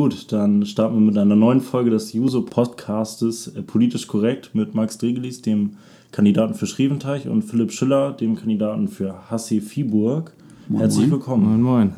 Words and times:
Gut, 0.00 0.32
dann 0.32 0.64
starten 0.64 0.94
wir 0.94 1.02
mit 1.02 1.18
einer 1.18 1.36
neuen 1.36 1.60
Folge 1.60 1.90
des 1.90 2.14
Juso-Podcastes 2.14 3.48
äh, 3.48 3.60
Politisch 3.60 4.06
Korrekt 4.06 4.54
mit 4.54 4.74
Max 4.74 4.96
Dregelis, 4.96 5.42
dem 5.42 5.72
Kandidaten 6.10 6.54
für 6.54 6.66
Schreventeich, 6.66 7.28
und 7.28 7.42
Philipp 7.42 7.70
Schiller, 7.70 8.12
dem 8.12 8.34
Kandidaten 8.34 8.88
für 8.88 9.30
Hassi 9.30 9.60
Viehburg. 9.60 10.32
Moin, 10.70 10.80
Herzlich 10.80 11.02
moin. 11.02 11.10
willkommen. 11.10 11.44
Moin, 11.44 11.60
moin. 11.60 11.92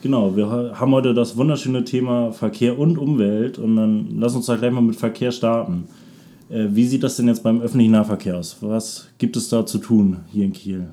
Genau, 0.00 0.34
wir 0.34 0.48
haben 0.48 0.92
heute 0.92 1.12
das 1.12 1.36
wunderschöne 1.36 1.84
Thema 1.84 2.32
Verkehr 2.32 2.78
und 2.78 2.96
Umwelt 2.96 3.58
und 3.58 3.76
dann 3.76 4.18
lass 4.18 4.34
uns 4.34 4.46
da 4.46 4.56
gleich 4.56 4.72
mal 4.72 4.80
mit 4.80 4.96
Verkehr 4.96 5.30
starten. 5.30 5.84
Äh, 6.48 6.68
wie 6.70 6.86
sieht 6.86 7.02
das 7.02 7.16
denn 7.16 7.28
jetzt 7.28 7.42
beim 7.42 7.60
öffentlichen 7.60 7.92
Nahverkehr 7.92 8.38
aus? 8.38 8.56
Was 8.62 9.08
gibt 9.18 9.36
es 9.36 9.50
da 9.50 9.66
zu 9.66 9.76
tun 9.76 10.20
hier 10.32 10.46
in 10.46 10.54
Kiel? 10.54 10.86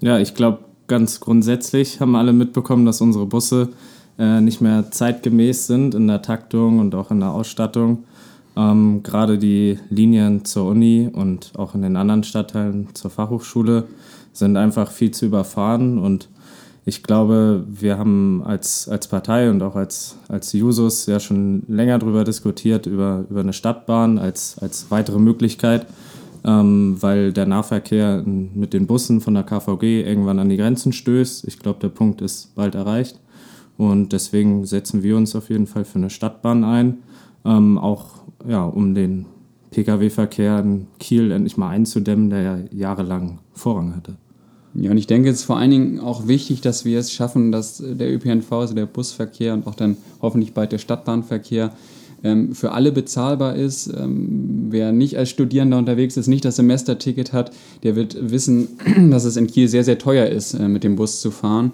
Ja, 0.00 0.18
ich 0.18 0.34
glaube, 0.34 0.64
ganz 0.88 1.20
grundsätzlich 1.20 2.00
haben 2.00 2.16
alle 2.16 2.32
mitbekommen, 2.32 2.84
dass 2.86 3.00
unsere 3.00 3.26
Busse 3.26 3.68
äh, 4.18 4.40
nicht 4.40 4.60
mehr 4.60 4.90
zeitgemäß 4.90 5.66
sind 5.66 5.94
in 5.94 6.06
der 6.06 6.22
Taktung 6.22 6.78
und 6.78 6.94
auch 6.94 7.10
in 7.10 7.20
der 7.20 7.30
Ausstattung. 7.30 8.04
Ähm, 8.56 9.02
Gerade 9.02 9.38
die 9.38 9.78
Linien 9.90 10.44
zur 10.44 10.66
Uni 10.68 11.08
und 11.12 11.52
auch 11.56 11.74
in 11.74 11.82
den 11.82 11.96
anderen 11.96 12.24
Stadtteilen 12.24 12.88
zur 12.94 13.10
Fachhochschule 13.10 13.84
sind 14.32 14.56
einfach 14.56 14.90
viel 14.90 15.10
zu 15.10 15.26
überfahren 15.26 15.98
und 15.98 16.28
ich 16.86 17.02
glaube, 17.02 17.64
wir 17.66 17.96
haben 17.96 18.42
als, 18.44 18.88
als 18.88 19.08
Partei 19.08 19.48
und 19.48 19.62
auch 19.62 19.74
als, 19.74 20.18
als 20.28 20.52
Jusos 20.52 21.06
ja 21.06 21.18
schon 21.18 21.62
länger 21.66 21.98
darüber 21.98 22.24
diskutiert, 22.24 22.84
über, 22.84 23.24
über 23.30 23.40
eine 23.40 23.54
Stadtbahn 23.54 24.18
als, 24.18 24.58
als 24.58 24.90
weitere 24.90 25.18
Möglichkeit, 25.18 25.86
ähm, 26.44 26.98
weil 27.00 27.32
der 27.32 27.46
Nahverkehr 27.46 28.22
mit 28.26 28.74
den 28.74 28.86
Bussen 28.86 29.22
von 29.22 29.32
der 29.32 29.44
KVG 29.44 30.02
irgendwann 30.02 30.38
an 30.38 30.50
die 30.50 30.58
Grenzen 30.58 30.92
stößt. 30.92 31.48
Ich 31.48 31.58
glaube, 31.58 31.80
der 31.80 31.88
Punkt 31.88 32.20
ist 32.20 32.54
bald 32.54 32.74
erreicht. 32.74 33.18
Und 33.76 34.12
deswegen 34.12 34.64
setzen 34.66 35.02
wir 35.02 35.16
uns 35.16 35.34
auf 35.34 35.50
jeden 35.50 35.66
Fall 35.66 35.84
für 35.84 35.98
eine 35.98 36.10
Stadtbahn 36.10 36.64
ein, 36.64 36.98
ähm, 37.44 37.78
auch 37.78 38.06
ja, 38.48 38.64
um 38.64 38.94
den 38.94 39.26
Pkw-Verkehr 39.70 40.60
in 40.60 40.86
Kiel 40.98 41.32
endlich 41.32 41.56
mal 41.56 41.70
einzudämmen, 41.70 42.30
der 42.30 42.42
ja 42.42 42.58
jahrelang 42.70 43.40
Vorrang 43.52 43.96
hatte. 43.96 44.16
Ja, 44.74 44.90
und 44.90 44.98
ich 44.98 45.06
denke, 45.06 45.28
es 45.28 45.40
ist 45.40 45.44
vor 45.44 45.56
allen 45.56 45.70
Dingen 45.70 46.00
auch 46.00 46.26
wichtig, 46.26 46.60
dass 46.60 46.84
wir 46.84 46.98
es 46.98 47.12
schaffen, 47.12 47.52
dass 47.52 47.82
der 47.84 48.12
ÖPNV, 48.12 48.50
also 48.52 48.74
der 48.74 48.86
Busverkehr 48.86 49.54
und 49.54 49.66
auch 49.66 49.74
dann 49.74 49.96
hoffentlich 50.20 50.52
bald 50.52 50.72
der 50.72 50.78
Stadtbahnverkehr 50.78 51.72
ähm, 52.24 52.54
für 52.54 52.72
alle 52.72 52.90
bezahlbar 52.90 53.54
ist. 53.54 53.86
Ähm, 53.86 54.66
wer 54.70 54.92
nicht 54.92 55.16
als 55.16 55.30
Studierender 55.30 55.78
unterwegs 55.78 56.16
ist, 56.16 56.26
nicht 56.26 56.44
das 56.44 56.56
Semesterticket 56.56 57.32
hat, 57.32 57.52
der 57.84 57.94
wird 57.94 58.30
wissen, 58.30 58.68
dass 59.10 59.24
es 59.24 59.36
in 59.36 59.46
Kiel 59.46 59.68
sehr, 59.68 59.84
sehr 59.84 59.98
teuer 59.98 60.26
ist, 60.26 60.54
äh, 60.54 60.66
mit 60.66 60.82
dem 60.82 60.96
Bus 60.96 61.20
zu 61.20 61.30
fahren. 61.30 61.72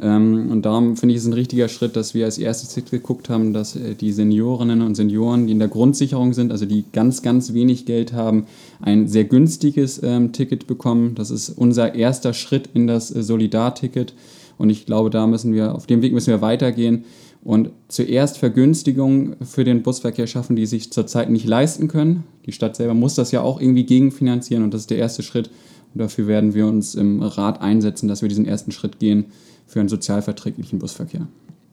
Ähm, 0.00 0.50
und 0.50 0.62
darum 0.62 0.96
finde 0.96 1.14
ich 1.14 1.20
es 1.20 1.26
ein 1.26 1.32
richtiger 1.32 1.68
Schritt, 1.68 1.94
dass 1.94 2.14
wir 2.14 2.24
als 2.24 2.38
erstes 2.38 2.74
geguckt 2.90 3.28
haben, 3.28 3.52
dass 3.52 3.76
äh, 3.76 3.94
die 3.94 4.12
Seniorinnen 4.12 4.82
und 4.82 4.96
Senioren, 4.96 5.46
die 5.46 5.52
in 5.52 5.60
der 5.60 5.68
Grundsicherung 5.68 6.32
sind, 6.32 6.50
also 6.50 6.66
die 6.66 6.84
ganz, 6.92 7.22
ganz 7.22 7.54
wenig 7.54 7.86
Geld 7.86 8.12
haben, 8.12 8.46
ein 8.80 9.06
sehr 9.06 9.24
günstiges 9.24 10.02
ähm, 10.02 10.32
Ticket 10.32 10.66
bekommen. 10.66 11.14
Das 11.14 11.30
ist 11.30 11.50
unser 11.50 11.94
erster 11.94 12.34
Schritt 12.34 12.70
in 12.74 12.86
das 12.86 13.14
äh, 13.14 13.22
Solidarticket. 13.22 14.14
Und 14.58 14.70
ich 14.70 14.86
glaube, 14.86 15.10
da 15.10 15.26
müssen 15.26 15.52
wir, 15.52 15.74
auf 15.74 15.86
dem 15.86 16.02
Weg 16.02 16.12
müssen 16.12 16.30
wir 16.30 16.40
weitergehen 16.40 17.04
und 17.44 17.70
zuerst 17.88 18.38
Vergünstigungen 18.38 19.36
für 19.44 19.64
den 19.64 19.82
Busverkehr 19.82 20.26
schaffen, 20.26 20.56
die 20.56 20.66
sich 20.66 20.92
zurzeit 20.92 21.28
nicht 21.28 21.46
leisten 21.46 21.88
können. 21.88 22.24
Die 22.46 22.52
Stadt 22.52 22.74
selber 22.74 22.94
muss 22.94 23.14
das 23.14 23.32
ja 23.32 23.42
auch 23.42 23.60
irgendwie 23.60 23.84
gegenfinanzieren 23.84 24.64
und 24.64 24.72
das 24.72 24.82
ist 24.82 24.90
der 24.90 24.98
erste 24.98 25.22
Schritt. 25.22 25.50
Und 25.92 26.00
dafür 26.00 26.26
werden 26.26 26.54
wir 26.54 26.66
uns 26.66 26.94
im 26.94 27.22
Rat 27.22 27.60
einsetzen, 27.60 28.08
dass 28.08 28.22
wir 28.22 28.28
diesen 28.28 28.46
ersten 28.46 28.72
Schritt 28.72 28.98
gehen 28.98 29.26
für 29.66 29.80
einen 29.80 29.88
sozialverträglichen 29.88 30.78
Busverkehr. 30.78 31.26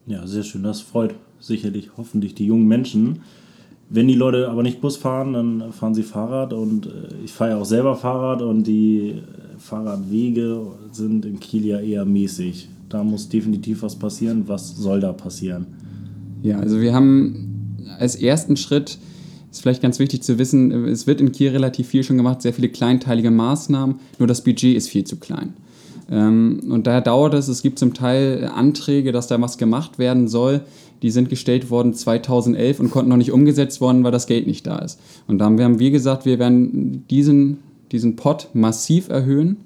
Ja, 0.06 0.26
sehr 0.26 0.44
schön. 0.44 0.64
Das 0.64 0.82
freut 0.82 1.16
sicherlich 1.40 1.92
hoffentlich 1.98 2.36
die 2.36 2.46
jungen 2.46 2.68
Menschen. 2.68 3.22
Wenn 3.90 4.08
die 4.08 4.16
Leute 4.16 4.50
aber 4.50 4.64
nicht 4.64 4.80
Bus 4.80 4.96
fahren, 4.96 5.34
dann 5.34 5.74
fahren 5.74 5.94
sie 5.94 6.04
Fahrrad 6.04 6.54
und 6.54 6.86
äh, 6.86 6.90
ich 7.26 7.32
fahre 7.34 7.52
ja 7.52 7.58
auch 7.58 7.66
selber 7.66 7.96
Fahrrad 7.96 8.42
und 8.42 8.64
die 8.64 9.10
äh, 9.10 9.22
Fahrradwege 9.58 10.62
sind 10.92 11.26
in 11.26 11.40
Kiel 11.40 11.66
ja 11.66 11.80
eher 11.80 12.06
mäßig. 12.06 12.70
Da 12.88 13.04
muss 13.04 13.28
definitiv 13.28 13.84
was 13.84 13.96
passieren. 13.96 14.44
Was 14.48 14.76
soll 14.78 15.02
da 15.02 15.12
passieren? 15.12 15.68
Ja, 16.42 16.60
also 16.60 16.80
wir 16.80 16.94
haben 16.94 17.78
als 18.00 18.16
ersten 18.16 18.58
Schritt, 18.58 18.98
ist 19.52 19.62
vielleicht 19.62 19.82
ganz 19.82 20.00
wichtig 20.00 20.24
zu 20.24 20.40
wissen, 20.40 20.72
es 20.86 21.06
wird 21.06 21.22
in 21.22 21.32
Kiel 21.32 21.50
relativ 21.50 21.88
viel 21.88 22.04
schon 22.04 22.18
gemacht, 22.18 22.42
sehr 22.42 22.54
viele 22.54 22.70
kleinteilige 22.70 23.32
Maßnahmen, 23.32 23.98
nur 24.18 24.28
das 24.28 24.44
Budget 24.44 24.76
ist 24.76 24.90
viel 24.90 25.04
zu 25.04 25.18
klein. 25.18 25.54
Ähm, 26.12 26.60
und 26.70 26.86
daher 26.86 27.02
dauert 27.02 27.34
es. 27.34 27.48
Es 27.48 27.62
gibt 27.62 27.80
zum 27.80 27.94
Teil 27.94 28.52
Anträge, 28.54 29.12
dass 29.12 29.28
da 29.28 29.42
was 29.42 29.58
gemacht 29.58 29.98
werden 29.98 30.28
soll. 30.28 30.62
Die 31.02 31.10
sind 31.10 31.30
gestellt 31.30 31.72
worden 31.72 31.94
2011 31.94 32.80
und 32.80 32.92
konnten 32.92 33.10
noch 33.10 33.18
nicht 33.18 33.32
umgesetzt 33.32 33.82
worden, 33.82 34.04
weil 34.04 34.12
das 34.12 34.28
Geld 34.28 34.46
nicht 34.46 34.68
da 34.68 34.78
ist. 34.80 35.00
Und 35.28 35.40
dann 35.40 35.60
haben 35.60 35.80
wir 35.80 35.92
gesagt, 35.92 36.26
wir 36.26 36.38
werden 36.38 37.08
diesen, 37.10 37.60
diesen 37.92 38.18
Pot 38.18 38.50
massiv 38.54 39.10
erhöhen. 39.10 39.58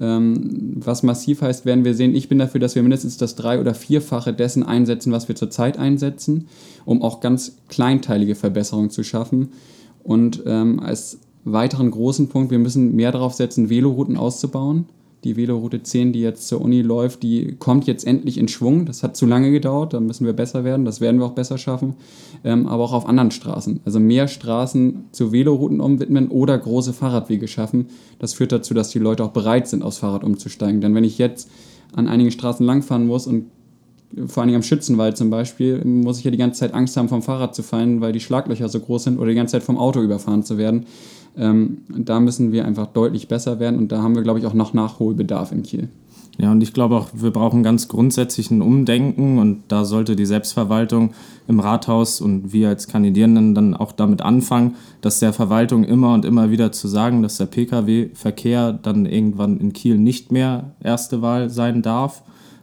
Ähm, 0.00 0.80
was 0.82 1.02
massiv 1.02 1.42
heißt, 1.42 1.66
werden 1.66 1.84
wir 1.84 1.94
sehen, 1.94 2.14
ich 2.14 2.28
bin 2.28 2.38
dafür, 2.38 2.60
dass 2.60 2.74
wir 2.74 2.82
mindestens 2.82 3.18
das 3.18 3.34
drei- 3.34 3.60
oder 3.60 3.74
vierfache 3.74 4.32
dessen 4.32 4.62
einsetzen, 4.62 5.12
was 5.12 5.28
wir 5.28 5.36
zurzeit 5.36 5.78
einsetzen, 5.78 6.48
um 6.86 7.02
auch 7.02 7.20
ganz 7.20 7.58
kleinteilige 7.68 8.34
Verbesserungen 8.34 8.90
zu 8.90 9.04
schaffen. 9.04 9.50
Und 10.02 10.42
ähm, 10.46 10.80
als 10.80 11.18
weiteren 11.44 11.90
großen 11.90 12.28
Punkt, 12.28 12.50
wir 12.50 12.58
müssen 12.58 12.96
mehr 12.96 13.12
darauf 13.12 13.34
setzen, 13.34 13.68
Velorouten 13.68 14.16
auszubauen. 14.16 14.86
Die 15.24 15.36
Veloroute 15.36 15.82
10, 15.82 16.12
die 16.12 16.20
jetzt 16.20 16.48
zur 16.48 16.60
Uni 16.60 16.82
läuft, 16.82 17.22
die 17.22 17.54
kommt 17.58 17.86
jetzt 17.86 18.04
endlich 18.06 18.38
in 18.38 18.48
Schwung. 18.48 18.86
Das 18.86 19.02
hat 19.02 19.16
zu 19.16 19.24
lange 19.24 19.52
gedauert, 19.52 19.94
da 19.94 20.00
müssen 20.00 20.26
wir 20.26 20.32
besser 20.32 20.64
werden, 20.64 20.84
das 20.84 21.00
werden 21.00 21.20
wir 21.20 21.26
auch 21.26 21.32
besser 21.32 21.58
schaffen. 21.58 21.94
Ähm, 22.42 22.66
aber 22.66 22.82
auch 22.82 22.92
auf 22.92 23.06
anderen 23.06 23.30
Straßen. 23.30 23.80
Also 23.84 24.00
mehr 24.00 24.26
Straßen 24.26 25.04
zu 25.12 25.32
Velorouten 25.32 25.80
umwidmen 25.80 26.28
oder 26.28 26.58
große 26.58 26.92
Fahrradwege 26.92 27.46
schaffen. 27.46 27.86
Das 28.18 28.34
führt 28.34 28.50
dazu, 28.50 28.74
dass 28.74 28.90
die 28.90 28.98
Leute 28.98 29.24
auch 29.24 29.30
bereit 29.30 29.68
sind, 29.68 29.82
aufs 29.82 29.98
Fahrrad 29.98 30.24
umzusteigen. 30.24 30.80
Denn 30.80 30.94
wenn 30.94 31.04
ich 31.04 31.18
jetzt 31.18 31.48
an 31.94 32.08
einigen 32.08 32.30
Straßen 32.30 32.66
langfahren 32.66 33.06
muss 33.06 33.26
und 33.26 33.46
vor 34.26 34.42
allem 34.42 34.54
am 34.54 34.62
Schützenwald 34.62 35.16
zum 35.16 35.30
Beispiel, 35.30 35.84
muss 35.84 36.18
ich 36.18 36.24
ja 36.24 36.30
die 36.30 36.36
ganze 36.36 36.60
Zeit 36.60 36.74
Angst 36.74 36.96
haben, 36.96 37.08
vom 37.08 37.22
Fahrrad 37.22 37.54
zu 37.54 37.62
fallen, 37.62 38.00
weil 38.00 38.12
die 38.12 38.20
Schlaglöcher 38.20 38.68
so 38.68 38.80
groß 38.80 39.04
sind 39.04 39.18
oder 39.18 39.28
die 39.28 39.34
ganze 39.34 39.52
Zeit 39.52 39.62
vom 39.62 39.78
Auto 39.78 40.02
überfahren 40.02 40.42
zu 40.42 40.58
werden. 40.58 40.86
Ähm, 41.36 41.78
da 41.88 42.20
müssen 42.20 42.52
wir 42.52 42.64
einfach 42.64 42.86
deutlich 42.88 43.28
besser 43.28 43.58
werden 43.58 43.78
und 43.78 43.92
da 43.92 44.02
haben 44.02 44.14
wir, 44.14 44.22
glaube 44.22 44.38
ich, 44.38 44.46
auch 44.46 44.54
noch 44.54 44.74
Nachholbedarf 44.74 45.52
in 45.52 45.62
Kiel. 45.62 45.88
Ja, 46.38 46.50
und 46.50 46.62
ich 46.62 46.72
glaube 46.72 46.96
auch, 46.96 47.10
wir 47.12 47.30
brauchen 47.30 47.62
ganz 47.62 47.88
grundsätzlich 47.88 48.50
ein 48.50 48.62
Umdenken 48.62 49.38
und 49.38 49.64
da 49.68 49.84
sollte 49.84 50.16
die 50.16 50.24
Selbstverwaltung 50.24 51.12
im 51.46 51.60
Rathaus 51.60 52.22
und 52.22 52.54
wir 52.54 52.68
als 52.68 52.88
Kandidierenden 52.88 53.54
dann 53.54 53.74
auch 53.74 53.92
damit 53.92 54.22
anfangen, 54.22 54.76
dass 55.02 55.18
der 55.18 55.34
Verwaltung 55.34 55.84
immer 55.84 56.14
und 56.14 56.24
immer 56.24 56.50
wieder 56.50 56.72
zu 56.72 56.88
sagen, 56.88 57.22
dass 57.22 57.36
der 57.36 57.46
Pkw-Verkehr 57.46 58.72
dann 58.72 59.04
irgendwann 59.04 59.58
in 59.58 59.74
Kiel 59.74 59.98
nicht 59.98 60.32
mehr 60.32 60.74
erste 60.82 61.20
Wahl 61.20 61.50
sein 61.50 61.82
darf 61.82 62.22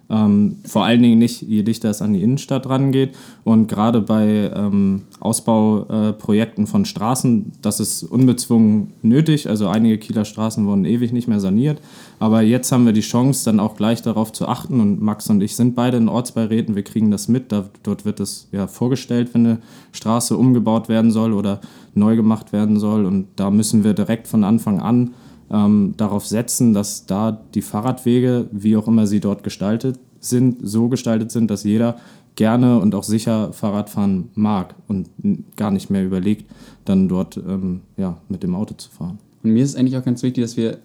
ähm, 0.09 0.57
vor 0.65 0.85
allen 0.85 1.03
Dingen 1.03 1.19
nicht, 1.19 1.43
je 1.43 1.61
dichter 1.61 1.89
es 1.89 2.01
an 2.01 2.13
die 2.13 2.23
Innenstadt 2.23 2.67
rangeht. 2.67 3.15
Und 3.43 3.67
gerade 3.67 4.01
bei 4.01 4.51
ähm, 4.55 5.03
Ausbauprojekten 5.19 6.63
äh, 6.63 6.67
von 6.67 6.85
Straßen, 6.85 7.51
das 7.61 7.79
ist 7.79 8.03
unbezwungen 8.03 8.93
nötig. 9.03 9.47
Also 9.47 9.67
einige 9.67 9.99
Kieler 9.99 10.25
Straßen 10.25 10.65
wurden 10.65 10.85
ewig 10.85 11.13
nicht 11.13 11.27
mehr 11.27 11.39
saniert. 11.39 11.79
Aber 12.17 12.41
jetzt 12.41 12.71
haben 12.71 12.85
wir 12.85 12.93
die 12.93 13.01
Chance, 13.01 13.45
dann 13.45 13.59
auch 13.59 13.75
gleich 13.75 14.01
darauf 14.01 14.33
zu 14.33 14.47
achten. 14.47 14.79
Und 14.79 14.99
Max 15.01 15.29
und 15.29 15.41
ich 15.41 15.55
sind 15.55 15.75
beide 15.75 15.97
in 15.97 16.09
Ortsbeiräten, 16.09 16.75
wir 16.75 16.83
kriegen 16.83 17.11
das 17.11 17.27
mit. 17.27 17.51
Da, 17.51 17.69
dort 17.83 18.03
wird 18.03 18.19
es 18.19 18.47
ja 18.51 18.65
vorgestellt, 18.65 19.29
wenn 19.33 19.45
eine 19.45 19.57
Straße 19.91 20.35
umgebaut 20.35 20.89
werden 20.89 21.11
soll 21.11 21.33
oder 21.33 21.61
neu 21.93 22.15
gemacht 22.15 22.51
werden 22.51 22.79
soll. 22.79 23.05
Und 23.05 23.27
da 23.35 23.51
müssen 23.51 23.83
wir 23.83 23.93
direkt 23.93 24.27
von 24.27 24.43
Anfang 24.43 24.79
an 24.79 25.11
ähm, 25.51 25.93
darauf 25.97 26.25
setzen, 26.25 26.73
dass 26.73 27.05
da 27.05 27.39
die 27.53 27.61
Fahrradwege, 27.61 28.47
wie 28.51 28.77
auch 28.77 28.87
immer 28.87 29.07
sie 29.07 29.19
dort 29.19 29.43
gestaltet 29.43 29.99
sind, 30.19 30.57
so 30.61 30.89
gestaltet 30.89 31.31
sind, 31.31 31.49
dass 31.49 31.63
jeder 31.63 31.97
gerne 32.35 32.79
und 32.79 32.95
auch 32.95 33.03
sicher 33.03 33.51
Fahrrad 33.53 33.89
fahren 33.89 34.29
mag 34.35 34.75
und 34.87 35.09
gar 35.55 35.71
nicht 35.71 35.89
mehr 35.89 36.05
überlegt, 36.05 36.49
dann 36.85 37.07
dort 37.07 37.37
ähm, 37.37 37.81
ja, 37.97 38.17
mit 38.29 38.43
dem 38.43 38.55
Auto 38.55 38.75
zu 38.75 38.89
fahren. 38.89 39.19
Und 39.43 39.51
mir 39.51 39.63
ist 39.63 39.75
eigentlich 39.75 39.97
auch 39.97 40.05
ganz 40.05 40.23
wichtig, 40.23 40.43
dass 40.43 40.55
wir 40.57 40.77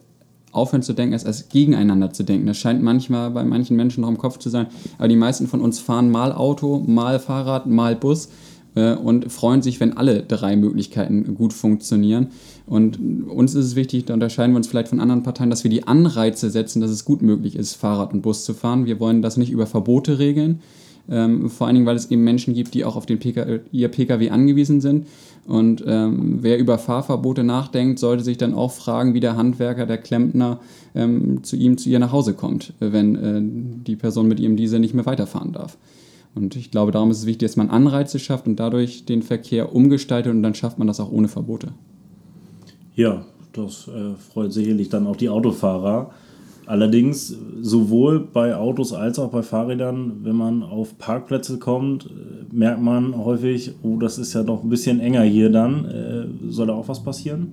aufhören 0.53 0.83
zu 0.83 0.93
denken, 0.93 1.12
als, 1.15 1.27
als 1.27 1.49
gegeneinander 1.49 2.12
zu 2.12 2.23
denken. 2.23 2.47
Das 2.47 2.59
scheint 2.59 2.83
manchmal 2.83 3.31
bei 3.31 3.44
manchen 3.44 3.77
Menschen 3.77 4.03
noch 4.03 4.09
im 4.09 4.19
Kopf 4.19 4.38
zu 4.38 4.49
sein, 4.50 4.67
aber 4.99 5.09
die 5.09 5.17
meisten 5.17 5.47
von 5.47 5.61
uns 5.61 5.81
fahren 5.81 6.11
mal 6.11 6.33
Auto, 6.33 6.83
mal 6.87 7.19
Fahrrad, 7.19 7.67
mal 7.67 7.97
Bus 7.97 8.29
äh, 8.75 8.94
und 8.94 9.31
freuen 9.32 9.62
sich, 9.62 9.81
wenn 9.81 9.97
alle 9.97 10.23
drei 10.23 10.56
Möglichkeiten 10.56 11.35
gut 11.35 11.53
funktionieren. 11.53 12.29
Und 12.67 12.99
uns 13.29 13.55
ist 13.55 13.65
es 13.65 13.76
wichtig, 13.76 14.06
da 14.06 14.15
unterscheiden 14.15 14.53
wir 14.53 14.56
uns 14.56 14.67
vielleicht 14.67 14.88
von 14.88 15.00
anderen 15.00 15.23
Parteien, 15.23 15.50
dass 15.50 15.65
wir 15.65 15.71
die 15.71 15.87
Anreize 15.87 16.50
setzen, 16.50 16.81
dass 16.81 16.91
es 16.91 17.05
gut 17.05 17.23
möglich 17.23 17.56
ist, 17.56 17.75
Fahrrad 17.75 18.12
und 18.12 18.23
Bus 18.23 18.44
zu 18.44 18.55
fahren. 18.55 18.87
Wir 18.87 19.00
wollen 19.00 19.23
das 19.23 19.37
nicht 19.37 19.50
über 19.50 19.67
Verbote 19.67 20.19
regeln, 20.19 20.61
ähm, 21.11 21.50
vor 21.50 21.67
allen 21.67 21.75
Dingen, 21.75 21.87
weil 21.87 21.97
es 21.97 22.11
eben 22.11 22.25
Menschen 22.25 22.55
gibt, 22.55 22.73
die 22.73 22.85
auch 22.85 22.97
auf 22.97 23.05
den 23.05 23.19
PK, 23.19 23.61
ihr 23.71 23.88
Pkw 23.88 24.31
angewiesen 24.31 24.81
sind. 24.81 25.06
Und 25.47 25.85
ähm, 25.87 26.38
wer 26.41 26.59
über 26.59 26.79
Fahrverbote 26.79 27.44
nachdenkt, 27.44 27.99
sollte 27.99 28.25
sich 28.25 28.38
dann 28.38 28.55
auch 28.55 28.73
fragen, 28.73 29.12
wie 29.12 29.21
der 29.21 29.37
Handwerker, 29.37 29.85
der 29.85 29.99
Klempner 29.99 30.61
ähm, 30.94 31.44
zu 31.44 31.56
ihm, 31.56 31.76
zu 31.76 31.91
ihr 31.91 31.99
nach 31.99 32.12
Hause 32.12 32.32
kommt, 32.32 32.73
wenn 32.81 33.15
äh, 33.17 33.43
die 33.87 33.97
Person 33.97 34.26
mit 34.26 34.41
ihrem 34.41 34.56
Diesel 34.56 34.81
nicht 34.81 34.94
mehr 34.94 35.05
weiterfahren 35.05 35.53
darf. 35.53 35.76
Und 36.35 36.57
ich 36.57 36.71
glaube, 36.71 36.91
darum 36.93 37.11
ist 37.11 37.19
es 37.19 37.27
wichtig, 37.27 37.49
dass 37.49 37.57
man 37.57 37.71
Anreize 37.71 38.19
schafft 38.19 38.47
und 38.47 38.57
dadurch 38.57 39.05
den 39.05 39.23
Verkehr 39.23 39.75
umgestaltet 39.75 40.33
und 40.33 40.43
dann 40.43 40.55
schafft 40.55 40.79
man 40.79 40.89
das 40.89 41.01
auch 41.01 41.13
ohne 41.13 41.29
Verbote. 41.29 41.69
Ja, 42.97 43.25
das 43.53 43.89
äh, 43.89 44.15
freut 44.33 44.53
sicherlich 44.53 44.89
dann 44.89 45.07
auch 45.07 45.17
die 45.17 45.29
Autofahrer. 45.29 46.11
Allerdings 46.67 47.37
sowohl 47.61 48.21
bei 48.21 48.57
Autos 48.57 48.93
als 48.95 49.19
auch 49.19 49.31
bei 49.31 49.43
Fahrrädern, 49.43 50.21
wenn 50.23 50.35
man 50.35 50.63
auf 50.63 50.99
Parkplätze 50.99 51.59
kommt, 51.59 52.07
äh, 52.07 52.09
merkt 52.53 52.81
man 52.81 53.17
häufig, 53.17 53.73
oh, 53.83 53.99
das 53.99 54.19
ist 54.19 54.33
ja 54.33 54.43
doch 54.43 54.63
ein 54.63 54.71
bisschen 54.71 54.99
enger 55.01 55.23
hier 55.23 55.51
dann. 55.51 55.85
Äh, 55.85 56.51
soll 56.51 56.69
da 56.69 56.73
auch 56.73 56.89
was 56.89 57.03
passieren? 57.03 57.53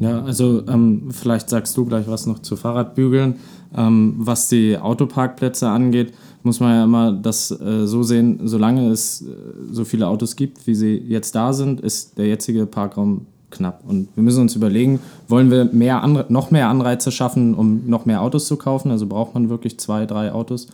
Ja, 0.00 0.22
also 0.24 0.66
ähm, 0.66 1.10
vielleicht 1.10 1.50
sagst 1.50 1.76
du 1.76 1.84
gleich 1.84 2.08
was 2.08 2.26
noch 2.26 2.40
zu 2.40 2.56
Fahrradbügeln. 2.56 3.36
Ähm, 3.76 4.14
was 4.18 4.48
die 4.48 4.78
Autoparkplätze 4.78 5.68
angeht, 5.68 6.12
muss 6.44 6.60
man 6.60 6.74
ja 6.74 6.84
immer 6.84 7.12
das 7.12 7.50
äh, 7.50 7.86
so 7.86 8.02
sehen, 8.02 8.40
solange 8.44 8.90
es 8.90 9.22
äh, 9.22 9.26
so 9.70 9.84
viele 9.84 10.06
Autos 10.06 10.36
gibt, 10.36 10.66
wie 10.66 10.74
sie 10.74 10.96
jetzt 10.96 11.34
da 11.34 11.52
sind, 11.52 11.80
ist 11.80 12.18
der 12.18 12.26
jetzige 12.26 12.66
Parkraum 12.66 13.26
knapp. 13.50 13.82
Und 13.86 14.08
wir 14.14 14.22
müssen 14.22 14.42
uns 14.42 14.54
überlegen, 14.54 15.00
wollen 15.28 15.50
wir 15.50 15.64
mehr 15.64 16.06
noch 16.28 16.50
mehr 16.50 16.68
Anreize 16.68 17.10
schaffen, 17.10 17.54
um 17.54 17.82
noch 17.86 18.04
mehr 18.04 18.20
Autos 18.20 18.46
zu 18.46 18.56
kaufen? 18.56 18.90
Also 18.90 19.06
braucht 19.06 19.34
man 19.34 19.48
wirklich 19.48 19.78
zwei, 19.78 20.06
drei 20.06 20.32
Autos. 20.32 20.66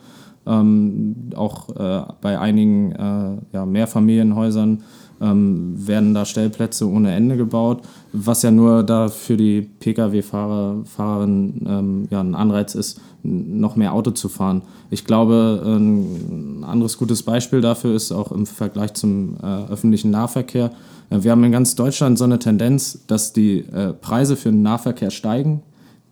Ähm, 0.47 1.15
auch 1.37 1.69
äh, 1.77 2.03
bei 2.21 2.39
einigen 2.39 2.93
äh, 2.93 3.37
ja, 3.53 3.67
Mehrfamilienhäusern 3.67 4.83
ähm, 5.21 5.75
werden 5.77 6.15
da 6.15 6.25
Stellplätze 6.25 6.89
ohne 6.89 7.15
Ende 7.15 7.37
gebaut, 7.37 7.83
was 8.13 8.43
ja 8.43 8.51
nur 8.51 8.83
da 8.83 9.09
für 9.09 9.37
die 9.37 9.61
Pkw-Fahrer, 9.61 10.79
Fahrerinnen 10.85 11.67
ähm, 11.67 12.09
ja, 12.11 12.21
ein 12.21 12.35
Anreiz 12.35 12.75
ist, 12.75 13.01
noch 13.23 13.77
mehr 13.77 13.93
Auto 13.93 14.11
zu 14.11 14.29
fahren. 14.29 14.63
Ich 14.91 15.05
glaube, 15.05 15.63
ein 15.65 16.65
anderes 16.65 16.99
gutes 16.99 17.23
Beispiel 17.23 17.61
dafür 17.61 17.95
ist 17.95 18.13
auch 18.13 18.33
im 18.33 18.47
Vergleich 18.47 18.95
zum 18.95 19.37
äh, 19.43 19.71
öffentlichen 19.71 20.11
Nahverkehr. 20.11 20.73
Äh, 21.11 21.23
wir 21.23 21.31
haben 21.31 21.45
in 21.45 21.53
ganz 21.53 21.75
Deutschland 21.75 22.19
so 22.19 22.25
eine 22.25 22.39
Tendenz, 22.39 23.05
dass 23.07 23.33
die 23.33 23.61
äh, 23.61 23.93
Preise 23.93 24.37
für 24.37 24.51
den 24.51 24.63
Nahverkehr 24.63 25.11
steigen, 25.11 25.63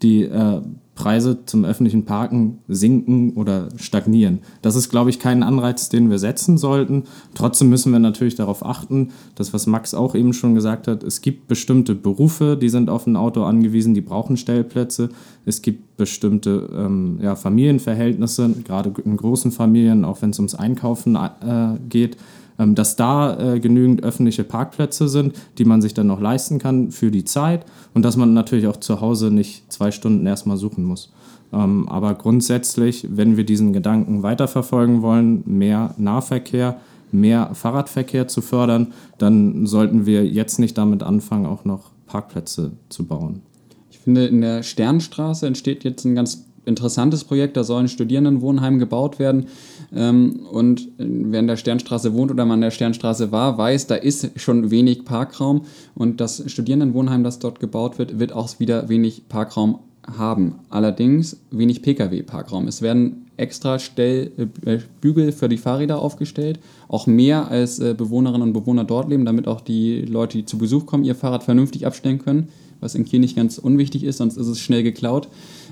die 0.03 0.23
äh, 0.23 0.61
Preise 0.99 1.45
zum 1.47 1.65
öffentlichen 1.65 2.05
Parken 2.05 2.59
sinken 2.67 3.35
oder 3.35 3.69
stagnieren. 3.77 4.41
Das 4.63 4.75
ist, 4.75 4.89
glaube 4.89 5.11
ich, 5.11 5.21
kein 5.21 5.45
Anreiz, 5.45 5.89
den 5.89 6.11
wir 6.11 6.19
setzen 6.19 6.59
sollten. 6.59 7.05
Trotzdem 7.35 7.69
müssen 7.69 7.93
wir 7.93 8.01
natürlich 8.01 8.35
darauf 8.35 8.67
achten, 8.67 9.13
dass, 9.37 9.55
was 9.55 9.69
Max 9.69 9.95
auch 9.95 10.17
eben 10.17 10.33
schon 10.33 10.57
gesagt 10.57 10.89
hat, 10.89 11.05
es 11.05 11.21
gibt 11.21 11.47
bestimmte 11.47 11.95
Berufe, 11.95 12.59
die 12.61 12.69
sind 12.69 12.91
auf 12.91 13.07
ein 13.07 13.15
Auto 13.15 13.45
angewiesen, 13.45 13.95
die 13.95 14.01
brauchen 14.01 14.37
Stellplätze. 14.37 15.11
Es 15.47 15.63
gibt 15.63 15.97
bestimmte 15.97 16.69
ähm, 16.77 17.21
ja, 17.23 17.37
Familienverhältnisse, 17.37 18.51
gerade 18.65 18.93
in 19.05 19.17
großen 19.17 19.53
Familien, 19.53 20.05
auch 20.05 20.21
wenn 20.21 20.31
es 20.31 20.39
ums 20.41 20.57
Einkaufen 20.57 21.15
äh, 21.15 21.79
geht 21.89 22.17
dass 22.59 22.97
da 22.97 23.55
äh, 23.55 23.61
genügend 23.61 24.03
öffentliche 24.03 24.45
Parkplätze 24.45 25.09
sind, 25.09 25.35
die 25.59 25.65
man 25.65 25.81
sich 25.81 25.95
dann 25.95 26.09
noch 26.09 26.21
leisten 26.21 26.59
kann 26.59 26.91
für 26.91 27.11
die 27.11 27.25
Zeit 27.25 27.65
und 27.95 28.05
dass 28.05 28.17
man 28.17 28.35
natürlich 28.35 28.67
auch 28.67 28.79
zu 28.79 29.01
Hause 29.01 29.31
nicht 29.31 29.73
zwei 29.73 29.91
Stunden 29.91 30.27
erstmal 30.27 30.57
suchen 30.57 30.85
muss. 30.85 31.13
Ähm, 31.53 31.89
aber 31.89 32.15
grundsätzlich, 32.15 33.07
wenn 33.11 33.37
wir 33.37 33.45
diesen 33.45 33.73
Gedanken 33.73 34.23
weiterverfolgen 34.23 35.03
wollen, 35.03 35.43
mehr 35.47 35.95
Nahverkehr, 35.97 36.79
mehr 37.11 37.55
Fahrradverkehr 37.55 38.29
zu 38.29 38.43
fördern, 38.43 38.93
dann 39.19 39.67
sollten 39.67 40.05
wir 40.05 40.27
jetzt 40.27 40.59
nicht 40.59 40.77
damit 40.77 41.03
anfangen, 41.03 41.47
auch 41.47 41.65
noch 41.65 41.91
Parkplätze 42.07 42.73
zu 42.89 43.07
bauen. 43.07 43.43
Ich 43.91 43.99
finde, 43.99 44.27
in 44.27 44.41
der 44.41 44.63
Sternstraße 44.63 45.47
entsteht 45.47 45.85
jetzt 45.85 46.05
ein 46.05 46.15
ganz 46.15 46.48
interessantes 46.69 47.25
Projekt. 47.25 47.57
Da 47.57 47.65
soll 47.65 47.83
ein 47.83 47.89
Studierendenwohnheim 47.89 48.79
gebaut 48.79 49.19
werden. 49.19 49.47
Ähm, 49.95 50.47
und 50.53 50.89
wer 50.99 51.41
in 51.41 51.47
der 51.47 51.57
Sternstraße 51.57 52.15
wohnt 52.15 52.31
oder 52.31 52.45
man 52.45 52.59
in 52.59 52.63
der 52.63 52.71
Sternstraße 52.71 53.33
war, 53.33 53.59
weiß, 53.59 53.89
da 53.89 53.97
ist 53.97 54.31
schon 54.37 54.71
wenig 54.71 55.05
Parkraum. 55.05 55.63
Und 55.95 56.21
das 56.21 56.45
Studierendenwohnheim, 56.47 57.25
das 57.25 57.39
dort 57.39 57.59
gebaut 57.59 57.99
wird, 57.99 58.19
wird 58.19 58.33
auch 58.33 58.61
wieder 58.61 58.89
wenig 58.89 59.29
Parkraum 59.29 59.81
haben. 60.17 60.55
Allerdings 60.71 61.41
wenig 61.51 61.83
Pkw-Parkraum. 61.83 62.67
Es 62.69 62.83
werden 62.83 63.27
extra 63.37 63.79
Stell, 63.79 64.33
äh, 64.65 64.79
Bügel 65.01 65.33
für 65.33 65.49
die 65.49 65.57
Fahrräder 65.57 66.01
aufgestellt, 66.01 66.59
auch 66.89 67.07
mehr 67.07 67.49
als 67.49 67.79
äh, 67.79 67.95
Bewohnerinnen 67.97 68.49
und 68.49 68.53
Bewohner 68.53 68.85
dort 68.85 69.09
leben, 69.09 69.25
damit 69.25 69.47
auch 69.47 69.61
die 69.61 70.03
Leute, 70.03 70.39
die 70.39 70.45
zu 70.45 70.59
Besuch 70.59 70.87
kommen, 70.87 71.05
ihr 71.05 71.15
Fahrrad 71.15 71.45
vernünftig 71.45 71.87
abstellen 71.87 72.19
können, 72.19 72.49
was 72.81 72.95
in 72.95 73.05
Kiel 73.05 73.21
nicht 73.21 73.37
ganz 73.37 73.59
unwichtig 73.59 74.05
ist, 74.05 74.19
sonst 74.19 74.37
ist 74.37 74.49
es 74.49 74.59
schnell 74.59 74.83
geklaut. 74.83 75.29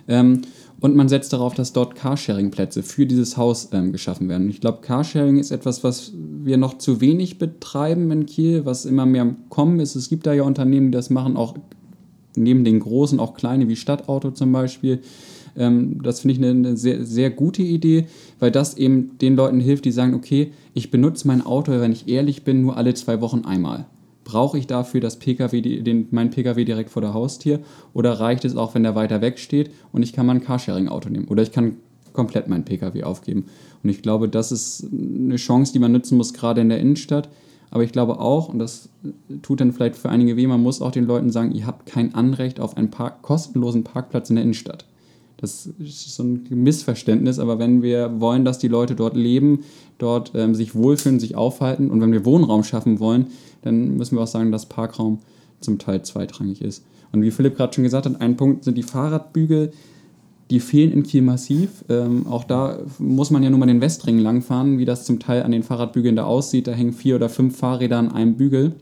Ähm, 0.08 0.42
und 0.80 0.94
man 0.94 1.08
setzt 1.08 1.32
darauf, 1.32 1.54
dass 1.54 1.72
dort 1.72 1.94
Carsharing-Plätze 1.94 2.82
für 2.82 3.06
dieses 3.06 3.36
Haus 3.36 3.70
ähm, 3.72 3.92
geschaffen 3.92 4.28
werden. 4.28 4.48
Ich 4.50 4.60
glaube, 4.60 4.80
Carsharing 4.82 5.38
ist 5.38 5.50
etwas, 5.50 5.82
was 5.82 6.12
wir 6.14 6.58
noch 6.58 6.76
zu 6.78 7.00
wenig 7.00 7.38
betreiben 7.38 8.10
in 8.10 8.26
Kiel, 8.26 8.66
was 8.66 8.84
immer 8.84 9.06
mehr 9.06 9.22
im 9.22 9.36
Kommen 9.48 9.80
ist. 9.80 9.96
Es 9.96 10.08
gibt 10.08 10.26
da 10.26 10.34
ja 10.34 10.42
Unternehmen, 10.42 10.92
die 10.92 10.96
das 10.96 11.08
machen, 11.08 11.36
auch 11.36 11.54
neben 12.36 12.64
den 12.64 12.80
großen, 12.80 13.18
auch 13.18 13.34
kleine 13.34 13.68
wie 13.68 13.76
Stadtauto 13.76 14.32
zum 14.32 14.52
Beispiel. 14.52 15.00
Ähm, 15.56 16.02
das 16.02 16.20
finde 16.20 16.34
ich 16.34 16.38
eine, 16.38 16.50
eine, 16.50 16.76
sehr, 16.76 17.04
sehr 17.04 17.30
gute 17.30 17.62
Idee, 17.62 18.06
weil 18.38 18.50
das 18.50 18.76
eben 18.76 19.16
den 19.18 19.36
Leuten 19.36 19.60
hilft, 19.60 19.86
die 19.86 19.92
sagen, 19.92 20.14
okay, 20.14 20.52
ich 20.74 20.90
benutze 20.90 21.26
mein 21.26 21.44
Auto, 21.44 21.72
wenn 21.72 21.92
ich 21.92 22.08
ehrlich 22.08 22.44
bin, 22.44 22.62
nur 22.62 22.76
alle 22.76 22.92
zwei 22.92 23.22
Wochen 23.22 23.44
einmal. 23.46 23.86
Brauche 24.26 24.58
ich 24.58 24.66
dafür 24.66 25.00
das 25.00 25.20
PKW, 25.20 25.60
den, 25.60 26.08
mein 26.10 26.30
PKW 26.30 26.64
direkt 26.64 26.90
vor 26.90 27.00
der 27.00 27.14
Haustür 27.14 27.60
oder 27.94 28.18
reicht 28.18 28.44
es 28.44 28.56
auch, 28.56 28.74
wenn 28.74 28.82
der 28.82 28.96
weiter 28.96 29.20
weg 29.20 29.38
steht 29.38 29.70
und 29.92 30.02
ich 30.02 30.12
kann 30.12 30.26
mein 30.26 30.42
Carsharing-Auto 30.42 31.08
nehmen 31.08 31.28
oder 31.28 31.44
ich 31.44 31.52
kann 31.52 31.76
komplett 32.12 32.48
mein 32.48 32.64
PKW 32.64 33.04
aufgeben. 33.04 33.46
Und 33.84 33.90
ich 33.90 34.02
glaube, 34.02 34.28
das 34.28 34.50
ist 34.50 34.88
eine 34.92 35.36
Chance, 35.36 35.72
die 35.72 35.78
man 35.78 35.92
nutzen 35.92 36.16
muss, 36.16 36.32
gerade 36.32 36.60
in 36.60 36.70
der 36.70 36.80
Innenstadt. 36.80 37.28
Aber 37.70 37.84
ich 37.84 37.92
glaube 37.92 38.18
auch, 38.18 38.48
und 38.48 38.58
das 38.58 38.88
tut 39.42 39.60
dann 39.60 39.72
vielleicht 39.72 39.94
für 39.94 40.08
einige 40.08 40.36
weh, 40.36 40.48
man 40.48 40.62
muss 40.62 40.82
auch 40.82 40.90
den 40.90 41.06
Leuten 41.06 41.30
sagen, 41.30 41.52
ihr 41.52 41.66
habt 41.66 41.86
kein 41.86 42.12
Anrecht 42.16 42.58
auf 42.58 42.76
einen 42.76 42.90
Park 42.90 43.22
kostenlosen 43.22 43.84
Parkplatz 43.84 44.28
in 44.28 44.36
der 44.36 44.42
Innenstadt. 44.42 44.86
Das 45.38 45.66
ist 45.78 46.14
so 46.14 46.22
ein 46.22 46.46
Missverständnis, 46.48 47.38
aber 47.38 47.58
wenn 47.58 47.82
wir 47.82 48.20
wollen, 48.20 48.44
dass 48.44 48.58
die 48.58 48.68
Leute 48.68 48.94
dort 48.94 49.16
leben, 49.16 49.60
dort 49.98 50.32
ähm, 50.34 50.54
sich 50.54 50.74
wohlfühlen, 50.74 51.20
sich 51.20 51.34
aufhalten 51.34 51.90
und 51.90 52.00
wenn 52.00 52.12
wir 52.12 52.24
Wohnraum 52.24 52.64
schaffen 52.64 53.00
wollen, 53.00 53.26
dann 53.62 53.96
müssen 53.96 54.16
wir 54.16 54.22
auch 54.22 54.28
sagen, 54.28 54.50
dass 54.50 54.66
Parkraum 54.66 55.18
zum 55.60 55.78
Teil 55.78 56.02
zweitrangig 56.02 56.62
ist. 56.62 56.84
Und 57.12 57.22
wie 57.22 57.30
Philipp 57.30 57.56
gerade 57.56 57.72
schon 57.72 57.84
gesagt 57.84 58.06
hat, 58.06 58.20
ein 58.20 58.36
Punkt 58.36 58.64
sind 58.64 58.76
die 58.76 58.82
Fahrradbügel. 58.82 59.72
Die 60.50 60.60
fehlen 60.60 60.92
in 60.92 61.02
Kiel 61.02 61.22
massiv. 61.22 61.84
Ähm, 61.88 62.26
auch 62.28 62.44
da 62.44 62.78
muss 62.98 63.30
man 63.30 63.42
ja 63.42 63.50
nur 63.50 63.58
mal 63.58 63.66
den 63.66 63.80
Westring 63.80 64.18
langfahren, 64.18 64.78
wie 64.78 64.84
das 64.84 65.04
zum 65.04 65.18
Teil 65.18 65.42
an 65.42 65.50
den 65.50 65.62
Fahrradbügeln 65.62 66.16
da 66.16 66.24
aussieht. 66.24 66.66
Da 66.66 66.72
hängen 66.72 66.92
vier 66.92 67.16
oder 67.16 67.28
fünf 67.28 67.56
Fahrräder 67.56 67.98
an 67.98 68.12
einem 68.12 68.36
Bügel. 68.36 68.74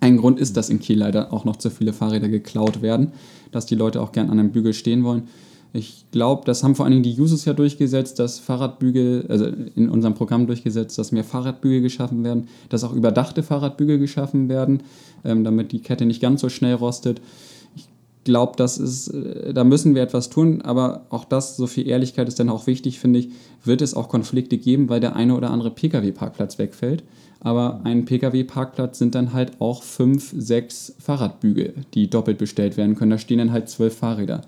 Ein 0.00 0.16
Grund 0.16 0.38
ist, 0.38 0.56
dass 0.56 0.70
in 0.70 0.78
Kiel 0.78 0.98
leider 0.98 1.32
auch 1.32 1.44
noch 1.44 1.56
zu 1.56 1.70
viele 1.70 1.92
Fahrräder 1.92 2.28
geklaut 2.28 2.82
werden, 2.82 3.12
dass 3.50 3.66
die 3.66 3.74
Leute 3.74 4.00
auch 4.00 4.12
gern 4.12 4.30
an 4.30 4.38
einem 4.38 4.52
Bügel 4.52 4.72
stehen 4.72 5.04
wollen. 5.04 5.24
Ich 5.72 6.06
glaube, 6.12 6.42
das 6.46 6.64
haben 6.64 6.74
vor 6.74 6.86
allen 6.86 6.92
Dingen 6.92 7.02
die 7.02 7.20
Users 7.20 7.44
ja 7.44 7.52
durchgesetzt, 7.52 8.18
dass 8.18 8.38
Fahrradbügel, 8.38 9.26
also 9.28 9.46
in 9.74 9.90
unserem 9.90 10.14
Programm 10.14 10.46
durchgesetzt, 10.46 10.98
dass 10.98 11.12
mehr 11.12 11.24
Fahrradbügel 11.24 11.82
geschaffen 11.82 12.24
werden, 12.24 12.48
dass 12.70 12.84
auch 12.84 12.94
überdachte 12.94 13.42
Fahrradbügel 13.42 13.98
geschaffen 13.98 14.48
werden, 14.48 14.82
ähm, 15.24 15.44
damit 15.44 15.72
die 15.72 15.80
Kette 15.80 16.06
nicht 16.06 16.22
ganz 16.22 16.40
so 16.40 16.48
schnell 16.48 16.74
rostet. 16.74 17.20
Ich 17.76 17.86
glaube, 18.24 18.54
das 18.56 18.78
ist, 18.78 19.08
äh, 19.08 19.52
da 19.52 19.62
müssen 19.62 19.94
wir 19.94 20.02
etwas 20.02 20.30
tun, 20.30 20.62
aber 20.62 21.02
auch 21.10 21.26
das, 21.26 21.58
so 21.58 21.66
viel 21.66 21.86
Ehrlichkeit 21.86 22.28
ist 22.28 22.40
dann 22.40 22.48
auch 22.48 22.66
wichtig, 22.66 22.98
finde 22.98 23.18
ich, 23.18 23.28
wird 23.62 23.82
es 23.82 23.92
auch 23.92 24.08
Konflikte 24.08 24.56
geben, 24.56 24.88
weil 24.88 25.00
der 25.00 25.16
eine 25.16 25.36
oder 25.36 25.50
andere 25.50 25.70
Pkw-Parkplatz 25.70 26.58
wegfällt. 26.58 27.04
Aber 27.40 27.82
ein 27.84 28.04
Pkw-Parkplatz 28.06 28.98
sind 28.98 29.14
dann 29.14 29.32
halt 29.32 29.60
auch 29.60 29.82
fünf, 29.82 30.34
sechs 30.36 30.94
Fahrradbügel, 30.98 31.74
die 31.94 32.08
doppelt 32.08 32.38
bestellt 32.38 32.76
werden 32.76 32.96
können. 32.96 33.10
Da 33.10 33.18
stehen 33.18 33.38
dann 33.38 33.52
halt 33.52 33.68
zwölf 33.68 33.96
Fahrräder. 33.96 34.42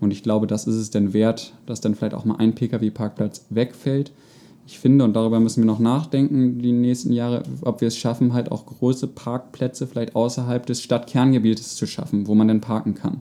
Und 0.00 0.12
ich 0.12 0.22
glaube, 0.22 0.46
das 0.46 0.66
ist 0.66 0.76
es 0.76 0.90
denn 0.90 1.12
wert, 1.12 1.52
dass 1.66 1.80
dann 1.80 1.94
vielleicht 1.94 2.14
auch 2.14 2.24
mal 2.24 2.36
ein 2.36 2.54
Pkw-Parkplatz 2.54 3.46
wegfällt. 3.50 4.12
Ich 4.66 4.78
finde, 4.78 5.04
und 5.04 5.14
darüber 5.14 5.40
müssen 5.40 5.62
wir 5.62 5.66
noch 5.66 5.78
nachdenken, 5.78 6.58
die 6.60 6.72
nächsten 6.72 7.12
Jahre, 7.12 7.42
ob 7.62 7.80
wir 7.80 7.88
es 7.88 7.96
schaffen, 7.96 8.32
halt 8.32 8.52
auch 8.52 8.66
große 8.66 9.08
Parkplätze 9.08 9.86
vielleicht 9.86 10.14
außerhalb 10.14 10.64
des 10.64 10.80
Stadtkerngebietes 10.82 11.74
zu 11.74 11.86
schaffen, 11.86 12.26
wo 12.26 12.34
man 12.34 12.48
dann 12.48 12.60
parken 12.60 12.94
kann, 12.94 13.20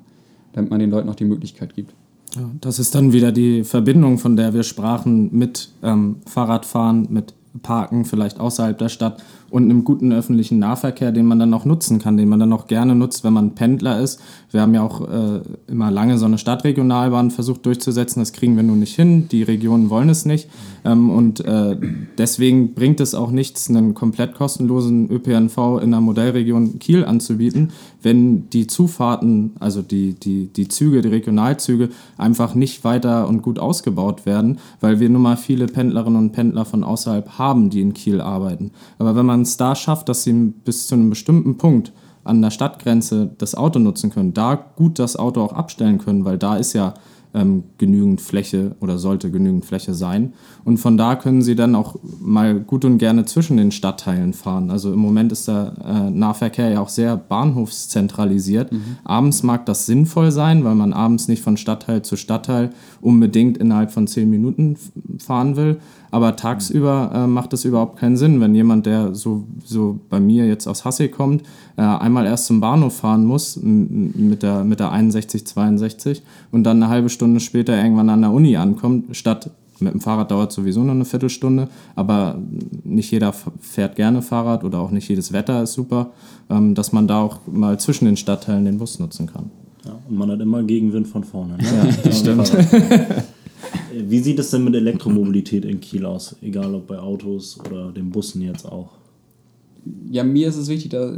damit 0.53 0.69
man 0.69 0.79
den 0.79 0.91
Leuten 0.91 1.09
auch 1.09 1.15
die 1.15 1.25
Möglichkeit 1.25 1.75
gibt. 1.75 1.93
Ja, 2.35 2.49
das 2.61 2.77
ist 2.77 2.93
dann 2.93 3.13
wieder 3.13 3.31
die 3.31 3.63
Verbindung, 3.63 4.19
von 4.19 4.35
der 4.35 4.53
wir 4.53 4.63
sprachen, 4.63 5.35
mit 5.35 5.69
ähm, 5.81 6.17
Fahrradfahren, 6.27 7.07
mit 7.09 7.33
Parken, 7.63 8.05
vielleicht 8.05 8.39
außerhalb 8.39 8.77
der 8.77 8.89
Stadt 8.89 9.23
und 9.51 9.63
einem 9.63 9.83
guten 9.83 10.11
öffentlichen 10.11 10.59
Nahverkehr, 10.59 11.11
den 11.11 11.25
man 11.25 11.39
dann 11.39 11.53
auch 11.53 11.65
nutzen 11.65 11.99
kann, 11.99 12.17
den 12.17 12.29
man 12.29 12.39
dann 12.39 12.53
auch 12.53 12.67
gerne 12.67 12.95
nutzt, 12.95 13.23
wenn 13.23 13.33
man 13.33 13.55
Pendler 13.55 13.99
ist. 13.99 14.21
Wir 14.51 14.61
haben 14.61 14.73
ja 14.73 14.81
auch 14.81 15.01
äh, 15.01 15.41
immer 15.67 15.91
lange 15.91 16.17
so 16.17 16.25
eine 16.25 16.37
Stadtregionalbahn 16.37 17.31
versucht 17.31 17.65
durchzusetzen. 17.65 18.19
Das 18.21 18.33
kriegen 18.33 18.55
wir 18.55 18.63
nun 18.63 18.79
nicht 18.79 18.95
hin. 18.95 19.27
Die 19.29 19.43
Regionen 19.43 19.89
wollen 19.89 20.09
es 20.09 20.25
nicht. 20.25 20.49
Ähm, 20.85 21.09
und 21.09 21.39
äh, 21.41 21.77
deswegen 22.17 22.73
bringt 22.73 22.99
es 22.99 23.15
auch 23.15 23.31
nichts, 23.31 23.69
einen 23.69 23.93
komplett 23.93 24.35
kostenlosen 24.35 25.09
ÖPNV 25.09 25.81
in 25.81 25.91
der 25.91 26.01
Modellregion 26.01 26.79
Kiel 26.79 27.05
anzubieten, 27.05 27.71
wenn 28.01 28.49
die 28.49 28.67
Zufahrten, 28.67 29.51
also 29.59 29.81
die, 29.81 30.13
die, 30.13 30.47
die 30.47 30.67
Züge, 30.67 31.01
die 31.01 31.09
Regionalzüge, 31.09 31.89
einfach 32.17 32.55
nicht 32.55 32.83
weiter 32.83 33.27
und 33.27 33.41
gut 33.41 33.59
ausgebaut 33.59 34.25
werden, 34.25 34.59
weil 34.79 34.99
wir 34.99 35.09
nun 35.09 35.21
mal 35.21 35.37
viele 35.37 35.67
Pendlerinnen 35.67 36.19
und 36.19 36.31
Pendler 36.31 36.65
von 36.65 36.83
außerhalb 36.83 37.37
haben, 37.37 37.69
die 37.69 37.81
in 37.81 37.93
Kiel 37.93 38.21
arbeiten. 38.21 38.71
Aber 38.97 39.15
wenn 39.15 39.25
man 39.25 39.38
es 39.41 39.57
da 39.57 39.75
schafft, 39.75 40.09
dass 40.09 40.23
sie 40.23 40.33
bis 40.33 40.87
zu 40.87 40.95
einem 40.95 41.09
bestimmten 41.09 41.57
Punkt 41.57 41.93
an 42.23 42.41
der 42.41 42.51
Stadtgrenze 42.51 43.31
das 43.37 43.55
Auto 43.55 43.79
nutzen 43.79 44.11
können, 44.11 44.33
da 44.33 44.55
gut 44.55 44.99
das 44.99 45.15
Auto 45.15 45.41
auch 45.41 45.53
abstellen 45.53 45.97
können, 45.97 46.25
weil 46.25 46.37
da 46.37 46.57
ist 46.57 46.73
ja 46.73 46.93
ähm, 47.33 47.63
genügend 47.77 48.21
Fläche 48.21 48.75
oder 48.79 48.97
sollte 48.97 49.29
genügend 49.29 49.65
Fläche 49.65 49.93
sein. 49.93 50.33
Und 50.63 50.77
von 50.77 50.97
da 50.97 51.15
können 51.15 51.41
sie 51.41 51.55
dann 51.55 51.75
auch 51.75 51.95
mal 52.19 52.59
gut 52.59 52.85
und 52.85 52.97
gerne 52.97 53.25
zwischen 53.25 53.57
den 53.57 53.71
Stadtteilen 53.71 54.33
fahren. 54.33 54.71
Also 54.71 54.91
im 54.91 54.99
Moment 54.99 55.31
ist 55.31 55.47
der 55.47 55.73
äh, 55.85 56.09
Nahverkehr 56.09 56.69
ja 56.69 56.81
auch 56.81 56.89
sehr 56.89 57.17
bahnhofszentralisiert. 57.17 58.71
Mhm. 58.71 58.97
Abends 59.03 59.43
mag 59.43 59.65
das 59.67 59.85
sinnvoll 59.85 60.31
sein, 60.31 60.63
weil 60.63 60.75
man 60.75 60.91
abends 60.91 61.27
nicht 61.27 61.43
von 61.43 61.57
Stadtteil 61.57 62.01
zu 62.01 62.15
Stadtteil 62.15 62.71
unbedingt 63.01 63.57
innerhalb 63.57 63.91
von 63.91 64.07
zehn 64.07 64.29
Minuten 64.29 64.77
fahren 65.19 65.55
will. 65.55 65.77
Aber 66.11 66.35
tagsüber 66.35 67.11
äh, 67.13 67.27
macht 67.27 67.53
es 67.53 67.65
überhaupt 67.65 67.99
keinen 67.99 68.17
Sinn, 68.17 68.41
wenn 68.41 68.55
jemand, 68.55 68.87
der 68.87 69.13
so, 69.13 69.43
so 69.63 69.99
bei 70.09 70.19
mir 70.19 70.47
jetzt 70.47 70.67
aus 70.67 70.83
Hassel 70.83 71.09
kommt, 71.09 71.43
äh, 71.79 71.81
einmal 71.81 72.25
erst 72.25 72.47
zum 72.47 72.59
Bahnhof 72.59 72.97
fahren 72.97 73.23
muss 73.23 73.57
mit 73.61 74.43
der, 74.43 74.65
mit 74.65 74.81
der 74.81 74.91
61, 74.91 75.47
62 75.47 76.21
und 76.51 76.65
dann 76.65 76.83
eine 76.83 76.91
halbe 76.91 77.07
Stunde 77.07 77.39
später 77.39 77.81
irgendwann 77.81 78.09
an 78.09 78.19
der 78.19 78.31
Uni 78.31 78.57
ankommt, 78.57 79.15
statt 79.15 79.49
mit 79.79 79.93
dem 79.93 80.01
Fahrrad 80.01 80.29
dauert 80.29 80.51
sowieso 80.51 80.83
nur 80.83 80.91
eine 80.91 81.05
Viertelstunde, 81.05 81.69
aber 81.95 82.37
nicht 82.83 83.11
jeder 83.11 83.31
fährt 83.31 83.95
gerne 83.95 84.21
Fahrrad 84.21 84.65
oder 84.65 84.79
auch 84.79 84.91
nicht 84.91 85.07
jedes 85.07 85.31
Wetter 85.31 85.63
ist 85.63 85.71
super, 85.71 86.11
ähm, 86.49 86.75
dass 86.75 86.91
man 86.91 87.07
da 87.07 87.21
auch 87.21 87.39
mal 87.47 87.79
zwischen 87.79 88.03
den 88.03 88.17
Stadtteilen 88.17 88.65
den 88.65 88.77
Bus 88.77 88.99
nutzen 88.99 89.27
kann. 89.27 89.49
Ja, 89.85 89.97
und 90.09 90.17
man 90.17 90.29
hat 90.31 90.41
immer 90.41 90.61
Gegenwind 90.63 91.07
von 91.07 91.23
vorne. 91.23 91.55
Ne? 91.55 91.63
Ja, 91.63 91.87
das 92.03 92.19
stimmt. 92.19 92.51
Wie 93.93 94.19
sieht 94.19 94.39
es 94.39 94.49
denn 94.49 94.65
mit 94.65 94.75
Elektromobilität 94.75 95.63
in 95.63 95.79
Kiel 95.79 96.05
aus? 96.05 96.35
Egal 96.41 96.75
ob 96.75 96.87
bei 96.87 96.99
Autos 96.99 97.57
oder 97.65 97.93
den 97.93 98.09
Bussen 98.09 98.41
jetzt 98.41 98.65
auch. 98.65 98.89
Ja, 100.09 100.23
mir 100.23 100.47
ist 100.47 100.57
es 100.57 100.67
wichtig, 100.67 100.91
da 100.91 101.11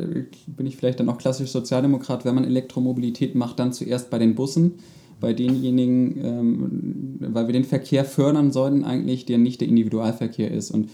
bin 0.47 0.65
ich 0.65 0.77
vielleicht 0.77 0.99
dann 0.99 1.09
auch 1.09 1.17
klassisch 1.17 1.51
Sozialdemokrat, 1.51 2.25
wenn 2.25 2.35
man 2.35 2.43
Elektromobilität 2.43 3.35
macht, 3.35 3.59
dann 3.59 3.73
zuerst 3.73 4.09
bei 4.09 4.19
den 4.19 4.35
Bussen, 4.35 4.73
bei 5.19 5.33
denjenigen, 5.33 6.17
ähm, 6.23 7.17
weil 7.19 7.47
wir 7.47 7.53
den 7.53 7.63
Verkehr 7.63 8.05
fördern 8.05 8.51
sollten 8.51 8.83
eigentlich, 8.83 9.25
der 9.25 9.37
nicht 9.37 9.61
der 9.61 9.67
Individualverkehr 9.67 10.51
ist. 10.51 10.71
Und 10.71 10.89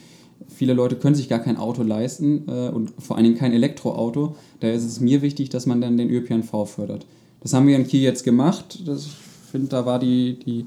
viele 0.48 0.74
Leute 0.74 0.96
können 0.96 1.16
sich 1.16 1.30
gar 1.30 1.40
kein 1.40 1.58
Auto 1.58 1.84
leisten 1.84 2.44
äh, 2.48 2.70
und 2.70 2.94
vor 3.00 3.16
allen 3.16 3.26
Dingen 3.26 3.38
kein 3.38 3.54
Elektroauto. 3.54 4.36
Daher 4.60 4.76
ist 4.76 4.86
es 4.86 5.00
mir 5.00 5.22
wichtig, 5.22 5.50
dass 5.50 5.66
man 5.66 5.82
dann 5.82 5.98
den 5.98 6.10
ÖPNV 6.10 6.66
fördert. 6.66 7.06
Das 7.42 7.54
haben 7.54 7.68
wir 7.68 7.76
in 7.76 7.88
Kiel 7.88 8.02
jetzt 8.02 8.24
gemacht. 8.24 8.82
Das, 8.86 9.06
ich 9.06 9.52
finde, 9.52 9.68
da 9.68 9.86
war 9.86 10.00
die, 10.00 10.38
die 10.40 10.66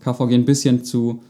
KVG 0.00 0.34
ein 0.34 0.44
bisschen 0.44 0.84
zu, 0.84 1.20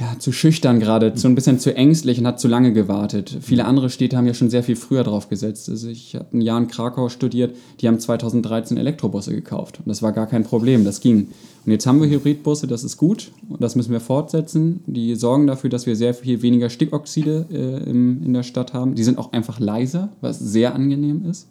ja, 0.00 0.16
zu 0.18 0.30
schüchtern 0.30 0.78
gerade, 0.78 1.14
zu 1.14 1.26
ein 1.26 1.34
bisschen 1.34 1.58
zu 1.58 1.74
ängstlich 1.74 2.20
und 2.20 2.26
hat 2.26 2.38
zu 2.38 2.46
lange 2.46 2.72
gewartet. 2.72 3.36
Viele 3.40 3.64
andere 3.64 3.90
Städte 3.90 4.16
haben 4.16 4.28
ja 4.28 4.34
schon 4.34 4.48
sehr 4.48 4.62
viel 4.62 4.76
früher 4.76 5.02
drauf 5.02 5.28
gesetzt. 5.28 5.68
Also 5.68 5.88
ich 5.88 6.14
habe 6.14 6.36
ein 6.36 6.40
Jahr 6.40 6.58
in 6.58 6.68
Krakau 6.68 7.08
studiert, 7.08 7.56
die 7.80 7.88
haben 7.88 7.98
2013 7.98 8.76
Elektrobusse 8.76 9.32
gekauft 9.32 9.80
und 9.80 9.88
das 9.88 10.00
war 10.00 10.12
gar 10.12 10.28
kein 10.28 10.44
Problem, 10.44 10.84
das 10.84 11.00
ging. 11.00 11.28
Und 11.66 11.72
jetzt 11.72 11.84
haben 11.86 12.00
wir 12.00 12.08
Hybridbusse, 12.08 12.68
das 12.68 12.84
ist 12.84 12.96
gut 12.96 13.32
und 13.48 13.60
das 13.60 13.74
müssen 13.74 13.90
wir 13.90 14.00
fortsetzen. 14.00 14.80
Die 14.86 15.16
sorgen 15.16 15.48
dafür, 15.48 15.68
dass 15.68 15.86
wir 15.86 15.96
sehr 15.96 16.14
viel 16.14 16.42
weniger 16.42 16.70
Stickoxide 16.70 17.46
äh, 17.50 17.90
im, 17.90 18.22
in 18.22 18.32
der 18.32 18.44
Stadt 18.44 18.74
haben. 18.74 18.94
Die 18.94 19.02
sind 19.02 19.18
auch 19.18 19.32
einfach 19.32 19.58
leiser, 19.58 20.10
was 20.20 20.38
sehr 20.38 20.76
angenehm 20.76 21.26
ist. 21.28 21.48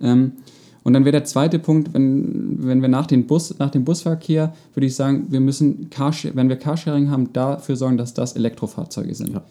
Ähm, 0.00 0.32
und 0.84 0.92
dann 0.92 1.04
wäre 1.04 1.12
der 1.12 1.24
zweite 1.24 1.58
Punkt, 1.58 1.94
wenn, 1.94 2.66
wenn 2.66 2.82
wir 2.82 2.88
nach, 2.88 3.06
den 3.06 3.26
Bus, 3.26 3.56
nach 3.58 3.70
dem 3.70 3.84
Busverkehr, 3.84 4.54
würde 4.74 4.86
ich 4.86 4.94
sagen, 4.94 5.26
wir 5.30 5.40
müssen, 5.40 5.88
wenn 6.34 6.48
wir 6.48 6.56
Carsharing 6.56 7.10
haben, 7.10 7.32
dafür 7.32 7.76
sorgen, 7.76 7.96
dass 7.96 8.14
das 8.14 8.34
Elektrofahrzeuge 8.34 9.14
sind. 9.14 9.32
Ja. 9.32 9.42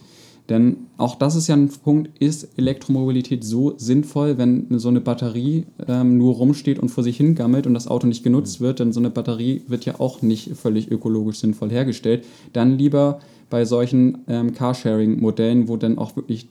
Denn 0.49 0.87
auch 0.97 1.15
das 1.15 1.35
ist 1.35 1.47
ja 1.47 1.55
ein 1.55 1.69
Punkt, 1.69 2.09
ist 2.19 2.57
Elektromobilität 2.57 3.43
so 3.43 3.75
sinnvoll, 3.77 4.37
wenn 4.37 4.67
so 4.79 4.89
eine 4.89 4.99
Batterie 4.99 5.65
ähm, 5.87 6.17
nur 6.17 6.35
rumsteht 6.35 6.79
und 6.79 6.89
vor 6.89 7.03
sich 7.03 7.15
hingammelt 7.15 7.67
und 7.67 7.73
das 7.73 7.87
Auto 7.87 8.07
nicht 8.07 8.23
genutzt 8.23 8.59
wird, 8.59 8.79
denn 8.79 8.91
so 8.91 8.99
eine 8.99 9.11
Batterie 9.11 9.61
wird 9.67 9.85
ja 9.85 9.99
auch 9.99 10.21
nicht 10.21 10.57
völlig 10.57 10.91
ökologisch 10.91 11.39
sinnvoll 11.39 11.69
hergestellt. 11.69 12.25
Dann 12.51 12.77
lieber 12.77 13.19
bei 13.49 13.63
solchen 13.63 14.19
ähm, 14.27 14.53
Carsharing-Modellen, 14.53 15.69
wo 15.69 15.77
dann 15.77 15.97
auch 15.97 16.17
wirklich 16.17 16.49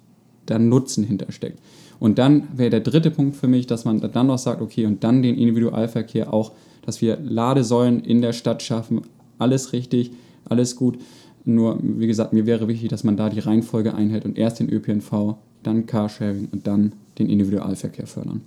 der 0.49 0.59
Nutzen 0.59 1.05
hintersteckt. 1.05 1.59
Und 2.00 2.19
dann 2.19 2.49
wäre 2.57 2.71
der 2.71 2.80
dritte 2.80 3.11
Punkt 3.11 3.37
für 3.37 3.47
mich, 3.47 3.66
dass 3.66 3.85
man 3.85 4.00
dann 4.00 4.26
noch 4.26 4.38
sagt, 4.38 4.62
okay, 4.62 4.87
und 4.87 5.04
dann 5.04 5.23
den 5.23 5.37
Individualverkehr 5.37 6.33
auch, 6.33 6.52
dass 6.85 7.02
wir 7.02 7.19
Ladesäulen 7.21 8.00
in 8.00 8.23
der 8.23 8.33
Stadt 8.33 8.62
schaffen. 8.62 9.02
Alles 9.38 9.73
richtig, 9.73 10.11
alles 10.47 10.76
gut. 10.76 10.99
Nur, 11.45 11.78
wie 11.83 12.07
gesagt, 12.07 12.33
mir 12.33 12.47
wäre 12.47 12.69
wichtig, 12.69 12.88
dass 12.88 13.04
man 13.04 13.16
da 13.16 13.28
die 13.28 13.40
Reihenfolge 13.40 13.95
einhält 13.95 14.25
und 14.25 14.38
erst 14.38 14.61
den 14.61 14.71
ÖPNV, 14.71 15.37
dann 15.62 15.87
Carsharing 15.87 16.49
und 16.50 16.66
dann 16.66 16.92
den 17.19 17.28
Individualverkehr 17.28 18.07
fördern. 18.07 18.40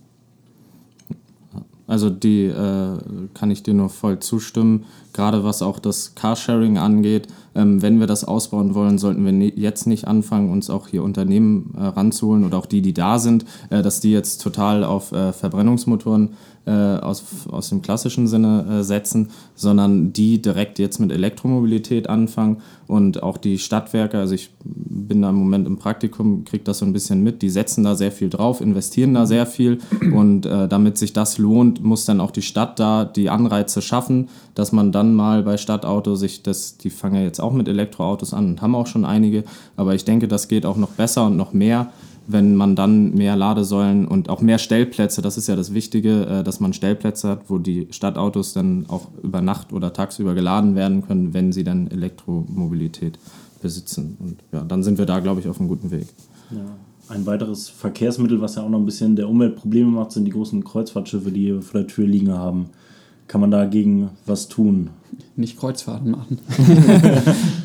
Also 1.86 2.10
die 2.10 2.46
äh, 2.46 2.98
kann 3.34 3.52
ich 3.52 3.62
dir 3.62 3.74
nur 3.74 3.90
voll 3.90 4.20
zustimmen, 4.20 4.86
gerade 5.14 5.44
was 5.44 5.62
auch 5.62 5.80
das 5.80 6.16
Carsharing 6.16 6.78
angeht. 6.78 7.28
Ähm, 7.56 7.82
wenn 7.82 8.00
wir 8.00 8.08
das 8.08 8.24
ausbauen 8.24 8.74
wollen, 8.74 8.98
sollten 8.98 9.26
wir 9.26 9.50
jetzt 9.50 9.86
nicht 9.86 10.08
anfangen, 10.08 10.52
uns 10.52 10.70
auch 10.70 10.88
hier 10.88 11.04
Unternehmen 11.04 11.74
äh, 11.78 11.84
ranzuholen 11.84 12.46
oder 12.46 12.58
auch 12.58 12.66
die, 12.66 12.82
die 12.82 12.94
da 12.94 13.20
sind, 13.20 13.46
äh, 13.70 13.82
dass 13.82 14.00
die 14.00 14.12
jetzt 14.12 14.42
total 14.42 14.84
auf 14.84 15.12
äh, 15.12 15.34
Verbrennungsmotoren 15.34 16.30
äh, 16.66 16.72
aus, 16.72 17.24
aus 17.52 17.70
dem 17.70 17.82
klassischen 17.82 18.28
Sinne 18.28 18.66
äh, 18.80 18.84
setzen, 18.84 19.30
sondern 19.54 20.14
die 20.14 20.42
direkt 20.42 20.80
jetzt 20.80 20.98
mit 21.00 21.12
Elektromobilität 21.12 22.10
anfangen 22.10 22.62
und 22.88 23.22
auch 23.22 23.38
die 23.38 23.58
Stadtwerke, 23.58 24.18
also 24.18 24.34
ich 24.34 24.52
bin 24.64 25.22
da 25.22 25.30
im 25.30 25.36
Moment 25.36 25.68
im 25.68 25.78
Praktikum, 25.78 26.46
kriege 26.46 26.64
das 26.64 26.78
so 26.78 26.86
ein 26.86 26.94
bisschen 26.94 27.22
mit, 27.22 27.42
die 27.42 27.50
setzen 27.50 27.84
da 27.84 27.96
sehr 27.96 28.14
viel 28.14 28.30
drauf, 28.30 28.62
investieren 28.62 29.14
da 29.14 29.26
sehr 29.26 29.46
viel 29.46 29.80
und 30.14 30.46
äh, 30.46 30.70
damit 30.70 30.98
sich 30.98 31.12
das 31.12 31.38
lohnt, 31.38 31.84
muss 31.84 32.06
dann 32.06 32.22
auch 32.22 32.32
die 32.32 32.42
Stadt 32.42 32.80
da 32.80 33.04
die 33.04 33.30
Anreize 33.30 33.82
schaffen, 33.82 34.30
dass 34.56 34.72
man 34.72 34.94
dann 34.94 35.03
mal 35.12 35.44
bei 35.44 35.58
Stadtauto 35.58 36.16
sich 36.16 36.44
das, 36.44 36.78
die 36.78 36.90
fangen 36.90 37.16
ja 37.16 37.22
jetzt 37.24 37.42
auch 37.42 37.52
mit 37.52 37.68
Elektroautos 37.68 38.34
an 38.34 38.52
und 38.52 38.62
haben 38.62 38.76
auch 38.76 38.88
schon 38.88 39.04
einige, 39.04 39.44
aber 39.76 39.96
ich 39.96 40.06
denke, 40.06 40.28
das 40.28 40.48
geht 40.48 40.66
auch 40.66 40.78
noch 40.78 40.92
besser 40.92 41.26
und 41.26 41.36
noch 41.36 41.52
mehr 41.52 41.92
wenn 42.28 42.56
man 42.56 42.76
dann 42.76 43.14
mehr 43.14 43.36
Ladesäulen 43.36 44.08
und 44.08 44.30
auch 44.30 44.42
mehr 44.42 44.58
Stellplätze, 44.58 45.22
das 45.22 45.38
ist 45.38 45.48
ja 45.48 45.56
das 45.56 45.74
Wichtige, 45.74 46.26
äh, 46.26 46.44
dass 46.44 46.60
man 46.60 46.74
Stellplätze 46.74 47.30
hat, 47.30 47.50
wo 47.50 47.58
die 47.58 47.88
Stadtautos 47.92 48.54
dann 48.54 48.86
auch 48.88 49.08
über 49.22 49.42
Nacht 49.42 49.74
oder 49.74 49.94
tagsüber 49.94 50.34
geladen 50.34 50.76
werden 50.76 51.06
können, 51.06 51.34
wenn 51.34 51.52
sie 51.52 51.64
dann 51.64 51.88
Elektromobilität 51.88 53.20
besitzen. 53.62 54.18
Und 54.20 54.38
ja, 54.52 54.64
dann 54.64 54.84
sind 54.84 54.98
wir 54.98 55.06
da, 55.06 55.20
glaube 55.20 55.42
ich, 55.42 55.48
auf 55.48 55.60
einem 55.60 55.70
guten 55.70 55.92
Weg. 55.92 56.08
Ja. 56.52 56.66
Ein 57.10 57.26
weiteres 57.26 57.68
Verkehrsmittel, 57.68 58.40
was 58.40 58.56
ja 58.56 58.64
auch 58.64 58.70
noch 58.70 58.80
ein 58.80 58.86
bisschen 58.86 59.18
der 59.18 59.28
Umwelt 59.28 59.58
Probleme 59.58 59.92
macht, 59.92 60.14
sind 60.14 60.24
die 60.24 60.32
großen 60.32 60.64
Kreuzfahrtschiffe, 60.64 61.32
die 61.32 61.42
hier 61.42 61.62
vor 61.62 61.82
der 61.82 61.88
Tür 61.88 62.08
liegen 62.08 62.32
haben. 62.32 62.70
Kann 63.28 63.42
man 63.42 63.52
dagegen 63.52 64.10
was 64.26 64.48
tun? 64.48 64.90
Nicht 65.36 65.60
Kreuzfahrten 65.60 66.12
machen. 66.12 66.40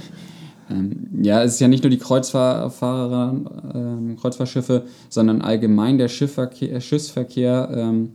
Ähm, 0.71 1.09
ja, 1.23 1.43
es 1.43 1.55
ist 1.55 1.61
ja 1.61 1.69
nicht 1.69 1.83
nur 1.83 1.91
die 1.91 1.99
Kreuzfahrer, 1.99 3.35
ähm, 3.75 4.17
Kreuzfahrtschiffe, 4.21 4.85
sondern 5.09 5.41
allgemein 5.41 5.99
der 5.99 6.09
Schiffverkehr, 6.09 6.73
äh, 6.73 6.81
Schiffsverkehr 6.81 7.71
ähm, 7.75 8.11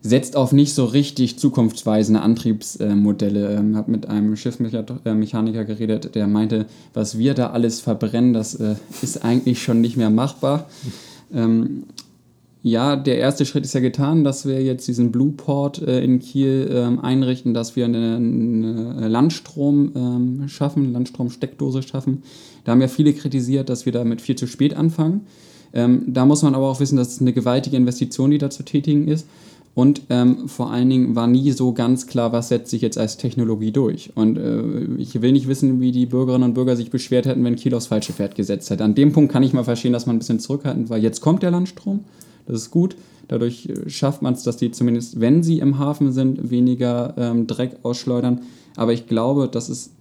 setzt 0.00 0.34
auf 0.34 0.52
nicht 0.52 0.74
so 0.74 0.84
richtig 0.84 1.38
zukunftsweisende 1.38 2.20
Antriebsmodelle. 2.20 3.54
Ähm, 3.54 3.76
habe 3.76 3.92
mit 3.92 4.08
einem 4.08 4.36
Schiffsmechaniker 4.36 5.64
geredet, 5.64 6.14
der 6.14 6.26
meinte, 6.26 6.66
was 6.92 7.18
wir 7.18 7.34
da 7.34 7.50
alles 7.50 7.80
verbrennen, 7.80 8.32
das 8.32 8.56
äh, 8.56 8.74
ist 9.00 9.24
eigentlich 9.24 9.62
schon 9.62 9.80
nicht 9.80 9.96
mehr 9.96 10.10
machbar. 10.10 10.66
Ähm, 11.32 11.84
ja, 12.62 12.94
der 12.94 13.18
erste 13.18 13.44
Schritt 13.44 13.64
ist 13.64 13.74
ja 13.74 13.80
getan, 13.80 14.22
dass 14.22 14.46
wir 14.46 14.62
jetzt 14.62 14.86
diesen 14.86 15.10
Blueport 15.10 15.82
äh, 15.82 16.02
in 16.02 16.20
Kiel 16.20 16.70
ähm, 16.72 17.00
einrichten, 17.00 17.54
dass 17.54 17.74
wir 17.74 17.86
eine, 17.86 18.16
eine 18.16 19.08
Landstrom 19.08 19.92
ähm, 19.96 20.48
schaffen, 20.48 20.92
Landstromsteckdose 20.92 21.82
schaffen. 21.82 22.22
Da 22.64 22.72
haben 22.72 22.80
ja 22.80 22.88
viele 22.88 23.14
kritisiert, 23.14 23.68
dass 23.68 23.84
wir 23.84 23.92
damit 23.92 24.20
viel 24.20 24.36
zu 24.36 24.46
spät 24.46 24.74
anfangen. 24.74 25.22
Ähm, 25.74 26.04
da 26.06 26.24
muss 26.24 26.42
man 26.42 26.54
aber 26.54 26.68
auch 26.68 26.78
wissen, 26.78 26.96
dass 26.96 27.08
es 27.08 27.20
eine 27.20 27.32
gewaltige 27.32 27.76
Investition, 27.76 28.30
die 28.30 28.38
da 28.38 28.48
zu 28.48 28.62
tätigen 28.62 29.08
ist. 29.08 29.26
Und 29.74 30.02
ähm, 30.10 30.48
vor 30.48 30.70
allen 30.70 30.90
Dingen 30.90 31.16
war 31.16 31.26
nie 31.26 31.50
so 31.50 31.72
ganz 31.72 32.06
klar, 32.06 32.30
was 32.32 32.48
setzt 32.48 32.70
sich 32.70 32.82
jetzt 32.82 32.98
als 32.98 33.16
Technologie 33.16 33.72
durch. 33.72 34.10
Und 34.14 34.36
äh, 34.36 34.84
ich 34.98 35.20
will 35.20 35.32
nicht 35.32 35.48
wissen, 35.48 35.80
wie 35.80 35.92
die 35.92 36.06
Bürgerinnen 36.06 36.44
und 36.44 36.54
Bürger 36.54 36.76
sich 36.76 36.90
beschwert 36.90 37.26
hätten, 37.26 37.42
wenn 37.42 37.56
Kiel 37.56 37.74
aufs 37.74 37.86
falsche 37.86 38.12
Pferd 38.12 38.34
gesetzt 38.34 38.70
hätte. 38.70 38.84
An 38.84 38.94
dem 38.94 39.12
Punkt 39.12 39.32
kann 39.32 39.42
ich 39.42 39.54
mal 39.54 39.64
verstehen, 39.64 39.94
dass 39.94 40.06
man 40.06 40.16
ein 40.16 40.18
bisschen 40.18 40.40
zurückhaltend 40.40 40.90
war. 40.90 40.98
Jetzt 40.98 41.22
kommt 41.22 41.42
der 41.42 41.50
Landstrom, 41.50 42.00
das 42.46 42.62
ist 42.62 42.70
gut. 42.70 42.96
Dadurch 43.28 43.68
äh, 43.68 43.88
schafft 43.88 44.22
man 44.22 44.34
es, 44.34 44.42
dass 44.42 44.56
die 44.56 44.70
zumindest, 44.70 45.20
wenn 45.20 45.42
sie 45.42 45.58
im 45.58 45.78
Hafen 45.78 46.12
sind, 46.12 46.50
weniger 46.50 47.14
ähm, 47.16 47.46
Dreck 47.46 47.76
ausschleudern. 47.82 48.42
Aber 48.76 48.92
ich 48.92 49.06
glaube, 49.06 49.48
das 49.48 49.68
ist, 49.68 49.92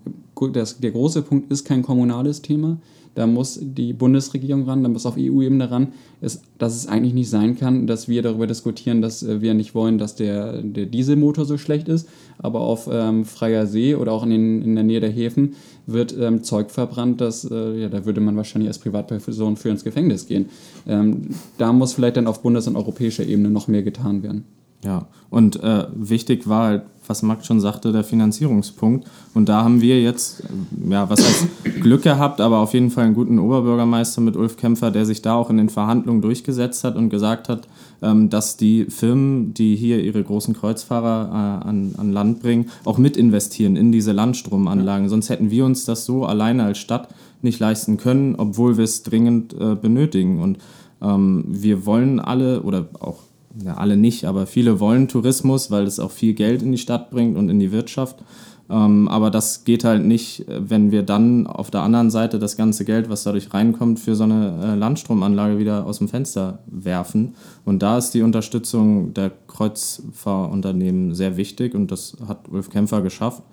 das, 0.53 0.79
der 0.79 0.91
große 0.91 1.21
Punkt 1.21 1.51
ist 1.51 1.65
kein 1.65 1.81
kommunales 1.81 2.41
Thema 2.41 2.77
da 3.13 3.27
muss 3.27 3.59
die 3.61 3.93
Bundesregierung 3.93 4.63
ran, 4.63 4.83
da 4.83 4.89
muss 4.89 5.05
auf 5.05 5.15
EU-Ebene 5.17 5.69
ran, 5.69 5.89
ist, 6.21 6.43
dass 6.57 6.75
es 6.75 6.87
eigentlich 6.87 7.13
nicht 7.13 7.29
sein 7.29 7.57
kann, 7.57 7.87
dass 7.87 8.07
wir 8.07 8.21
darüber 8.21 8.47
diskutieren, 8.47 9.01
dass 9.01 9.23
äh, 9.23 9.41
wir 9.41 9.53
nicht 9.53 9.75
wollen, 9.75 9.97
dass 9.97 10.15
der, 10.15 10.61
der 10.61 10.85
Dieselmotor 10.85 11.45
so 11.45 11.57
schlecht 11.57 11.87
ist, 11.89 12.07
aber 12.37 12.61
auf 12.61 12.89
ähm, 12.91 13.25
freier 13.25 13.67
See 13.67 13.95
oder 13.95 14.13
auch 14.13 14.23
in, 14.23 14.29
den, 14.29 14.61
in 14.61 14.75
der 14.75 14.83
Nähe 14.83 14.99
der 14.99 15.11
Häfen 15.11 15.55
wird 15.87 16.15
ähm, 16.17 16.43
Zeug 16.43 16.71
verbrannt, 16.71 17.19
das, 17.21 17.43
äh, 17.49 17.81
ja, 17.81 17.89
da 17.89 18.05
würde 18.05 18.21
man 18.21 18.37
wahrscheinlich 18.37 18.69
als 18.69 18.79
Privatperson 18.79 19.57
für 19.57 19.69
ins 19.69 19.83
Gefängnis 19.83 20.27
gehen. 20.27 20.45
Ähm, 20.87 21.29
da 21.57 21.73
muss 21.73 21.93
vielleicht 21.93 22.17
dann 22.17 22.27
auf 22.27 22.41
Bundes- 22.41 22.67
und 22.67 22.75
europäischer 22.75 23.25
Ebene 23.25 23.49
noch 23.49 23.67
mehr 23.67 23.83
getan 23.83 24.23
werden. 24.23 24.45
Ja, 24.83 25.05
und 25.29 25.61
äh, 25.63 25.85
wichtig 25.93 26.47
war 26.49 26.67
halt, 26.67 26.83
was 27.07 27.23
Max 27.23 27.45
schon 27.45 27.59
sagte, 27.59 27.91
der 27.91 28.03
Finanzierungspunkt. 28.03 29.07
Und 29.33 29.49
da 29.49 29.63
haben 29.63 29.81
wir 29.81 30.01
jetzt, 30.01 30.43
ja, 30.89 31.09
was 31.09 31.23
heißt 31.23 31.47
Glück 31.81 32.03
gehabt, 32.03 32.41
aber 32.41 32.59
auf 32.59 32.73
jeden 32.73 32.89
Fall 32.89 33.05
einen 33.05 33.13
guten 33.13 33.37
Oberbürgermeister 33.37 34.21
mit 34.21 34.35
Ulf 34.35 34.57
Kämpfer, 34.57 34.91
der 34.91 35.05
sich 35.05 35.21
da 35.21 35.35
auch 35.35 35.49
in 35.49 35.57
den 35.57 35.69
Verhandlungen 35.69 36.21
durchgesetzt 36.21 36.83
hat 36.83 36.95
und 36.95 37.09
gesagt 37.09 37.49
hat, 37.49 37.67
ähm, 38.01 38.29
dass 38.29 38.57
die 38.57 38.85
Firmen, 38.85 39.53
die 39.53 39.75
hier 39.75 40.03
ihre 40.03 40.23
großen 40.23 40.53
Kreuzfahrer 40.53 41.61
äh, 41.63 41.67
an, 41.67 41.95
an 41.97 42.11
Land 42.11 42.41
bringen, 42.41 42.69
auch 42.85 42.97
mit 42.97 43.17
investieren 43.17 43.75
in 43.75 43.91
diese 43.91 44.13
Landstromanlagen. 44.13 45.09
Sonst 45.09 45.29
hätten 45.29 45.51
wir 45.51 45.65
uns 45.65 45.85
das 45.85 46.05
so 46.05 46.25
alleine 46.25 46.63
als 46.63 46.77
Stadt 46.77 47.09
nicht 47.41 47.59
leisten 47.59 47.97
können, 47.97 48.35
obwohl 48.35 48.77
wir 48.77 48.83
es 48.83 49.03
dringend 49.03 49.53
äh, 49.53 49.75
benötigen. 49.75 50.41
Und 50.41 50.59
ähm, 51.01 51.43
wir 51.47 51.85
wollen 51.85 52.19
alle 52.19 52.61
oder 52.61 52.87
auch 52.99 53.19
ja, 53.63 53.75
alle 53.75 53.97
nicht, 53.97 54.25
aber 54.25 54.47
viele 54.47 54.79
wollen 54.79 55.07
Tourismus, 55.07 55.71
weil 55.71 55.85
es 55.85 55.99
auch 55.99 56.11
viel 56.11 56.33
Geld 56.33 56.61
in 56.61 56.71
die 56.71 56.77
Stadt 56.77 57.11
bringt 57.11 57.37
und 57.37 57.49
in 57.49 57.59
die 57.59 57.71
Wirtschaft. 57.71 58.23
Ähm, 58.69 59.09
aber 59.09 59.29
das 59.29 59.65
geht 59.65 59.83
halt 59.83 60.05
nicht, 60.05 60.45
wenn 60.47 60.91
wir 60.91 61.03
dann 61.03 61.45
auf 61.45 61.69
der 61.71 61.81
anderen 61.81 62.09
Seite 62.09 62.39
das 62.39 62.55
ganze 62.55 62.85
Geld, 62.85 63.09
was 63.09 63.23
dadurch 63.23 63.53
reinkommt, 63.53 63.99
für 63.99 64.15
so 64.15 64.23
eine 64.23 64.59
äh, 64.63 64.75
Landstromanlage 64.75 65.59
wieder 65.59 65.85
aus 65.85 65.97
dem 65.97 66.07
Fenster 66.07 66.59
werfen. 66.67 67.35
Und 67.65 67.83
da 67.83 67.97
ist 67.97 68.11
die 68.11 68.21
Unterstützung 68.21 69.13
der 69.13 69.31
Kreuzfahrunternehmen 69.47 71.13
sehr 71.13 71.35
wichtig 71.35 71.75
und 71.75 71.91
das 71.91 72.15
hat 72.25 72.47
Ulf 72.49 72.69
Kämpfer 72.69 73.01
geschafft. 73.01 73.43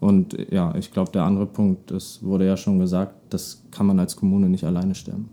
Und 0.00 0.36
ja, 0.50 0.74
ich 0.74 0.90
glaube, 0.90 1.12
der 1.12 1.22
andere 1.22 1.46
Punkt, 1.46 1.92
das 1.92 2.22
wurde 2.22 2.44
ja 2.44 2.56
schon 2.56 2.80
gesagt, 2.80 3.14
das 3.30 3.62
kann 3.70 3.86
man 3.86 4.00
als 4.00 4.16
Kommune 4.16 4.48
nicht 4.48 4.64
alleine 4.64 4.96
stemmen. 4.96 5.30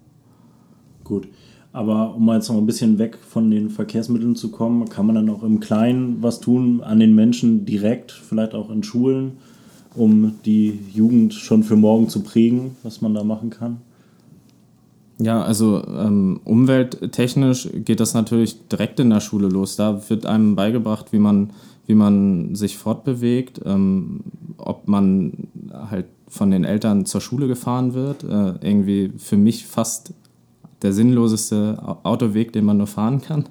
Gut. 1.04 1.28
Aber 1.74 2.16
um 2.16 2.26
mal 2.26 2.36
jetzt 2.36 2.50
noch 2.50 2.58
ein 2.58 2.66
bisschen 2.66 2.98
weg 3.00 3.18
von 3.18 3.50
den 3.50 3.70
Verkehrsmitteln 3.70 4.36
zu 4.36 4.52
kommen, 4.52 4.90
kann 4.90 5.06
man 5.06 5.16
dann 5.16 5.30
auch 5.30 5.44
im 5.44 5.60
Kleinen 5.60 6.18
was 6.22 6.42
tun 6.42 6.82
an 6.82 7.00
den 7.00 7.16
Menschen 7.16 7.66
direkt, 7.66 8.12
vielleicht 8.12 8.54
auch 8.54 8.70
in 8.70 8.84
Schulen, 8.84 9.34
um 9.96 10.34
die 10.46 10.80
Jugend 10.94 11.34
schon 11.34 11.64
für 11.64 11.78
morgen 11.78 12.10
zu 12.10 12.24
prägen, 12.24 12.76
was 12.84 13.02
man 13.02 13.14
da 13.14 13.24
machen 13.24 13.50
kann? 13.50 13.78
Ja, 15.22 15.44
also 15.44 15.84
ähm, 15.86 16.42
umwelttechnisch 16.44 17.70
geht 17.86 18.00
das 18.00 18.16
natürlich 18.16 18.68
direkt 18.68 19.00
in 19.00 19.12
der 19.12 19.20
Schule 19.20 19.48
los. 19.48 19.76
Da 19.76 20.10
wird 20.10 20.26
einem 20.26 20.56
beigebracht, 20.56 21.14
wie 21.14 21.20
man, 21.20 21.52
wie 21.86 21.94
man 21.94 22.56
sich 22.56 22.78
fortbewegt, 22.78 23.62
ähm, 23.64 24.22
ob 24.58 24.88
man 24.88 25.34
halt 25.72 26.08
von 26.28 26.50
den 26.50 26.64
Eltern 26.64 27.06
zur 27.06 27.22
Schule 27.22 27.48
gefahren 27.48 27.94
wird. 27.94 28.24
Äh, 28.24 28.54
irgendwie 28.62 29.12
für 29.18 29.38
mich 29.38 29.68
fast 29.68 30.14
der 30.82 30.94
sinnloseste 30.94 31.78
Autoweg, 32.04 32.54
den 32.54 32.66
man 32.66 32.78
nur 32.78 32.88
fahren 32.88 33.22
kann. 33.22 33.46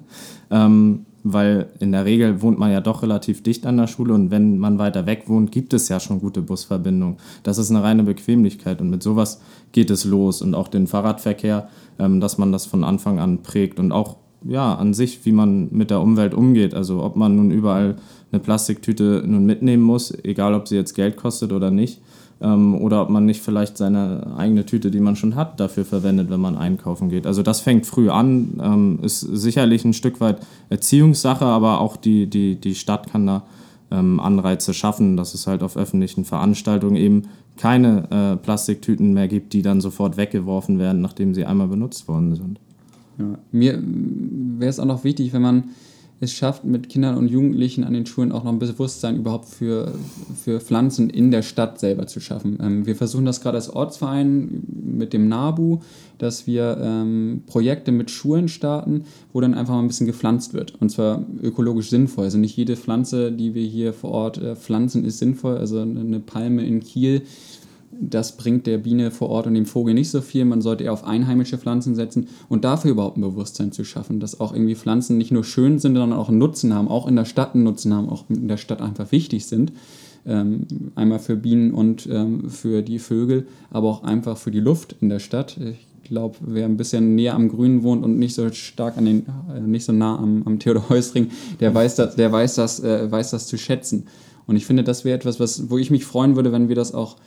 Ähm, 0.49 1.05
weil 1.23 1.69
in 1.79 1.91
der 1.91 2.05
Regel 2.05 2.41
wohnt 2.41 2.57
man 2.57 2.71
ja 2.71 2.81
doch 2.81 3.03
relativ 3.03 3.43
dicht 3.43 3.65
an 3.65 3.77
der 3.77 3.87
Schule 3.87 4.13
und 4.13 4.31
wenn 4.31 4.57
man 4.57 4.79
weiter 4.79 5.05
weg 5.05 5.25
wohnt, 5.27 5.51
gibt 5.51 5.73
es 5.73 5.87
ja 5.87 5.99
schon 5.99 6.19
gute 6.19 6.41
Busverbindungen. 6.41 7.17
Das 7.43 7.57
ist 7.57 7.69
eine 7.69 7.83
reine 7.83 8.03
Bequemlichkeit 8.03 8.81
und 8.81 8.89
mit 8.89 9.03
sowas 9.03 9.39
geht 9.71 9.91
es 9.91 10.03
los 10.03 10.41
und 10.41 10.55
auch 10.55 10.67
den 10.67 10.87
Fahrradverkehr, 10.87 11.69
ähm, 11.99 12.19
dass 12.19 12.37
man 12.37 12.51
das 12.51 12.65
von 12.65 12.83
Anfang 12.83 13.19
an 13.19 13.43
prägt 13.43 13.79
und 13.79 13.91
auch 13.91 14.17
ja 14.43 14.73
an 14.73 14.95
sich, 14.95 15.23
wie 15.25 15.31
man 15.31 15.69
mit 15.71 15.91
der 15.91 16.01
Umwelt 16.01 16.33
umgeht. 16.33 16.73
Also 16.73 17.03
ob 17.03 17.15
man 17.15 17.35
nun 17.35 17.51
überall 17.51 17.97
eine 18.31 18.39
Plastiktüte 18.39 19.23
nun 19.25 19.45
mitnehmen 19.45 19.83
muss, 19.83 20.11
egal 20.23 20.55
ob 20.55 20.67
sie 20.67 20.75
jetzt 20.75 20.95
Geld 20.95 21.17
kostet 21.17 21.51
oder 21.51 21.69
nicht 21.69 22.01
oder 22.41 23.03
ob 23.03 23.09
man 23.09 23.25
nicht 23.25 23.41
vielleicht 23.41 23.77
seine 23.77 24.33
eigene 24.35 24.65
Tüte, 24.65 24.89
die 24.89 24.99
man 24.99 25.15
schon 25.15 25.35
hat, 25.35 25.59
dafür 25.59 25.85
verwendet, 25.85 26.31
wenn 26.31 26.39
man 26.39 26.57
einkaufen 26.57 27.09
geht. 27.09 27.27
Also 27.27 27.43
das 27.43 27.61
fängt 27.61 27.85
früh 27.85 28.09
an, 28.09 28.59
ähm, 28.61 28.99
ist 29.03 29.19
sicherlich 29.19 29.85
ein 29.85 29.93
Stück 29.93 30.19
weit 30.19 30.39
Erziehungssache, 30.69 31.45
aber 31.45 31.79
auch 31.79 31.97
die, 31.97 32.27
die, 32.27 32.55
die 32.55 32.73
Stadt 32.73 33.11
kann 33.11 33.27
da 33.27 33.43
ähm, 33.91 34.19
Anreize 34.19 34.73
schaffen, 34.73 35.17
dass 35.17 35.33
es 35.35 35.45
halt 35.45 35.61
auf 35.61 35.77
öffentlichen 35.77 36.25
Veranstaltungen 36.25 36.95
eben 36.95 37.23
keine 37.57 38.09
äh, 38.09 38.37
Plastiktüten 38.37 39.13
mehr 39.13 39.27
gibt, 39.27 39.53
die 39.53 39.61
dann 39.61 39.81
sofort 39.81 40.17
weggeworfen 40.17 40.79
werden, 40.79 41.01
nachdem 41.01 41.35
sie 41.35 41.45
einmal 41.45 41.67
benutzt 41.67 42.07
worden 42.07 42.35
sind. 42.35 42.59
Ja, 43.19 43.37
mir 43.51 43.83
wäre 43.83 44.69
es 44.69 44.79
auch 44.79 44.85
noch 44.85 45.03
wichtig, 45.03 45.33
wenn 45.33 45.41
man 45.41 45.63
es 46.21 46.33
schafft, 46.33 46.63
mit 46.63 46.89
Kindern 46.89 47.17
und 47.17 47.29
Jugendlichen 47.29 47.83
an 47.83 47.93
den 47.93 48.05
Schulen 48.05 48.31
auch 48.31 48.43
noch 48.43 48.51
ein 48.51 48.59
Bewusstsein 48.59 49.17
überhaupt 49.17 49.49
für, 49.49 49.93
für 50.43 50.59
Pflanzen 50.59 51.09
in 51.09 51.31
der 51.31 51.41
Stadt 51.41 51.79
selber 51.79 52.07
zu 52.07 52.19
schaffen. 52.19 52.59
Ähm, 52.61 52.85
wir 52.85 52.95
versuchen 52.95 53.25
das 53.25 53.41
gerade 53.41 53.57
als 53.57 53.69
Ortsverein 53.69 54.63
mit 54.83 55.13
dem 55.13 55.27
NABU, 55.27 55.79
dass 56.19 56.45
wir 56.45 56.77
ähm, 56.79 57.41
Projekte 57.47 57.91
mit 57.91 58.11
Schulen 58.11 58.47
starten, 58.47 59.05
wo 59.33 59.41
dann 59.41 59.55
einfach 59.55 59.73
mal 59.73 59.81
ein 59.81 59.87
bisschen 59.87 60.07
gepflanzt 60.07 60.53
wird. 60.53 60.75
Und 60.79 60.89
zwar 60.89 61.25
ökologisch 61.41 61.89
sinnvoll. 61.89 62.25
Also 62.25 62.37
nicht 62.37 62.55
jede 62.55 62.77
Pflanze, 62.77 63.31
die 63.31 63.55
wir 63.55 63.65
hier 63.65 63.93
vor 63.93 64.11
Ort 64.11 64.37
äh, 64.37 64.55
pflanzen, 64.55 65.03
ist 65.03 65.17
sinnvoll. 65.17 65.57
Also 65.57 65.81
eine 65.81 66.19
Palme 66.19 66.63
in 66.65 66.81
Kiel 66.81 67.23
das 67.99 68.37
bringt 68.37 68.67
der 68.67 68.77
Biene 68.77 69.11
vor 69.11 69.29
Ort 69.29 69.47
und 69.47 69.53
dem 69.53 69.65
Vogel 69.65 69.93
nicht 69.93 70.09
so 70.09 70.21
viel. 70.21 70.45
Man 70.45 70.61
sollte 70.61 70.83
eher 70.83 70.93
auf 70.93 71.03
einheimische 71.03 71.57
Pflanzen 71.57 71.95
setzen 71.95 72.27
und 72.49 72.63
dafür 72.63 72.91
überhaupt 72.91 73.17
ein 73.17 73.21
Bewusstsein 73.21 73.71
zu 73.71 73.83
schaffen, 73.83 74.19
dass 74.19 74.39
auch 74.39 74.53
irgendwie 74.53 74.75
Pflanzen 74.75 75.17
nicht 75.17 75.31
nur 75.31 75.43
schön 75.43 75.79
sind, 75.79 75.95
sondern 75.95 76.17
auch 76.17 76.29
einen 76.29 76.37
Nutzen 76.37 76.73
haben, 76.73 76.87
auch 76.87 77.07
in 77.07 77.15
der 77.15 77.25
Stadt 77.25 77.53
einen 77.53 77.63
Nutzen 77.63 77.93
haben, 77.93 78.09
auch 78.09 78.25
in 78.29 78.47
der 78.47 78.57
Stadt 78.57 78.81
einfach 78.81 79.11
wichtig 79.11 79.45
sind. 79.45 79.71
Ähm, 80.25 80.67
einmal 80.95 81.19
für 81.19 81.35
Bienen 81.35 81.73
und 81.73 82.07
ähm, 82.11 82.49
für 82.49 82.83
die 82.83 82.99
Vögel, 82.99 83.47
aber 83.71 83.89
auch 83.89 84.03
einfach 84.03 84.37
für 84.37 84.51
die 84.51 84.59
Luft 84.59 84.95
in 85.01 85.09
der 85.09 85.19
Stadt. 85.19 85.57
Ich 85.57 85.87
glaube, 86.03 86.37
wer 86.41 86.65
ein 86.65 86.77
bisschen 86.77 87.15
näher 87.15 87.33
am 87.33 87.49
Grünen 87.49 87.81
wohnt 87.81 88.03
und 88.03 88.19
nicht 88.19 88.35
so 88.35 88.51
stark 88.51 88.97
an 88.97 89.05
den, 89.05 89.25
äh, 89.53 89.59
nicht 89.59 89.85
so 89.85 89.93
nah 89.93 90.17
am, 90.19 90.43
am 90.45 90.59
Theodor-Heuss-Ring, 90.59 91.29
der 91.59 91.73
weiß 91.73 91.95
das, 91.95 92.15
der 92.15 92.31
weiß 92.31 92.55
das, 92.55 92.79
äh, 92.81 93.11
weiß 93.11 93.31
das 93.31 93.47
zu 93.47 93.57
schätzen. 93.57 94.05
Und 94.45 94.55
ich 94.57 94.65
finde, 94.65 94.83
das 94.83 95.05
wäre 95.05 95.15
etwas, 95.15 95.39
was, 95.39 95.69
wo 95.69 95.77
ich 95.77 95.89
mich 95.89 96.05
freuen 96.05 96.35
würde, 96.35 96.51
wenn 96.51 96.67
wir 96.69 96.75
das 96.75 96.93
auch 96.93 97.17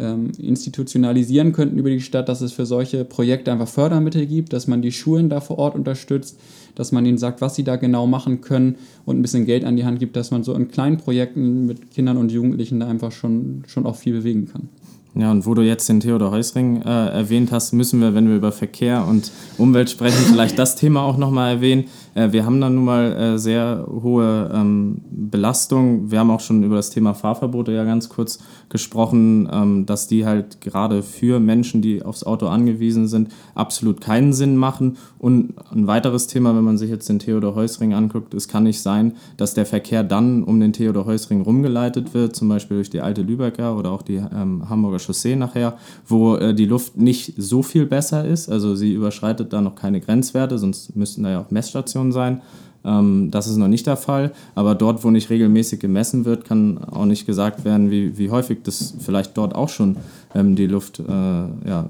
ähm, 0.00 0.32
institutionalisieren 0.38 1.52
könnten 1.52 1.78
über 1.78 1.90
die 1.90 2.00
Stadt, 2.00 2.28
dass 2.28 2.40
es 2.40 2.52
für 2.52 2.66
solche 2.66 3.04
Projekte 3.04 3.52
einfach 3.52 3.68
Fördermittel 3.68 4.26
gibt, 4.26 4.52
dass 4.52 4.66
man 4.66 4.82
die 4.82 4.92
Schulen 4.92 5.28
da 5.28 5.40
vor 5.40 5.58
Ort 5.58 5.74
unterstützt, 5.74 6.38
dass 6.74 6.92
man 6.92 7.04
ihnen 7.04 7.18
sagt, 7.18 7.40
was 7.40 7.54
sie 7.54 7.64
da 7.64 7.76
genau 7.76 8.06
machen 8.06 8.40
können 8.40 8.76
und 9.04 9.18
ein 9.18 9.22
bisschen 9.22 9.44
Geld 9.44 9.64
an 9.64 9.76
die 9.76 9.84
Hand 9.84 9.98
gibt, 9.98 10.16
dass 10.16 10.30
man 10.30 10.42
so 10.42 10.54
in 10.54 10.68
kleinen 10.68 10.96
Projekten 10.96 11.66
mit 11.66 11.90
Kindern 11.90 12.16
und 12.16 12.32
Jugendlichen 12.32 12.80
da 12.80 12.88
einfach 12.88 13.12
schon, 13.12 13.64
schon 13.66 13.86
auch 13.86 13.96
viel 13.96 14.14
bewegen 14.14 14.48
kann. 14.50 14.68
Ja, 15.14 15.32
und 15.32 15.44
wo 15.44 15.54
du 15.54 15.62
jetzt 15.62 15.88
den 15.88 15.98
Theodor 15.98 16.30
Heusring 16.30 16.82
äh, 16.82 17.08
erwähnt 17.08 17.50
hast, 17.50 17.72
müssen 17.72 18.00
wir, 18.00 18.14
wenn 18.14 18.28
wir 18.28 18.36
über 18.36 18.52
Verkehr 18.52 19.06
und 19.06 19.32
Umwelt 19.58 19.90
sprechen, 19.90 20.24
vielleicht 20.32 20.58
das 20.58 20.76
Thema 20.76 21.02
auch 21.02 21.16
nochmal 21.16 21.56
erwähnen. 21.56 21.84
Äh, 22.14 22.32
wir 22.32 22.44
haben 22.44 22.60
da 22.60 22.68
nun 22.68 22.84
mal 22.84 23.12
äh, 23.12 23.38
sehr 23.38 23.86
hohe 23.88 24.50
ähm, 24.52 25.00
Belastung. 25.10 26.10
Wir 26.10 26.18
haben 26.18 26.30
auch 26.30 26.40
schon 26.40 26.62
über 26.62 26.76
das 26.76 26.90
Thema 26.90 27.14
Fahrverbote 27.14 27.72
ja 27.72 27.84
ganz 27.84 28.08
kurz 28.08 28.40
gesprochen, 28.68 29.48
ähm, 29.52 29.86
dass 29.86 30.08
die 30.08 30.26
halt 30.26 30.60
gerade 30.60 31.02
für 31.02 31.40
Menschen, 31.40 31.82
die 31.82 32.02
aufs 32.02 32.24
Auto 32.24 32.46
angewiesen 32.48 33.08
sind, 33.08 33.28
absolut 33.54 34.00
keinen 34.00 34.32
Sinn 34.32 34.56
machen. 34.56 34.96
Und 35.18 35.54
ein 35.70 35.86
weiteres 35.86 36.26
Thema, 36.26 36.54
wenn 36.56 36.64
man 36.64 36.78
sich 36.78 36.90
jetzt 36.90 37.08
den 37.08 37.18
Theodor 37.18 37.54
Heusring 37.54 37.94
anguckt, 37.94 38.34
es 38.34 38.48
kann 38.48 38.64
nicht 38.64 38.80
sein, 38.80 39.14
dass 39.36 39.54
der 39.54 39.66
Verkehr 39.66 40.02
dann 40.02 40.42
um 40.42 40.60
den 40.60 40.72
Theodor 40.72 41.06
Heusring 41.06 41.42
rumgeleitet 41.42 42.14
wird, 42.14 42.34
zum 42.34 42.48
Beispiel 42.48 42.78
durch 42.78 42.90
die 42.90 43.00
alte 43.00 43.22
Lübecker 43.22 43.76
oder 43.76 43.90
auch 43.90 44.02
die 44.02 44.16
ähm, 44.16 44.68
Hamburger 44.68 44.98
Chaussee 44.98 45.36
nachher, 45.36 45.76
wo 46.06 46.36
äh, 46.36 46.54
die 46.54 46.66
Luft 46.66 46.96
nicht 46.96 47.34
so 47.36 47.62
viel 47.62 47.86
besser 47.86 48.24
ist. 48.24 48.48
Also 48.48 48.74
sie 48.74 48.92
überschreitet 48.92 49.52
da 49.52 49.60
noch 49.60 49.74
keine 49.74 50.00
Grenzwerte, 50.00 50.58
sonst 50.58 50.96
müssten 50.96 51.22
da 51.22 51.30
ja 51.30 51.40
auch 51.40 51.50
Messstationen 51.50 51.99
sein. 52.12 52.40
Ähm, 52.84 53.30
das 53.30 53.46
ist 53.46 53.56
noch 53.56 53.68
nicht 53.68 53.86
der 53.86 53.96
Fall, 53.96 54.32
aber 54.54 54.74
dort, 54.74 55.04
wo 55.04 55.10
nicht 55.10 55.30
regelmäßig 55.30 55.80
gemessen 55.80 56.24
wird, 56.24 56.44
kann 56.44 56.78
auch 56.78 57.04
nicht 57.04 57.26
gesagt 57.26 57.64
werden, 57.64 57.90
wie, 57.90 58.16
wie 58.16 58.30
häufig 58.30 58.60
das 58.62 58.94
vielleicht 58.98 59.36
dort 59.36 59.54
auch 59.54 59.68
schon 59.68 59.96
ähm, 60.34 60.56
die 60.56 60.66
Luft, 60.66 60.98
äh, 60.98 61.02
ja, 61.12 61.88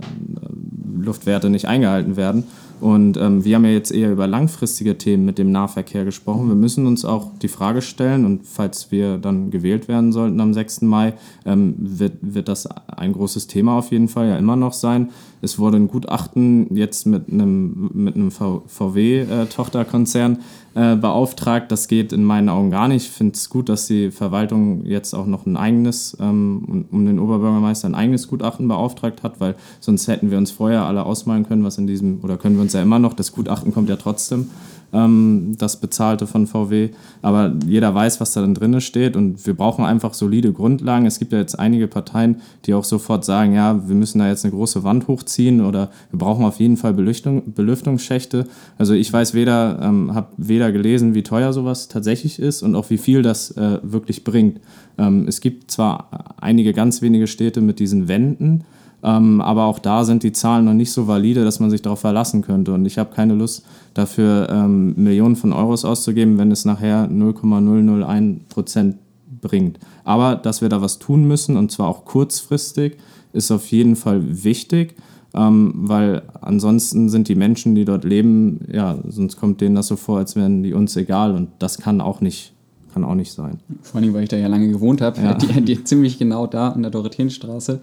Luftwerte 1.00 1.48
nicht 1.50 1.66
eingehalten 1.66 2.16
werden. 2.16 2.44
Und 2.80 3.18
ähm, 3.18 3.44
wir 3.44 3.56
haben 3.56 3.64
ja 3.66 3.72
jetzt 3.72 3.92
eher 3.92 4.10
über 4.10 4.26
langfristige 4.26 4.96
Themen 4.96 5.26
mit 5.26 5.36
dem 5.36 5.52
Nahverkehr 5.52 6.06
gesprochen. 6.06 6.48
Wir 6.48 6.54
müssen 6.54 6.86
uns 6.86 7.04
auch 7.04 7.30
die 7.42 7.48
Frage 7.48 7.82
stellen, 7.82 8.24
und 8.24 8.46
falls 8.46 8.90
wir 8.90 9.18
dann 9.18 9.50
gewählt 9.50 9.86
werden 9.86 10.12
sollten 10.12 10.40
am 10.40 10.54
6. 10.54 10.82
Mai, 10.82 11.12
ähm, 11.44 11.74
wird, 11.78 12.14
wird 12.22 12.48
das 12.48 12.66
ein 12.66 13.12
großes 13.12 13.48
Thema 13.48 13.76
auf 13.76 13.92
jeden 13.92 14.08
Fall 14.08 14.28
ja 14.28 14.38
immer 14.38 14.56
noch 14.56 14.72
sein. 14.72 15.10
Es 15.42 15.58
wurde 15.58 15.78
ein 15.78 15.88
Gutachten 15.88 16.76
jetzt 16.76 17.06
mit 17.06 17.30
einem, 17.30 17.90
mit 17.94 18.14
einem 18.14 18.30
VW-Tochterkonzern 18.30 20.38
äh, 20.74 20.96
beauftragt. 20.96 21.72
Das 21.72 21.88
geht 21.88 22.12
in 22.12 22.24
meinen 22.24 22.48
Augen 22.48 22.70
gar 22.70 22.88
nicht. 22.88 23.06
Ich 23.06 23.10
finde 23.10 23.34
es 23.34 23.48
gut, 23.48 23.68
dass 23.68 23.86
die 23.86 24.10
Verwaltung 24.10 24.84
jetzt 24.84 25.14
auch 25.14 25.26
noch 25.26 25.46
ein 25.46 25.56
eigenes, 25.56 26.16
ähm, 26.20 26.86
um 26.90 27.06
den 27.06 27.18
Oberbürgermeister 27.18 27.88
ein 27.88 27.94
eigenes 27.94 28.28
Gutachten 28.28 28.68
beauftragt 28.68 29.22
hat, 29.22 29.40
weil 29.40 29.54
sonst 29.80 30.08
hätten 30.08 30.30
wir 30.30 30.38
uns 30.38 30.50
vorher 30.50 30.84
alle 30.84 31.04
ausmalen 31.04 31.46
können, 31.46 31.64
was 31.64 31.78
in 31.78 31.86
diesem, 31.86 32.20
oder 32.22 32.36
können 32.36 32.56
wir 32.56 32.62
uns 32.62 32.72
ja 32.72 32.82
immer 32.82 32.98
noch, 32.98 33.14
das 33.14 33.32
Gutachten 33.32 33.72
kommt 33.72 33.88
ja 33.88 33.96
trotzdem 33.96 34.50
ähm, 34.92 35.54
das 35.58 35.80
bezahlte 35.80 36.26
von 36.26 36.46
VW. 36.46 36.90
Aber 37.22 37.52
jeder 37.66 37.94
weiß, 37.94 38.20
was 38.20 38.32
da 38.32 38.40
dann 38.40 38.54
drin 38.54 38.80
steht 38.80 39.16
und 39.16 39.46
wir 39.46 39.54
brauchen 39.54 39.84
einfach 39.84 40.14
solide 40.14 40.52
Grundlagen. 40.52 41.06
Es 41.06 41.18
gibt 41.18 41.32
ja 41.32 41.38
jetzt 41.38 41.58
einige 41.58 41.88
Parteien, 41.88 42.40
die 42.64 42.74
auch 42.74 42.84
sofort 42.84 43.24
sagen, 43.24 43.54
ja, 43.54 43.88
wir 43.88 43.94
müssen 43.94 44.18
da 44.18 44.28
jetzt 44.28 44.44
eine 44.44 44.54
große 44.54 44.84
Wand 44.84 45.08
hochziehen 45.08 45.60
oder 45.60 45.90
wir 46.10 46.18
brauchen 46.18 46.44
auf 46.44 46.60
jeden 46.60 46.76
Fall 46.76 46.94
Belüftung, 46.94 47.54
Belüftungsschächte. 47.54 48.46
Also 48.78 48.94
ich 48.94 49.12
weiß 49.12 49.34
weder, 49.34 49.80
ähm, 49.82 50.14
habe 50.14 50.28
weder 50.36 50.72
gelesen, 50.72 51.14
wie 51.14 51.22
teuer 51.22 51.52
sowas 51.52 51.88
tatsächlich 51.88 52.38
ist 52.38 52.62
und 52.62 52.74
auch 52.74 52.90
wie 52.90 52.98
viel 52.98 53.22
das 53.22 53.50
äh, 53.52 53.78
wirklich 53.82 54.24
bringt. 54.24 54.60
Ähm, 54.98 55.26
es 55.28 55.40
gibt 55.40 55.70
zwar 55.70 56.34
einige 56.40 56.72
ganz 56.72 57.02
wenige 57.02 57.26
Städte 57.26 57.60
mit 57.60 57.78
diesen 57.78 58.08
Wänden, 58.08 58.64
ähm, 59.02 59.40
aber 59.40 59.64
auch 59.64 59.78
da 59.78 60.04
sind 60.04 60.22
die 60.22 60.32
Zahlen 60.32 60.64
noch 60.64 60.74
nicht 60.74 60.92
so 60.92 61.06
valide, 61.06 61.44
dass 61.44 61.60
man 61.60 61.70
sich 61.70 61.82
darauf 61.82 62.00
verlassen 62.00 62.42
könnte. 62.42 62.72
Und 62.74 62.84
ich 62.84 62.98
habe 62.98 63.14
keine 63.14 63.34
Lust 63.34 63.64
dafür, 63.94 64.48
ähm, 64.50 64.94
Millionen 64.96 65.36
von 65.36 65.52
Euros 65.52 65.84
auszugeben, 65.84 66.38
wenn 66.38 66.50
es 66.50 66.64
nachher 66.64 67.08
0,001 67.08 68.40
Prozent 68.48 68.96
bringt. 69.40 69.78
Aber 70.04 70.36
dass 70.36 70.60
wir 70.60 70.68
da 70.68 70.82
was 70.82 70.98
tun 70.98 71.26
müssen, 71.26 71.56
und 71.56 71.72
zwar 71.72 71.88
auch 71.88 72.04
kurzfristig, 72.04 72.98
ist 73.32 73.50
auf 73.50 73.66
jeden 73.70 73.96
Fall 73.96 74.44
wichtig. 74.44 74.96
Ähm, 75.32 75.72
weil 75.76 76.22
ansonsten 76.40 77.08
sind 77.08 77.28
die 77.28 77.36
Menschen, 77.36 77.76
die 77.76 77.84
dort 77.84 78.04
leben, 78.04 78.66
ja, 78.70 78.98
sonst 79.08 79.36
kommt 79.36 79.60
denen 79.60 79.76
das 79.76 79.86
so 79.86 79.94
vor, 79.94 80.18
als 80.18 80.34
wären 80.34 80.64
die 80.64 80.74
uns 80.74 80.96
egal 80.96 81.36
und 81.36 81.50
das 81.60 81.78
kann 81.78 82.00
auch 82.00 82.20
nicht, 82.20 82.52
kann 82.92 83.04
auch 83.04 83.14
nicht 83.14 83.30
sein. 83.32 83.60
Vor 83.82 84.00
allem, 84.00 84.12
weil 84.12 84.24
ich 84.24 84.28
da 84.28 84.36
ja 84.36 84.48
lange 84.48 84.68
gewohnt 84.68 85.00
habe, 85.00 85.20
ja. 85.20 85.34
die, 85.34 85.60
die 85.60 85.84
ziemlich 85.84 86.18
genau 86.18 86.48
da 86.48 86.70
an 86.70 86.82
der 86.82 86.90
Dorotheenstraße 86.90 87.78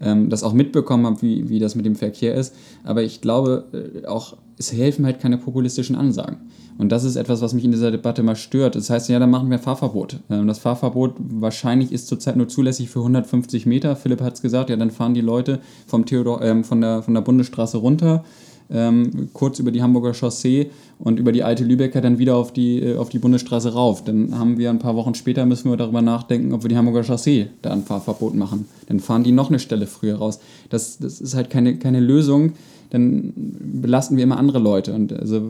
ähm, 0.00 0.30
das 0.30 0.42
auch 0.42 0.52
mitbekommen 0.52 1.06
habe, 1.06 1.22
wie, 1.22 1.48
wie 1.48 1.58
das 1.58 1.74
mit 1.74 1.86
dem 1.86 1.96
Verkehr 1.96 2.34
ist. 2.34 2.54
Aber 2.84 3.02
ich 3.02 3.20
glaube 3.20 3.64
äh, 4.02 4.06
auch, 4.06 4.36
es 4.58 4.72
helfen 4.72 5.04
halt 5.04 5.20
keine 5.20 5.38
populistischen 5.38 5.96
Ansagen. 5.96 6.38
Und 6.78 6.90
das 6.90 7.02
ist 7.02 7.16
etwas, 7.16 7.40
was 7.40 7.54
mich 7.54 7.64
in 7.64 7.72
dieser 7.72 7.90
Debatte 7.90 8.22
mal 8.22 8.36
stört. 8.36 8.76
Das 8.76 8.88
heißt, 8.88 9.08
ja, 9.08 9.18
dann 9.18 9.30
machen 9.30 9.50
wir 9.50 9.58
Fahrverbot. 9.58 10.20
Ähm, 10.30 10.46
das 10.46 10.60
Fahrverbot 10.60 11.14
wahrscheinlich 11.18 11.92
ist 11.92 12.06
zurzeit 12.06 12.36
nur 12.36 12.48
zulässig 12.48 12.88
für 12.88 13.00
150 13.00 13.66
Meter. 13.66 13.96
Philipp 13.96 14.20
hat 14.20 14.34
es 14.34 14.42
gesagt, 14.42 14.70
ja, 14.70 14.76
dann 14.76 14.90
fahren 14.90 15.14
die 15.14 15.20
Leute 15.20 15.60
vom 15.86 16.06
Theodor, 16.06 16.42
ähm, 16.42 16.64
von, 16.64 16.80
der, 16.80 17.02
von 17.02 17.14
der 17.14 17.20
Bundesstraße 17.22 17.78
runter 17.78 18.24
ähm, 18.70 19.30
kurz 19.32 19.58
über 19.58 19.70
die 19.70 19.82
Hamburger 19.82 20.14
Chaussee 20.14 20.70
und 20.98 21.18
über 21.18 21.32
die 21.32 21.42
alte 21.42 21.64
Lübecker 21.64 22.00
dann 22.00 22.18
wieder 22.18 22.36
auf 22.36 22.52
die, 22.52 22.82
äh, 22.82 22.96
auf 22.96 23.08
die 23.08 23.18
Bundesstraße 23.18 23.72
rauf. 23.72 24.04
Dann 24.04 24.38
haben 24.38 24.58
wir 24.58 24.70
ein 24.70 24.78
paar 24.78 24.96
Wochen 24.96 25.14
später, 25.14 25.46
müssen 25.46 25.70
wir 25.70 25.76
darüber 25.76 26.02
nachdenken, 26.02 26.52
ob 26.52 26.64
wir 26.64 26.68
die 26.68 26.76
Hamburger 26.76 27.04
Chaussee 27.04 27.48
da 27.62 27.70
ein 27.70 27.82
Fahrverbot 27.82 28.34
machen. 28.34 28.66
Dann 28.86 29.00
fahren 29.00 29.24
die 29.24 29.32
noch 29.32 29.48
eine 29.48 29.58
Stelle 29.58 29.86
früher 29.86 30.16
raus. 30.16 30.40
Das, 30.70 30.98
das 30.98 31.20
ist 31.20 31.34
halt 31.34 31.50
keine, 31.50 31.78
keine 31.78 32.00
Lösung. 32.00 32.52
Dann 32.90 33.32
belasten 33.36 34.16
wir 34.16 34.24
immer 34.24 34.38
andere 34.38 34.58
Leute. 34.58 34.94
Und 34.94 35.12
also, 35.12 35.42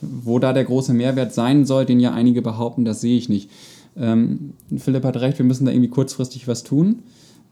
wo 0.00 0.38
da 0.38 0.52
der 0.52 0.64
große 0.64 0.92
Mehrwert 0.92 1.32
sein 1.32 1.64
soll, 1.64 1.84
den 1.84 2.00
ja 2.00 2.12
einige 2.12 2.42
behaupten, 2.42 2.84
das 2.84 3.00
sehe 3.00 3.16
ich 3.16 3.28
nicht. 3.28 3.50
Ähm, 3.96 4.54
Philipp 4.76 5.04
hat 5.04 5.16
recht, 5.18 5.38
wir 5.38 5.44
müssen 5.44 5.66
da 5.66 5.72
irgendwie 5.72 5.90
kurzfristig 5.90 6.48
was 6.48 6.62
tun. 6.64 7.00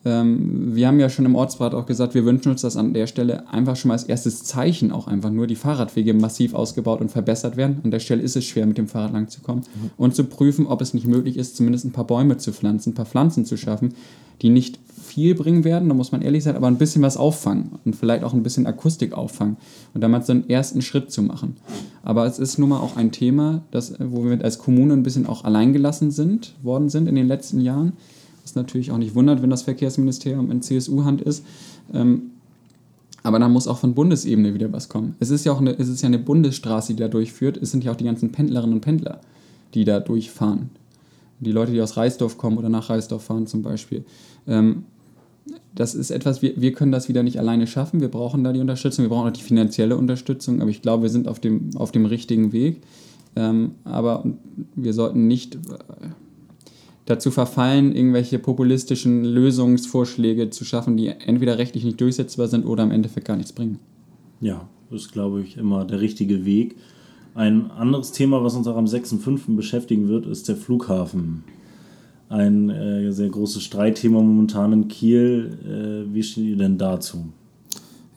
Ähm, 0.04 0.74
wir 0.74 0.88
haben 0.88 0.98
ja 0.98 1.10
schon 1.10 1.26
im 1.26 1.34
Ortsrat 1.34 1.74
auch 1.74 1.84
gesagt, 1.84 2.14
wir 2.14 2.24
wünschen 2.24 2.52
uns, 2.52 2.62
dass 2.62 2.76
an 2.76 2.94
der 2.94 3.06
Stelle 3.06 3.48
einfach 3.48 3.76
schon 3.76 3.88
mal 3.88 3.94
als 3.94 4.04
erstes 4.04 4.44
Zeichen 4.44 4.92
auch 4.92 5.06
einfach 5.06 5.30
nur 5.30 5.46
die 5.46 5.56
Fahrradwege 5.56 6.14
massiv 6.14 6.54
ausgebaut 6.54 7.00
und 7.00 7.10
verbessert 7.10 7.56
werden. 7.56 7.80
An 7.84 7.90
der 7.90 8.00
Stelle 8.00 8.22
ist 8.22 8.36
es 8.36 8.44
schwer, 8.44 8.66
mit 8.66 8.78
dem 8.78 8.88
Fahrrad 8.88 9.12
lang 9.12 9.28
zu 9.28 9.40
kommen. 9.42 9.60
Mhm. 9.60 9.90
Und 9.98 10.14
zu 10.14 10.24
prüfen, 10.24 10.66
ob 10.66 10.80
es 10.80 10.94
nicht 10.94 11.06
möglich 11.06 11.36
ist, 11.36 11.56
zumindest 11.56 11.84
ein 11.84 11.92
paar 11.92 12.06
Bäume 12.06 12.38
zu 12.38 12.52
pflanzen, 12.52 12.90
ein 12.90 12.94
paar 12.94 13.06
Pflanzen 13.06 13.44
zu 13.44 13.56
schaffen, 13.56 13.94
die 14.40 14.48
nicht 14.48 14.78
viel 15.10 15.34
bringen 15.34 15.64
werden, 15.64 15.88
da 15.88 15.94
muss 15.94 16.12
man 16.12 16.22
ehrlich 16.22 16.44
sein, 16.44 16.56
aber 16.56 16.68
ein 16.68 16.78
bisschen 16.78 17.02
was 17.02 17.16
auffangen 17.16 17.72
und 17.84 17.96
vielleicht 17.96 18.22
auch 18.22 18.32
ein 18.32 18.42
bisschen 18.42 18.66
Akustik 18.66 19.12
auffangen 19.12 19.56
und 19.92 20.02
damit 20.02 20.24
so 20.24 20.32
einen 20.32 20.48
ersten 20.48 20.82
Schritt 20.82 21.10
zu 21.10 21.22
machen. 21.22 21.56
Aber 22.02 22.26
es 22.26 22.38
ist 22.38 22.58
nun 22.58 22.70
mal 22.70 22.78
auch 22.78 22.96
ein 22.96 23.10
Thema, 23.10 23.62
das, 23.70 23.94
wo 23.98 24.24
wir 24.24 24.42
als 24.42 24.58
Kommune 24.58 24.94
ein 24.94 25.02
bisschen 25.02 25.26
auch 25.26 25.44
alleingelassen 25.44 26.10
sind, 26.10 26.54
worden 26.62 26.88
sind 26.88 27.08
in 27.08 27.16
den 27.16 27.26
letzten 27.26 27.60
Jahren 27.60 27.94
was 28.50 28.56
natürlich 28.56 28.90
auch 28.90 28.98
nicht 28.98 29.14
wundert, 29.14 29.42
wenn 29.42 29.50
das 29.50 29.62
Verkehrsministerium 29.62 30.50
in 30.50 30.62
CSU-Hand 30.62 31.22
ist. 31.22 31.44
Ähm, 31.92 32.32
aber 33.22 33.38
da 33.38 33.48
muss 33.48 33.68
auch 33.68 33.78
von 33.78 33.94
Bundesebene 33.94 34.54
wieder 34.54 34.72
was 34.72 34.88
kommen. 34.88 35.14
Es 35.20 35.30
ist 35.30 35.44
ja 35.44 35.52
auch 35.52 35.60
eine, 35.60 35.78
es 35.78 35.88
ist 35.88 36.02
ja 36.02 36.06
eine 36.06 36.18
Bundesstraße, 36.18 36.94
die 36.94 37.00
da 37.00 37.08
durchführt. 37.08 37.58
Es 37.58 37.70
sind 37.70 37.84
ja 37.84 37.92
auch 37.92 37.96
die 37.96 38.04
ganzen 38.04 38.32
Pendlerinnen 38.32 38.74
und 38.74 38.80
Pendler, 38.80 39.20
die 39.74 39.84
da 39.84 40.00
durchfahren. 40.00 40.70
Die 41.38 41.52
Leute, 41.52 41.72
die 41.72 41.80
aus 41.80 41.96
Reisdorf 41.96 42.38
kommen 42.38 42.58
oder 42.58 42.68
nach 42.68 42.90
Reisdorf 42.90 43.24
fahren 43.24 43.46
zum 43.46 43.62
Beispiel. 43.62 44.04
Ähm, 44.46 44.84
das 45.74 45.94
ist 45.94 46.10
etwas, 46.10 46.42
wir, 46.42 46.60
wir 46.60 46.72
können 46.72 46.92
das 46.92 47.08
wieder 47.08 47.22
nicht 47.22 47.38
alleine 47.38 47.66
schaffen. 47.66 48.00
Wir 48.00 48.08
brauchen 48.08 48.44
da 48.44 48.52
die 48.52 48.60
Unterstützung, 48.60 49.04
wir 49.04 49.10
brauchen 49.10 49.28
auch 49.28 49.32
die 49.32 49.42
finanzielle 49.42 49.96
Unterstützung, 49.96 50.60
aber 50.60 50.70
ich 50.70 50.82
glaube, 50.82 51.04
wir 51.04 51.10
sind 51.10 51.28
auf 51.28 51.40
dem, 51.40 51.70
auf 51.76 51.92
dem 51.92 52.06
richtigen 52.06 52.52
Weg. 52.52 52.82
Ähm, 53.36 53.72
aber 53.84 54.24
wir 54.74 54.92
sollten 54.92 55.28
nicht 55.28 55.58
dazu 57.06 57.30
verfallen, 57.30 57.94
irgendwelche 57.94 58.38
populistischen 58.38 59.24
Lösungsvorschläge 59.24 60.50
zu 60.50 60.64
schaffen, 60.64 60.96
die 60.96 61.08
entweder 61.08 61.58
rechtlich 61.58 61.84
nicht 61.84 62.00
durchsetzbar 62.00 62.48
sind 62.48 62.64
oder 62.64 62.84
im 62.84 62.90
Endeffekt 62.90 63.26
gar 63.26 63.36
nichts 63.36 63.52
bringen. 63.52 63.78
Ja, 64.40 64.68
das 64.90 65.02
ist, 65.02 65.12
glaube 65.12 65.42
ich, 65.42 65.56
immer 65.56 65.84
der 65.84 66.00
richtige 66.00 66.44
Weg. 66.44 66.76
Ein 67.34 67.70
anderes 67.70 68.12
Thema, 68.12 68.42
was 68.42 68.54
uns 68.54 68.66
auch 68.66 68.76
am 68.76 68.86
6.5. 68.86 69.54
beschäftigen 69.54 70.08
wird, 70.08 70.26
ist 70.26 70.48
der 70.48 70.56
Flughafen. 70.56 71.44
Ein 72.28 72.70
äh, 72.70 73.12
sehr 73.12 73.28
großes 73.28 73.62
Streitthema 73.62 74.20
momentan 74.20 74.72
in 74.72 74.88
Kiel. 74.88 75.58
Äh, 75.64 76.14
wie 76.14 76.22
steht 76.22 76.44
ihr 76.44 76.56
denn 76.56 76.78
dazu? 76.78 77.32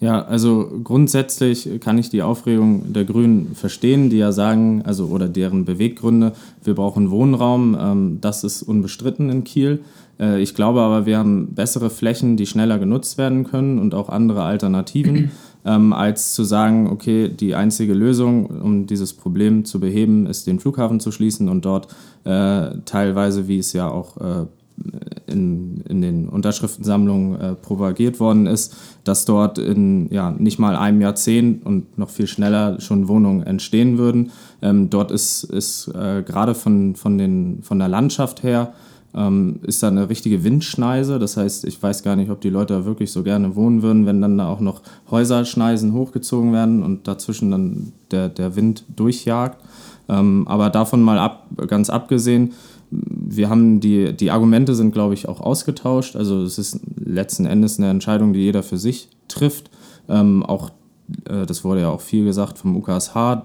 Ja, 0.03 0.21
also 0.21 0.69
grundsätzlich 0.83 1.79
kann 1.79 1.97
ich 1.97 2.09
die 2.09 2.23
Aufregung 2.23 2.91
der 2.91 3.05
Grünen 3.05 3.55
verstehen, 3.55 4.09
die 4.09 4.17
ja 4.17 4.33
sagen, 4.33 4.81
also 4.83 5.05
oder 5.05 5.29
deren 5.29 5.63
Beweggründe, 5.63 6.33
wir 6.61 6.75
brauchen 6.75 7.09
Wohnraum, 7.09 7.77
ähm, 7.79 8.17
das 8.19 8.43
ist 8.43 8.63
unbestritten 8.63 9.29
in 9.29 9.45
Kiel. 9.45 9.79
Äh, 10.19 10.41
ich 10.41 10.55
glaube 10.55 10.81
aber, 10.81 11.05
wir 11.05 11.17
haben 11.17 11.55
bessere 11.55 11.89
Flächen, 11.89 12.35
die 12.35 12.45
schneller 12.45 12.79
genutzt 12.79 13.17
werden 13.17 13.45
können 13.45 13.79
und 13.79 13.95
auch 13.95 14.09
andere 14.09 14.43
Alternativen, 14.43 15.31
ähm, 15.65 15.93
als 15.93 16.33
zu 16.33 16.43
sagen, 16.43 16.89
okay, 16.89 17.29
die 17.29 17.55
einzige 17.55 17.93
Lösung, 17.93 18.47
um 18.47 18.87
dieses 18.87 19.13
Problem 19.13 19.63
zu 19.63 19.79
beheben, 19.79 20.25
ist 20.25 20.47
den 20.47 20.59
Flughafen 20.59 20.99
zu 20.99 21.13
schließen 21.13 21.47
und 21.47 21.63
dort 21.63 21.87
äh, 22.25 22.71
teilweise, 22.83 23.47
wie 23.47 23.59
es 23.59 23.71
ja 23.71 23.87
auch 23.87 24.17
äh, 24.17 24.47
in, 25.27 25.81
in 25.87 26.01
den 26.01 26.29
Unterschriftensammlungen 26.29 27.39
äh, 27.39 27.55
propagiert 27.55 28.19
worden 28.19 28.47
ist, 28.47 28.75
dass 29.03 29.25
dort 29.25 29.57
in 29.57 30.09
ja, 30.11 30.31
nicht 30.31 30.59
mal 30.59 30.75
einem 30.75 31.01
Jahrzehnt 31.01 31.65
und 31.65 31.97
noch 31.97 32.09
viel 32.09 32.27
schneller 32.27 32.79
schon 32.79 33.07
Wohnungen 33.07 33.43
entstehen 33.43 33.97
würden. 33.97 34.31
Ähm, 34.61 34.89
dort 34.89 35.11
ist, 35.11 35.43
ist 35.43 35.87
äh, 35.89 36.23
gerade 36.23 36.55
von, 36.55 36.95
von, 36.95 37.17
den, 37.17 37.63
von 37.63 37.79
der 37.79 37.87
Landschaft 37.87 38.43
her 38.43 38.73
ähm, 39.15 39.59
ist 39.63 39.83
da 39.83 39.89
eine 39.89 40.09
richtige 40.09 40.43
Windschneise. 40.43 41.19
Das 41.19 41.37
heißt, 41.37 41.65
ich 41.65 41.81
weiß 41.81 42.03
gar 42.03 42.15
nicht, 42.15 42.31
ob 42.31 42.41
die 42.41 42.49
Leute 42.49 42.73
da 42.73 42.85
wirklich 42.85 43.11
so 43.11 43.23
gerne 43.23 43.55
wohnen 43.55 43.81
würden, 43.81 44.05
wenn 44.05 44.21
dann 44.21 44.37
da 44.37 44.47
auch 44.47 44.59
noch 44.59 44.81
Häuserschneisen 45.09 45.93
hochgezogen 45.93 46.53
werden 46.53 46.83
und 46.83 47.07
dazwischen 47.07 47.51
dann 47.51 47.93
der, 48.11 48.29
der 48.29 48.55
Wind 48.55 48.85
durchjagt. 48.95 49.63
Ähm, 50.09 50.47
aber 50.47 50.69
davon 50.69 51.01
mal 51.01 51.19
ab, 51.19 51.47
ganz 51.67 51.89
abgesehen, 51.89 52.53
wir 53.35 53.49
haben 53.49 53.79
die, 53.79 54.13
die 54.13 54.31
Argumente 54.31 54.75
sind, 54.75 54.91
glaube 54.91 55.13
ich, 55.13 55.27
auch 55.27 55.39
ausgetauscht. 55.41 56.15
Also 56.15 56.43
es 56.43 56.57
ist 56.57 56.79
letzten 56.95 57.45
Endes 57.45 57.77
eine 57.77 57.89
Entscheidung, 57.89 58.33
die 58.33 58.39
jeder 58.39 58.63
für 58.63 58.77
sich 58.77 59.09
trifft. 59.27 59.69
Ähm, 60.09 60.43
auch, 60.43 60.71
äh, 61.25 61.45
das 61.45 61.63
wurde 61.63 61.81
ja 61.81 61.89
auch 61.89 62.01
viel 62.01 62.25
gesagt 62.25 62.57
vom 62.57 62.75
UKSH. 62.77 63.43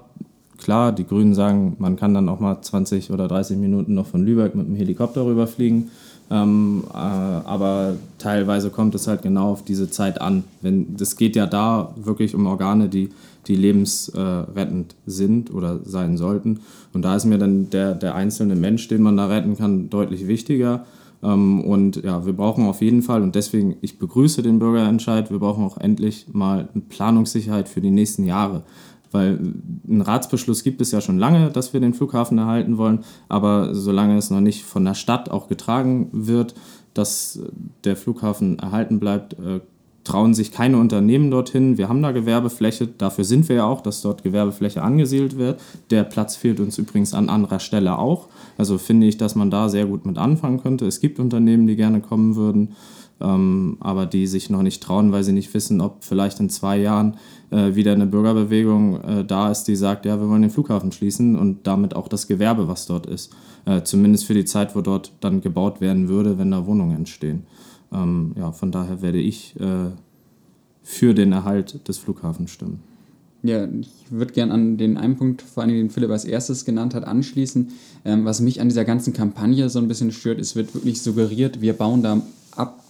Klar, 0.58 0.92
die 0.92 1.06
Grünen 1.06 1.34
sagen, 1.34 1.76
man 1.78 1.96
kann 1.96 2.14
dann 2.14 2.28
auch 2.28 2.40
mal 2.40 2.60
20 2.60 3.12
oder 3.12 3.28
30 3.28 3.58
Minuten 3.58 3.94
noch 3.94 4.06
von 4.06 4.24
Lübeck 4.24 4.54
mit 4.54 4.66
dem 4.66 4.74
Helikopter 4.74 5.24
rüberfliegen. 5.24 5.90
Ähm, 6.30 6.84
äh, 6.92 6.96
aber 6.96 7.94
teilweise 8.18 8.70
kommt 8.70 8.94
es 8.94 9.06
halt 9.06 9.22
genau 9.22 9.52
auf 9.52 9.64
diese 9.64 9.90
Zeit 9.90 10.20
an. 10.20 10.44
Wenn, 10.60 10.96
das 10.96 11.16
geht 11.16 11.36
ja 11.36 11.46
da 11.46 11.94
wirklich 11.96 12.34
um 12.34 12.46
Organe, 12.46 12.88
die 12.88 13.10
die 13.48 13.56
lebensrettend 13.56 14.94
sind 15.06 15.52
oder 15.52 15.80
sein 15.84 16.16
sollten. 16.16 16.60
Und 16.92 17.02
da 17.02 17.16
ist 17.16 17.24
mir 17.24 17.38
dann 17.38 17.70
der, 17.70 17.94
der 17.94 18.14
einzelne 18.14 18.54
Mensch, 18.54 18.88
den 18.88 19.02
man 19.02 19.16
da 19.16 19.26
retten 19.26 19.56
kann, 19.56 19.90
deutlich 19.90 20.28
wichtiger. 20.28 20.84
Ähm, 21.22 21.62
und 21.62 21.96
ja, 22.04 22.24
wir 22.26 22.34
brauchen 22.34 22.66
auf 22.66 22.80
jeden 22.80 23.02
Fall, 23.02 23.22
und 23.22 23.34
deswegen, 23.34 23.76
ich 23.80 23.98
begrüße 23.98 24.42
den 24.42 24.58
Bürgerentscheid, 24.58 25.30
wir 25.30 25.38
brauchen 25.38 25.64
auch 25.64 25.78
endlich 25.78 26.26
mal 26.32 26.68
eine 26.72 26.82
Planungssicherheit 26.88 27.68
für 27.68 27.80
die 27.80 27.90
nächsten 27.90 28.24
Jahre. 28.24 28.62
Weil 29.10 29.38
einen 29.88 30.02
Ratsbeschluss 30.02 30.62
gibt 30.62 30.82
es 30.82 30.92
ja 30.92 31.00
schon 31.00 31.18
lange, 31.18 31.50
dass 31.50 31.72
wir 31.72 31.80
den 31.80 31.94
Flughafen 31.94 32.36
erhalten 32.36 32.76
wollen, 32.76 33.04
aber 33.28 33.74
solange 33.74 34.18
es 34.18 34.30
noch 34.30 34.40
nicht 34.40 34.64
von 34.64 34.84
der 34.84 34.94
Stadt 34.94 35.30
auch 35.30 35.48
getragen 35.48 36.10
wird, 36.12 36.54
dass 36.92 37.40
der 37.84 37.96
Flughafen 37.96 38.58
erhalten 38.58 39.00
bleibt, 39.00 39.34
äh, 39.34 39.60
trauen 40.08 40.32
sich 40.32 40.52
keine 40.52 40.78
Unternehmen 40.78 41.30
dorthin. 41.30 41.76
Wir 41.76 41.90
haben 41.90 42.00
da 42.00 42.12
Gewerbefläche, 42.12 42.86
dafür 42.86 43.24
sind 43.24 43.46
wir 43.50 43.56
ja 43.56 43.66
auch, 43.66 43.82
dass 43.82 44.00
dort 44.00 44.22
Gewerbefläche 44.22 44.82
angesiedelt 44.82 45.36
wird. 45.36 45.60
Der 45.90 46.02
Platz 46.02 46.34
fehlt 46.34 46.60
uns 46.60 46.78
übrigens 46.78 47.12
an 47.12 47.28
anderer 47.28 47.60
Stelle 47.60 47.98
auch. 47.98 48.28
Also 48.56 48.78
finde 48.78 49.06
ich, 49.06 49.18
dass 49.18 49.34
man 49.34 49.50
da 49.50 49.68
sehr 49.68 49.84
gut 49.84 50.06
mit 50.06 50.16
anfangen 50.16 50.62
könnte. 50.62 50.86
Es 50.86 51.00
gibt 51.00 51.18
Unternehmen, 51.18 51.66
die 51.66 51.76
gerne 51.76 52.00
kommen 52.00 52.36
würden, 52.36 52.74
ähm, 53.20 53.76
aber 53.80 54.06
die 54.06 54.26
sich 54.26 54.48
noch 54.48 54.62
nicht 54.62 54.82
trauen, 54.82 55.12
weil 55.12 55.24
sie 55.24 55.32
nicht 55.32 55.52
wissen, 55.52 55.82
ob 55.82 56.02
vielleicht 56.04 56.40
in 56.40 56.48
zwei 56.48 56.78
Jahren 56.78 57.18
äh, 57.50 57.74
wieder 57.74 57.92
eine 57.92 58.06
Bürgerbewegung 58.06 59.02
äh, 59.02 59.24
da 59.26 59.50
ist, 59.50 59.64
die 59.64 59.76
sagt, 59.76 60.06
ja, 60.06 60.18
wir 60.18 60.30
wollen 60.30 60.40
den 60.40 60.50
Flughafen 60.50 60.90
schließen 60.90 61.36
und 61.36 61.66
damit 61.66 61.94
auch 61.94 62.08
das 62.08 62.26
Gewerbe, 62.26 62.66
was 62.66 62.86
dort 62.86 63.04
ist. 63.04 63.30
Äh, 63.66 63.82
zumindest 63.82 64.24
für 64.24 64.34
die 64.34 64.46
Zeit, 64.46 64.74
wo 64.74 64.80
dort 64.80 65.12
dann 65.20 65.42
gebaut 65.42 65.82
werden 65.82 66.08
würde, 66.08 66.38
wenn 66.38 66.50
da 66.50 66.64
Wohnungen 66.64 66.96
entstehen. 66.96 67.44
Ähm, 67.92 68.32
ja, 68.36 68.52
von 68.52 68.70
daher 68.70 69.02
werde 69.02 69.18
ich 69.18 69.54
äh, 69.60 69.90
für 70.82 71.14
den 71.14 71.32
Erhalt 71.32 71.86
des 71.88 71.98
Flughafens 71.98 72.50
stimmen. 72.50 72.80
Ja, 73.42 73.66
ich 73.66 73.90
würde 74.10 74.32
gerne 74.32 74.52
an 74.52 74.78
den 74.78 74.96
einen 74.96 75.16
Punkt, 75.16 75.42
vor 75.42 75.62
allem 75.62 75.72
den 75.72 75.90
Philipp 75.90 76.10
als 76.10 76.24
erstes 76.24 76.64
genannt 76.64 76.94
hat, 76.94 77.04
anschließen. 77.04 77.68
Ähm, 78.04 78.24
was 78.24 78.40
mich 78.40 78.60
an 78.60 78.68
dieser 78.68 78.84
ganzen 78.84 79.12
Kampagne 79.12 79.68
so 79.70 79.78
ein 79.78 79.86
bisschen 79.86 80.10
stört, 80.10 80.40
es 80.40 80.56
wird 80.56 80.74
wirklich 80.74 81.00
suggeriert, 81.00 81.60
wir 81.60 81.72
bauen 81.72 82.02
da 82.02 82.20
ab, 82.56 82.82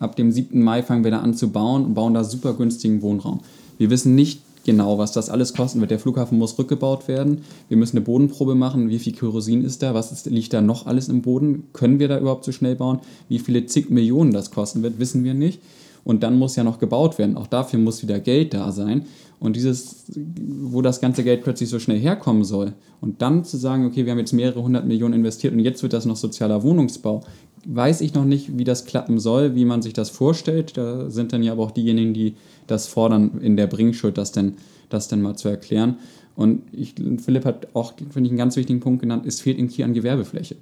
ab 0.00 0.16
dem 0.16 0.32
7. 0.32 0.60
Mai 0.60 0.82
fangen 0.82 1.04
wir 1.04 1.12
da 1.12 1.20
an 1.20 1.34
zu 1.34 1.50
bauen 1.50 1.84
und 1.84 1.94
bauen 1.94 2.14
da 2.14 2.24
super 2.24 2.54
günstigen 2.54 3.02
Wohnraum. 3.02 3.40
Wir 3.78 3.90
wissen 3.90 4.14
nicht 4.14 4.40
genau, 4.66 4.98
was 4.98 5.12
das 5.12 5.30
alles 5.30 5.54
kosten 5.54 5.80
wird. 5.80 5.90
Der 5.90 5.98
Flughafen 5.98 6.36
muss 6.36 6.58
rückgebaut 6.58 7.08
werden. 7.08 7.42
Wir 7.68 7.78
müssen 7.78 7.96
eine 7.96 8.04
Bodenprobe 8.04 8.54
machen. 8.54 8.90
Wie 8.90 8.98
viel 8.98 9.14
Kerosin 9.14 9.64
ist 9.64 9.82
da? 9.82 9.94
Was 9.94 10.12
ist, 10.12 10.26
liegt 10.26 10.52
da 10.52 10.60
noch 10.60 10.84
alles 10.84 11.08
im 11.08 11.22
Boden? 11.22 11.68
Können 11.72 11.98
wir 11.98 12.08
da 12.08 12.18
überhaupt 12.18 12.44
so 12.44 12.52
schnell 12.52 12.76
bauen? 12.76 13.00
Wie 13.30 13.38
viele 13.38 13.64
zig 13.64 13.88
Millionen 13.88 14.32
das 14.32 14.50
kosten 14.50 14.82
wird, 14.82 14.98
wissen 14.98 15.24
wir 15.24 15.32
nicht. 15.32 15.62
Und 16.06 16.22
dann 16.22 16.38
muss 16.38 16.54
ja 16.54 16.62
noch 16.62 16.78
gebaut 16.78 17.18
werden. 17.18 17.36
Auch 17.36 17.48
dafür 17.48 17.80
muss 17.80 18.00
wieder 18.00 18.20
Geld 18.20 18.54
da 18.54 18.70
sein. 18.70 19.06
Und 19.40 19.56
dieses, 19.56 20.04
wo 20.14 20.80
das 20.80 21.00
ganze 21.00 21.24
Geld 21.24 21.42
plötzlich 21.42 21.68
so 21.68 21.80
schnell 21.80 21.98
herkommen 21.98 22.44
soll. 22.44 22.74
Und 23.00 23.22
dann 23.22 23.44
zu 23.44 23.56
sagen, 23.56 23.84
okay, 23.84 24.04
wir 24.04 24.12
haben 24.12 24.20
jetzt 24.20 24.32
mehrere 24.32 24.62
hundert 24.62 24.86
Millionen 24.86 25.14
investiert 25.14 25.52
und 25.52 25.58
jetzt 25.58 25.82
wird 25.82 25.92
das 25.92 26.06
noch 26.06 26.14
sozialer 26.14 26.62
Wohnungsbau, 26.62 27.24
weiß 27.66 28.02
ich 28.02 28.14
noch 28.14 28.24
nicht, 28.24 28.56
wie 28.56 28.62
das 28.62 28.84
klappen 28.84 29.18
soll, 29.18 29.56
wie 29.56 29.64
man 29.64 29.82
sich 29.82 29.94
das 29.94 30.08
vorstellt. 30.10 30.76
Da 30.76 31.10
sind 31.10 31.32
dann 31.32 31.42
ja 31.42 31.50
aber 31.50 31.64
auch 31.64 31.72
diejenigen, 31.72 32.14
die 32.14 32.36
das 32.68 32.86
fordern, 32.86 33.40
in 33.40 33.56
der 33.56 33.66
Bringschuld, 33.66 34.16
das 34.16 34.30
denn, 34.30 34.54
das 34.88 35.08
denn 35.08 35.20
mal 35.20 35.34
zu 35.34 35.48
erklären. 35.48 35.96
Und 36.36 36.62
ich, 36.70 36.94
Philipp 37.18 37.44
hat 37.44 37.66
auch, 37.74 37.94
finde 37.96 38.28
ich, 38.28 38.30
einen 38.30 38.38
ganz 38.38 38.54
wichtigen 38.54 38.78
Punkt 38.78 39.00
genannt, 39.02 39.24
es 39.26 39.40
fehlt 39.40 39.58
irgendwie 39.58 39.82
an 39.82 39.92
Gewerbefläche. 39.92 40.54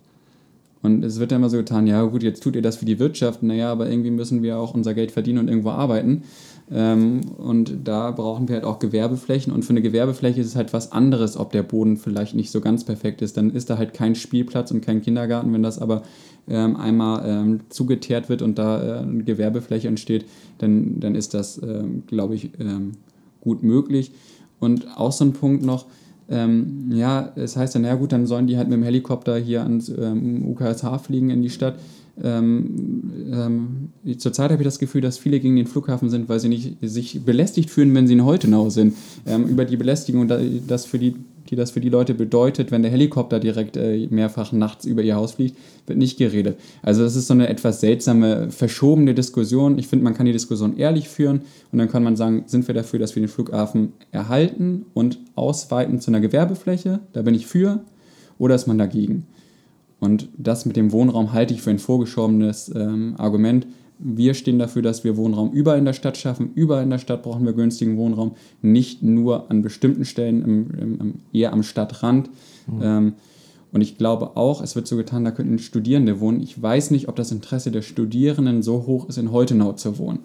Und 0.84 1.02
es 1.02 1.18
wird 1.18 1.32
dann 1.32 1.40
immer 1.40 1.48
so 1.48 1.56
getan, 1.56 1.86
ja 1.86 2.02
gut, 2.02 2.22
jetzt 2.22 2.42
tut 2.42 2.54
ihr 2.56 2.60
das 2.60 2.76
für 2.76 2.84
die 2.84 2.98
Wirtschaft, 2.98 3.42
naja, 3.42 3.72
aber 3.72 3.88
irgendwie 3.88 4.10
müssen 4.10 4.42
wir 4.42 4.58
auch 4.58 4.74
unser 4.74 4.92
Geld 4.92 5.12
verdienen 5.12 5.38
und 5.38 5.48
irgendwo 5.48 5.70
arbeiten. 5.70 6.24
Ähm, 6.70 7.22
und 7.38 7.78
da 7.84 8.10
brauchen 8.10 8.48
wir 8.48 8.56
halt 8.56 8.66
auch 8.66 8.80
Gewerbeflächen. 8.80 9.50
Und 9.50 9.64
für 9.64 9.70
eine 9.70 9.80
Gewerbefläche 9.80 10.42
ist 10.42 10.48
es 10.48 10.56
halt 10.56 10.74
was 10.74 10.92
anderes, 10.92 11.38
ob 11.38 11.52
der 11.52 11.62
Boden 11.62 11.96
vielleicht 11.96 12.34
nicht 12.34 12.50
so 12.50 12.60
ganz 12.60 12.84
perfekt 12.84 13.22
ist. 13.22 13.38
Dann 13.38 13.50
ist 13.50 13.70
da 13.70 13.78
halt 13.78 13.94
kein 13.94 14.14
Spielplatz 14.14 14.72
und 14.72 14.82
kein 14.82 15.00
Kindergarten. 15.00 15.54
Wenn 15.54 15.62
das 15.62 15.78
aber 15.78 16.02
ähm, 16.48 16.76
einmal 16.76 17.22
ähm, 17.26 17.60
zugeteert 17.70 18.28
wird 18.28 18.42
und 18.42 18.58
da 18.58 18.82
äh, 18.82 18.98
eine 19.04 19.24
Gewerbefläche 19.24 19.88
entsteht, 19.88 20.26
dann, 20.58 21.00
dann 21.00 21.14
ist 21.14 21.32
das, 21.32 21.62
ähm, 21.62 22.02
glaube 22.06 22.34
ich, 22.34 22.50
ähm, 22.60 22.92
gut 23.40 23.62
möglich. 23.62 24.12
Und 24.60 24.86
auch 24.98 25.12
so 25.12 25.24
ein 25.24 25.32
Punkt 25.32 25.64
noch, 25.64 25.86
ähm, 26.30 26.90
ja, 26.90 27.32
es 27.36 27.56
heißt 27.56 27.74
dann, 27.74 27.84
ja 27.84 27.94
gut, 27.94 28.12
dann 28.12 28.26
sollen 28.26 28.46
die 28.46 28.56
halt 28.56 28.68
mit 28.68 28.78
dem 28.78 28.82
Helikopter 28.82 29.36
hier 29.36 29.62
ans 29.62 29.88
ähm, 29.88 30.46
UKSH 30.48 30.98
fliegen 30.98 31.30
in 31.30 31.42
die 31.42 31.50
Stadt. 31.50 31.76
Ähm, 32.22 33.10
ähm, 33.32 34.18
zurzeit 34.18 34.50
habe 34.50 34.62
ich 34.62 34.66
das 34.66 34.78
Gefühl, 34.78 35.00
dass 35.00 35.18
viele 35.18 35.40
gegen 35.40 35.56
den 35.56 35.66
Flughafen 35.66 36.10
sind, 36.10 36.28
weil 36.28 36.38
sie 36.38 36.48
nicht 36.48 36.76
sich 36.80 37.24
belästigt 37.24 37.70
fühlen, 37.70 37.94
wenn 37.94 38.06
sie 38.06 38.14
in 38.14 38.24
Heutenau 38.24 38.70
sind. 38.70 38.94
Ähm, 39.26 39.46
über 39.46 39.64
die 39.64 39.76
Belästigung, 39.76 40.28
das 40.66 40.86
für 40.86 40.98
die, 40.98 41.16
die 41.50 41.56
das 41.56 41.72
für 41.72 41.80
die 41.80 41.88
Leute 41.88 42.14
bedeutet, 42.14 42.70
wenn 42.70 42.82
der 42.82 42.90
Helikopter 42.90 43.40
direkt 43.40 43.76
äh, 43.76 44.06
mehrfach 44.10 44.52
nachts 44.52 44.84
über 44.84 45.02
ihr 45.02 45.16
Haus 45.16 45.32
fliegt, 45.32 45.56
wird 45.86 45.98
nicht 45.98 46.16
geredet. 46.16 46.56
Also 46.82 47.02
das 47.02 47.16
ist 47.16 47.26
so 47.26 47.34
eine 47.34 47.48
etwas 47.48 47.80
seltsame, 47.80 48.50
verschobene 48.50 49.14
Diskussion. 49.14 49.78
Ich 49.78 49.88
finde, 49.88 50.04
man 50.04 50.14
kann 50.14 50.26
die 50.26 50.32
Diskussion 50.32 50.76
ehrlich 50.76 51.08
führen 51.08 51.42
und 51.72 51.78
dann 51.78 51.90
kann 51.90 52.04
man 52.04 52.14
sagen, 52.14 52.44
sind 52.46 52.68
wir 52.68 52.74
dafür, 52.74 53.00
dass 53.00 53.16
wir 53.16 53.22
den 53.22 53.28
Flughafen 53.28 53.92
erhalten 54.12 54.86
und 54.94 55.18
ausweiten 55.34 56.00
zu 56.00 56.12
einer 56.12 56.20
Gewerbefläche? 56.20 57.00
Da 57.12 57.22
bin 57.22 57.34
ich 57.34 57.46
für. 57.46 57.80
Oder 58.38 58.54
ist 58.54 58.66
man 58.66 58.78
dagegen? 58.78 59.26
Und 60.04 60.28
das 60.36 60.66
mit 60.66 60.76
dem 60.76 60.92
Wohnraum 60.92 61.32
halte 61.32 61.54
ich 61.54 61.62
für 61.62 61.70
ein 61.70 61.78
vorgeschobenes 61.78 62.70
ähm, 62.74 63.14
Argument. 63.16 63.66
Wir 63.98 64.34
stehen 64.34 64.58
dafür, 64.58 64.82
dass 64.82 65.02
wir 65.02 65.16
Wohnraum 65.16 65.52
überall 65.52 65.78
in 65.78 65.86
der 65.86 65.94
Stadt 65.94 66.18
schaffen. 66.18 66.50
Überall 66.54 66.82
in 66.82 66.90
der 66.90 66.98
Stadt 66.98 67.22
brauchen 67.22 67.46
wir 67.46 67.54
günstigen 67.54 67.96
Wohnraum, 67.96 68.32
nicht 68.60 69.02
nur 69.02 69.50
an 69.50 69.62
bestimmten 69.62 70.04
Stellen, 70.04 70.42
im, 70.42 70.98
im, 71.00 71.14
eher 71.32 71.54
am 71.54 71.62
Stadtrand. 71.62 72.28
Mhm. 72.66 72.80
Ähm, 72.82 73.12
und 73.72 73.80
ich 73.80 73.96
glaube 73.96 74.36
auch, 74.36 74.60
es 74.60 74.76
wird 74.76 74.86
so 74.86 74.96
getan, 74.96 75.24
da 75.24 75.30
könnten 75.30 75.58
Studierende 75.58 76.20
wohnen. 76.20 76.42
Ich 76.42 76.60
weiß 76.60 76.90
nicht, 76.90 77.08
ob 77.08 77.16
das 77.16 77.32
Interesse 77.32 77.70
der 77.70 77.82
Studierenden 77.82 78.62
so 78.62 78.86
hoch 78.86 79.08
ist, 79.08 79.16
in 79.16 79.32
Heutenau 79.32 79.72
zu 79.72 79.98
wohnen. 79.98 80.18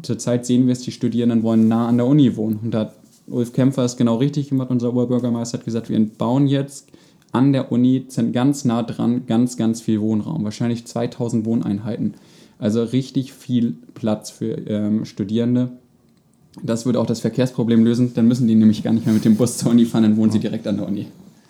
Zurzeit 0.00 0.46
sehen 0.46 0.66
wir 0.66 0.72
es, 0.72 0.80
die 0.80 0.92
Studierenden 0.92 1.42
wollen 1.42 1.68
nah 1.68 1.88
an 1.88 1.98
der 1.98 2.06
Uni 2.06 2.36
wohnen. 2.36 2.58
Und 2.62 2.72
da 2.72 2.80
hat 2.80 2.94
Ulf 3.26 3.52
Kämpfer 3.52 3.84
es 3.84 3.98
genau 3.98 4.16
richtig 4.16 4.48
gemacht. 4.48 4.70
Unser 4.70 4.88
Oberbürgermeister 4.88 5.58
hat 5.58 5.64
gesagt, 5.66 5.90
wir 5.90 6.00
bauen 6.04 6.46
jetzt 6.46 6.89
an 7.32 7.52
der 7.52 7.70
Uni 7.70 8.06
sind 8.08 8.32
ganz 8.32 8.64
nah 8.64 8.82
dran 8.82 9.26
ganz, 9.26 9.56
ganz 9.56 9.80
viel 9.80 10.00
Wohnraum, 10.00 10.44
wahrscheinlich 10.44 10.86
2000 10.86 11.44
Wohneinheiten. 11.44 12.14
Also 12.58 12.82
richtig 12.82 13.32
viel 13.32 13.74
Platz 13.94 14.30
für 14.30 14.58
ähm, 14.68 15.04
Studierende. 15.04 15.70
Das 16.62 16.84
würde 16.84 17.00
auch 17.00 17.06
das 17.06 17.20
Verkehrsproblem 17.20 17.84
lösen. 17.84 18.12
Dann 18.14 18.26
müssen 18.26 18.48
die 18.48 18.54
nämlich 18.54 18.82
gar 18.82 18.92
nicht 18.92 19.06
mehr 19.06 19.14
mit 19.14 19.24
dem 19.24 19.36
Bus 19.36 19.56
zur 19.56 19.70
Uni 19.70 19.86
fahren, 19.86 20.02
dann 20.02 20.16
wohnen 20.16 20.30
sie 20.30 20.40
direkt 20.40 20.66
an 20.66 20.76
der 20.76 20.86
Uni. 20.86 21.06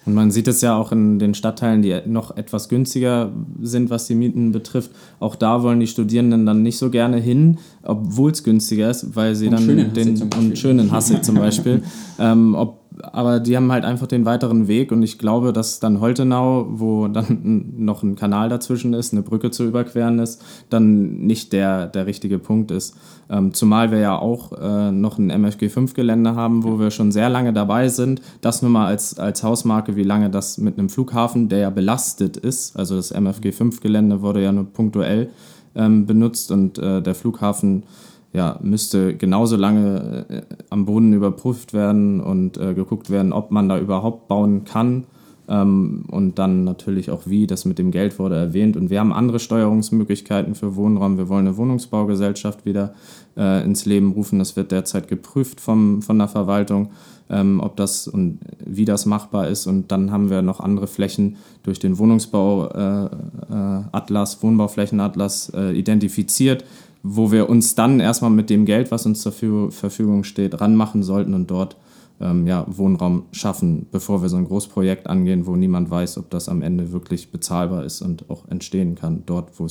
Und 0.07 0.15
man 0.15 0.31
sieht 0.31 0.49
es 0.49 0.61
ja 0.63 0.77
auch 0.77 0.93
in 0.93 1.19
den 1.19 1.35
Stadtteilen, 1.35 1.83
die 1.83 1.95
noch 2.07 2.37
etwas 2.37 2.69
günstiger 2.69 3.33
sind, 3.61 3.91
was 3.91 4.07
die 4.07 4.15
Mieten 4.15 4.51
betrifft. 4.51 4.91
Auch 5.19 5.37
da 5.37 5.63
wollen 5.63 5.81
die 5.81 5.87
Studierenden 5.87 6.47
dann 6.47 6.63
nicht 6.63 6.79
so 6.79 6.91
gerne 6.91 7.19
hin, 7.19 7.59
obwohl 7.83 8.31
es 8.31 8.43
günstiger 8.43 8.91
ist, 8.91 9.15
weil 9.15 9.35
sie 9.35 9.49
und 9.49 9.53
dann 9.53 9.93
den 9.93 10.23
und 10.39 10.59
schönen 10.59 10.91
Hassel 10.91 11.21
zum 11.21 11.35
Beispiel, 11.37 11.83
ähm, 12.19 12.55
ob 12.55 12.80
aber 13.03 13.41
die 13.41 13.57
haben 13.57 13.71
halt 13.73 13.85
einfach 13.85 14.07
den 14.07 14.25
weiteren 14.25 14.69
Weg 14.69 14.93
und 14.93 15.03
ich 15.03 15.19
glaube, 15.19 15.53
dass 15.53 15.81
dann 15.81 16.01
Holtenau, 16.01 16.67
wo 16.71 17.09
dann 17.09 17.73
noch 17.79 18.03
ein 18.03 18.17
Kanal 18.17 18.49
dazwischen 18.49 18.95
ist, 18.95 19.13
eine 19.13 19.23
Brücke 19.23 19.51
zu 19.51 19.65
überqueren 19.65 20.19
ist, 20.19 20.43
dann 20.69 21.19
nicht 21.19 21.53
der, 21.53 21.87
der 21.87 22.07
richtige 22.07 22.39
Punkt 22.39 22.71
ist. 22.71 22.97
Ähm, 23.29 23.55
zumal 23.55 23.91
wir 23.91 23.99
ja 23.99 24.19
auch 24.19 24.53
äh, 24.53 24.91
noch 24.91 25.19
ein 25.19 25.31
MFG5-Gelände 25.31 26.35
haben, 26.35 26.65
wo 26.65 26.79
wir 26.79 26.91
schon 26.91 27.13
sehr 27.13 27.29
lange 27.29 27.53
dabei 27.53 27.89
sind. 27.89 28.21
Das 28.41 28.63
nur 28.63 28.71
mal 28.71 28.87
als, 28.87 29.19
als 29.19 29.43
Hausmarke, 29.43 29.97
wie 29.97 30.03
lange 30.03 30.31
das 30.31 30.59
mit 30.59 30.79
einem 30.79 30.89
Flughafen, 30.89 31.49
der 31.49 31.59
ja 31.59 31.71
belastet 31.71 32.37
ist, 32.37 32.77
also 32.77 32.97
das 32.97 33.15
MFG5-Gelände 33.15 34.23
wurde 34.23 34.43
ja 34.43 34.53
nur 34.53 34.65
punktuell 34.65 35.31
ähm, 35.75 36.07
benutzt 36.07 36.51
und 36.51 36.79
äh, 36.79 37.01
der 37.01 37.15
Flughafen 37.15 37.85
ja, 38.33 38.59
müsste 38.63 39.17
genauso 39.17 39.57
lange 39.57 40.25
äh, 40.29 40.43
am 40.71 40.85
Boden 40.85 41.13
überprüft 41.13 41.73
werden 41.73 42.21
und 42.21 42.59
äh, 42.59 42.75
geguckt 42.75 43.11
werden, 43.11 43.33
ob 43.33 43.51
man 43.51 43.69
da 43.69 43.77
überhaupt 43.79 44.29
bauen 44.29 44.65
kann. 44.65 45.05
Ähm, 45.49 46.05
und 46.09 46.39
dann 46.39 46.63
natürlich 46.63 47.11
auch 47.11 47.23
wie, 47.27 47.49
das 47.49 47.65
mit 47.65 47.81
dem 47.81 47.91
Geld 47.91 48.21
wurde 48.21 48.37
erwähnt. 48.37 48.77
Und 48.77 48.89
wir 48.89 49.01
haben 49.01 49.13
andere 49.13 49.41
Steuerungsmöglichkeiten 49.41 50.55
für 50.55 50.77
Wohnraum. 50.77 51.19
Wir 51.19 51.29
wollen 51.29 51.49
eine 51.49 51.57
Wohnungsbaugesellschaft 51.57 52.65
wieder 52.65 52.95
äh, 53.37 53.65
ins 53.65 53.85
Leben 53.85 54.13
rufen. 54.13 54.39
Das 54.39 54.55
wird 54.55 54.71
derzeit 54.71 55.09
geprüft 55.09 55.61
vom, 55.61 56.01
von 56.03 56.17
der 56.17 56.29
Verwaltung, 56.29 56.91
ähm, 57.29 57.59
ob 57.59 57.77
das 57.77 58.07
und 58.07 58.39
wie 58.65 58.85
das 58.85 59.07
machbar 59.07 59.49
ist. 59.49 59.67
Und 59.67 59.91
dann 59.91 60.13
haben 60.13 60.31
wir 60.31 60.43
noch 60.43 60.61
andere 60.61 60.87
Flächen 60.87 61.37
durch 61.65 61.81
den 61.81 61.99
Wohnungsbauatlas, 61.99 64.35
äh, 64.35 64.39
äh, 64.39 64.43
Wohnbauflächenatlas 64.43 65.51
äh, 65.53 65.77
identifiziert 65.77 66.65
wo 67.03 67.33
wir 67.33 67.49
uns 67.49 67.75
dann 67.75 68.01
erstmal 68.01 68.31
mit 68.31 68.51
dem 68.51 68.65
Geld, 68.65 68.91
was 68.91 69.07
uns 69.07 69.21
zur 69.23 69.33
Verfügung 69.33 70.25
steht, 70.25 70.61
ranmachen 70.61 71.03
sollten 71.03 71.35
und 71.35 71.51
dort 71.51 71.77
ähm, 72.21 72.47
ja, 72.47 72.67
Wohnraum 72.69 73.25
schaffen, 73.33 73.87
bevor 73.91 74.23
wir 74.23 74.29
so 74.29 74.37
ein 74.37 74.45
Großprojekt 74.45 75.07
angehen, 75.07 75.47
wo 75.47 75.57
niemand 75.57 75.91
weiß, 75.91 76.19
ob 76.19 76.31
das 76.31 76.49
am 76.49 76.63
Ende 76.63 76.93
wirklich 76.93 77.31
bezahlbar 77.31 77.85
ist 77.85 78.03
und 78.03 78.29
auch 78.29 78.49
entstehen 78.49 78.95
kann, 78.95 79.23
dort, 79.27 79.59
wo 79.59 79.67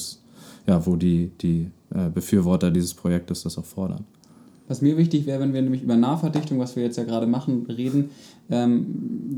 ja, 0.67 0.85
wo 0.85 0.95
die, 0.95 1.31
die 1.41 1.71
äh, 1.93 2.09
Befürworter 2.09 2.71
dieses 2.71 2.93
Projektes 2.93 3.43
das 3.43 3.57
auch 3.57 3.65
fordern. 3.65 4.05
Was 4.67 4.83
mir 4.83 4.97
wichtig 4.97 5.25
wäre, 5.25 5.39
wenn 5.39 5.53
wir 5.53 5.63
nämlich 5.63 5.81
über 5.81 5.97
Nahverdichtung, 5.97 6.59
was 6.59 6.75
wir 6.75 6.83
jetzt 6.83 6.97
ja 6.97 7.03
gerade 7.03 7.25
machen, 7.25 7.65
reden, 7.67 8.11
ähm, 8.51 8.85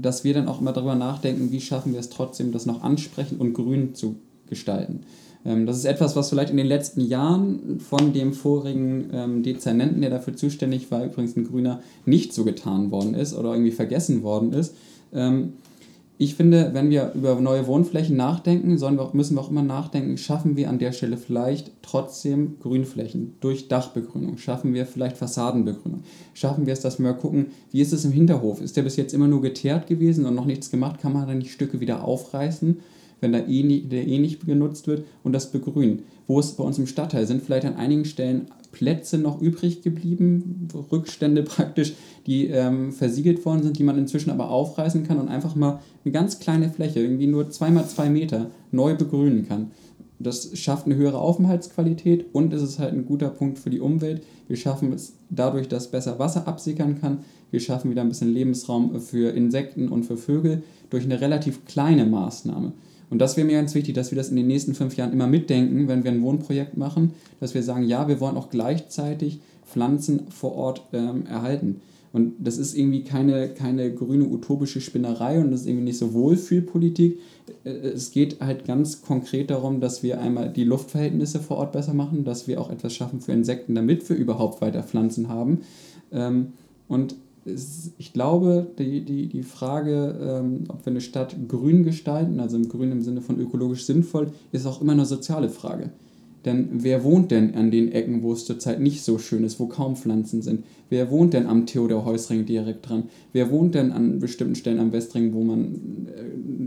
dass 0.01 0.25
wir 0.25 0.33
dann 0.33 0.49
auch 0.49 0.59
immer 0.59 0.73
darüber 0.73 0.95
nachdenken, 0.95 1.51
wie 1.51 1.61
schaffen 1.61 1.93
wir 1.93 2.01
es 2.01 2.09
trotzdem, 2.09 2.51
das 2.51 2.65
noch 2.65 2.83
ansprechend 2.83 3.39
und 3.39 3.53
grün 3.53 3.95
zu 3.95 4.17
gestalten. 4.47 5.01
Ähm, 5.45 5.65
das 5.65 5.77
ist 5.77 5.85
etwas, 5.85 6.15
was 6.15 6.29
vielleicht 6.29 6.51
in 6.51 6.57
den 6.57 6.67
letzten 6.67 7.01
Jahren 7.01 7.79
von 7.79 8.13
dem 8.13 8.33
vorigen 8.33 9.09
ähm, 9.13 9.43
Dezernenten, 9.43 10.01
der 10.01 10.09
dafür 10.09 10.35
zuständig 10.35 10.91
war, 10.91 11.05
übrigens 11.05 11.35
ein 11.35 11.47
Grüner, 11.47 11.81
nicht 12.05 12.33
so 12.33 12.43
getan 12.43 12.91
worden 12.91 13.13
ist 13.13 13.33
oder 13.33 13.53
irgendwie 13.53 13.71
vergessen 13.71 14.23
worden 14.23 14.53
ist. 14.53 14.75
Ähm, 15.13 15.53
ich 16.21 16.35
finde, 16.35 16.69
wenn 16.73 16.91
wir 16.91 17.13
über 17.15 17.33
neue 17.41 17.65
Wohnflächen 17.65 18.15
nachdenken, 18.15 18.79
wir, 18.79 19.09
müssen 19.13 19.35
wir 19.35 19.41
auch 19.41 19.49
immer 19.49 19.63
nachdenken, 19.63 20.19
schaffen 20.19 20.55
wir 20.55 20.69
an 20.69 20.77
der 20.77 20.91
Stelle 20.91 21.17
vielleicht 21.17 21.71
trotzdem 21.81 22.59
Grünflächen 22.59 23.33
durch 23.39 23.69
Dachbegrünung? 23.69 24.37
Schaffen 24.37 24.75
wir 24.75 24.85
vielleicht 24.85 25.17
Fassadenbegrünung? 25.17 26.03
Schaffen 26.35 26.67
wir 26.67 26.73
es, 26.73 26.81
dass 26.81 26.99
wir 26.99 27.07
mal 27.07 27.17
gucken, 27.17 27.47
wie 27.71 27.81
ist 27.81 27.91
es 27.91 28.05
im 28.05 28.11
Hinterhof? 28.11 28.61
Ist 28.61 28.77
der 28.77 28.83
bis 28.83 28.97
jetzt 28.97 29.15
immer 29.15 29.27
nur 29.27 29.41
geteert 29.41 29.87
gewesen 29.87 30.27
und 30.27 30.35
noch 30.35 30.45
nichts 30.45 30.69
gemacht? 30.69 31.01
Kann 31.01 31.13
man 31.13 31.27
da 31.27 31.33
nicht 31.33 31.53
Stücke 31.53 31.79
wieder 31.79 32.03
aufreißen? 32.03 32.77
Wenn 33.21 33.31
da 33.31 33.39
eh 33.39 33.63
nicht, 33.63 33.91
der 33.91 34.05
eh 34.05 34.19
nicht 34.19 34.45
genutzt 34.45 34.87
wird 34.87 35.05
und 35.23 35.31
das 35.31 35.51
begrünen. 35.51 36.03
Wo 36.27 36.39
es 36.39 36.51
bei 36.53 36.63
uns 36.63 36.77
im 36.77 36.87
Stadtteil 36.87 37.25
sind 37.25 37.41
vielleicht 37.41 37.65
an 37.65 37.75
einigen 37.75 38.05
Stellen 38.05 38.47
Plätze 38.71 39.17
noch 39.17 39.41
übrig 39.41 39.81
geblieben, 39.81 40.67
Rückstände 40.91 41.43
praktisch, 41.43 41.93
die 42.25 42.47
ähm, 42.47 42.91
versiegelt 42.91 43.45
worden 43.45 43.63
sind, 43.63 43.79
die 43.79 43.83
man 43.83 43.97
inzwischen 43.97 44.31
aber 44.31 44.49
aufreißen 44.49 45.05
kann 45.05 45.19
und 45.19 45.27
einfach 45.27 45.55
mal 45.55 45.79
eine 46.03 46.11
ganz 46.11 46.39
kleine 46.39 46.69
Fläche, 46.69 46.99
irgendwie 46.99 47.27
nur 47.27 47.45
2x2 47.45 48.09
Meter, 48.09 48.49
neu 48.71 48.95
begrünen 48.95 49.47
kann. 49.47 49.71
Das 50.19 50.57
schafft 50.57 50.85
eine 50.85 50.95
höhere 50.95 51.17
Aufenthaltsqualität 51.17 52.27
und 52.33 52.53
es 52.53 52.61
ist 52.61 52.79
halt 52.79 52.93
ein 52.93 53.05
guter 53.05 53.29
Punkt 53.29 53.57
für 53.57 53.71
die 53.71 53.79
Umwelt. 53.79 54.21
Wir 54.47 54.55
schaffen 54.55 54.93
es 54.93 55.13
dadurch, 55.29 55.67
dass 55.67 55.89
besser 55.89 56.19
Wasser 56.19 56.47
absickern 56.47 56.99
kann. 57.01 57.19
Wir 57.49 57.59
schaffen 57.59 57.89
wieder 57.89 58.01
ein 58.01 58.09
bisschen 58.09 58.33
Lebensraum 58.33 58.99
für 59.01 59.31
Insekten 59.31 59.89
und 59.89 60.03
für 60.03 60.17
Vögel 60.17 60.63
durch 60.89 61.05
eine 61.05 61.19
relativ 61.21 61.65
kleine 61.65 62.05
Maßnahme. 62.05 62.73
Und 63.11 63.19
das 63.19 63.35
wäre 63.35 63.45
mir 63.45 63.57
ganz 63.57 63.75
wichtig, 63.75 63.93
dass 63.93 64.09
wir 64.11 64.15
das 64.15 64.29
in 64.29 64.37
den 64.37 64.47
nächsten 64.47 64.73
fünf 64.73 64.95
Jahren 64.95 65.11
immer 65.11 65.27
mitdenken, 65.27 65.89
wenn 65.89 66.05
wir 66.05 66.11
ein 66.11 66.23
Wohnprojekt 66.23 66.77
machen, 66.77 67.11
dass 67.41 67.53
wir 67.53 67.61
sagen, 67.61 67.83
ja, 67.83 68.07
wir 68.07 68.21
wollen 68.21 68.37
auch 68.37 68.49
gleichzeitig 68.49 69.41
Pflanzen 69.65 70.27
vor 70.29 70.55
Ort 70.55 70.87
ähm, 70.93 71.25
erhalten. 71.25 71.81
Und 72.13 72.35
das 72.39 72.57
ist 72.57 72.73
irgendwie 72.73 73.03
keine, 73.03 73.49
keine 73.49 73.93
grüne 73.93 74.25
utopische 74.25 74.81
Spinnerei 74.81 75.39
und 75.39 75.51
das 75.51 75.61
ist 75.61 75.67
irgendwie 75.67 75.85
nicht 75.85 75.97
so 75.97 76.13
Wohlfühlpolitik. 76.13 77.19
Äh, 77.65 77.69
es 77.69 78.11
geht 78.11 78.39
halt 78.39 78.65
ganz 78.65 79.01
konkret 79.01 79.49
darum, 79.49 79.81
dass 79.81 80.03
wir 80.03 80.21
einmal 80.21 80.49
die 80.49 80.63
Luftverhältnisse 80.63 81.39
vor 81.39 81.57
Ort 81.57 81.73
besser 81.73 81.93
machen, 81.93 82.23
dass 82.23 82.47
wir 82.47 82.61
auch 82.61 82.69
etwas 82.69 82.95
schaffen 82.95 83.19
für 83.19 83.33
Insekten, 83.33 83.75
damit 83.75 84.09
wir 84.09 84.15
überhaupt 84.15 84.61
weiter 84.61 84.83
Pflanzen 84.83 85.27
haben. 85.27 85.61
Ähm, 86.13 86.53
und 86.87 87.15
ich 87.45 88.13
glaube, 88.13 88.67
die, 88.77 89.01
die, 89.01 89.27
die 89.27 89.43
Frage, 89.43 90.15
ähm, 90.21 90.65
ob 90.67 90.85
wir 90.85 90.91
eine 90.91 91.01
Stadt 91.01 91.35
grün 91.47 91.83
gestalten, 91.83 92.39
also 92.39 92.55
im 92.55 92.69
Grün 92.69 92.91
im 92.91 93.01
Sinne 93.01 93.21
von 93.21 93.39
ökologisch 93.39 93.85
sinnvoll, 93.85 94.31
ist 94.51 94.67
auch 94.67 94.81
immer 94.81 94.91
eine 94.91 95.05
soziale 95.05 95.49
Frage. 95.49 95.89
Denn 96.45 96.69
wer 96.71 97.03
wohnt 97.03 97.29
denn 97.29 97.53
an 97.53 97.69
den 97.69 97.91
Ecken, 97.91 98.23
wo 98.23 98.33
es 98.33 98.45
zurzeit 98.45 98.79
nicht 98.79 99.03
so 99.03 99.19
schön 99.19 99.43
ist, 99.43 99.59
wo 99.59 99.67
kaum 99.67 99.95
Pflanzen 99.95 100.41
sind? 100.41 100.63
Wer 100.89 101.11
wohnt 101.11 101.33
denn 101.33 101.45
am 101.45 101.67
Theodor-Heuss-Ring 101.67 102.45
direkt 102.45 102.89
dran? 102.89 103.03
Wer 103.31 103.51
wohnt 103.51 103.75
denn 103.75 103.91
an 103.91 104.19
bestimmten 104.19 104.55
Stellen 104.55 104.79
am 104.79 104.91
Westring, 104.91 105.33
wo 105.33 105.43
man 105.43 106.07
äh, 106.07 106.23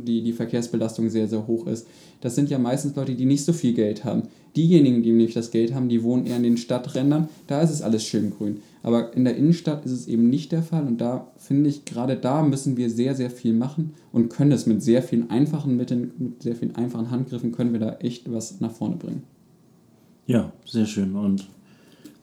die, 0.07 0.23
die 0.23 0.33
Verkehrsbelastung 0.33 1.11
sehr, 1.11 1.27
sehr 1.27 1.47
hoch 1.49 1.67
ist? 1.67 1.89
Das 2.21 2.37
sind 2.37 2.51
ja 2.51 2.59
meistens 2.59 2.95
Leute, 2.95 3.15
die 3.15 3.27
nicht 3.27 3.45
so 3.45 3.53
viel 3.53 3.75
Geld 3.75 4.05
haben. 4.05 4.23
Diejenigen, 4.55 5.03
die 5.03 5.11
nicht 5.11 5.35
das 5.35 5.51
Geld 5.51 5.75
haben, 5.75 5.89
die 5.89 6.05
wohnen 6.05 6.27
eher 6.27 6.37
in 6.37 6.45
den 6.45 6.57
Stadträndern. 6.57 7.29
Da 7.49 7.61
ist 7.61 7.71
es 7.71 7.83
alles 7.83 8.05
schön 8.05 8.31
grün. 8.31 8.59
Aber 8.85 9.15
in 9.15 9.25
der 9.25 9.35
Innenstadt 9.35 9.87
ist 9.87 9.93
es 9.93 10.07
eben 10.07 10.29
nicht 10.29 10.53
der 10.53 10.63
Fall. 10.63 10.87
Und 10.87 11.01
da 11.01 11.29
finde 11.39 11.71
ich, 11.71 11.87
gerade 11.87 12.17
da 12.17 12.43
müssen 12.43 12.77
wir 12.77 12.91
sehr, 12.91 13.15
sehr 13.15 13.31
viel 13.31 13.55
machen 13.55 13.95
und 14.13 14.29
können 14.29 14.53
es 14.53 14.67
mit 14.67 14.83
sehr 14.83 15.03
vielen 15.03 15.31
einfachen 15.31 15.75
Mitteln, 15.77 16.13
mit 16.19 16.43
sehr 16.43 16.55
vielen 16.55 16.77
einfachen 16.77 17.11
Handgriffen, 17.11 17.51
können 17.51 17.73
wir 17.73 17.81
da 17.81 17.95
echt 17.97 18.31
was 18.31 18.61
nach 18.61 18.71
vorne 18.71 18.97
bringen. 18.97 19.23
Ja, 20.27 20.53
sehr 20.67 20.85
schön. 20.85 21.17
Und 21.17 21.49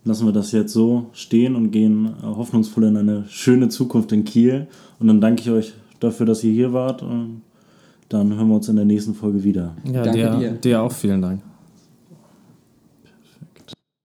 lassen 0.05 0.27
wir 0.27 0.33
das 0.33 0.51
jetzt 0.51 0.71
so 0.71 1.07
stehen 1.13 1.55
und 1.55 1.71
gehen 1.71 2.05
äh, 2.05 2.25
hoffnungsvoll 2.25 2.83
in 2.83 2.97
eine 2.97 3.25
schöne 3.27 3.69
Zukunft 3.69 4.11
in 4.11 4.23
Kiel. 4.23 4.67
Und 4.99 5.07
dann 5.07 5.19
danke 5.19 5.41
ich 5.41 5.49
euch 5.49 5.73
dafür, 5.99 6.27
dass 6.27 6.43
ihr 6.43 6.53
hier 6.53 6.73
wart. 6.73 7.01
Und 7.01 7.41
dann 8.07 8.35
hören 8.35 8.49
wir 8.49 8.55
uns 8.55 8.69
in 8.69 8.75
der 8.75 8.85
nächsten 8.85 9.15
Folge 9.15 9.43
wieder. 9.43 9.75
Ja, 9.91 10.11
dir, 10.11 10.51
dir 10.51 10.81
auch 10.83 10.91
vielen 10.91 11.23
Dank. 11.23 11.41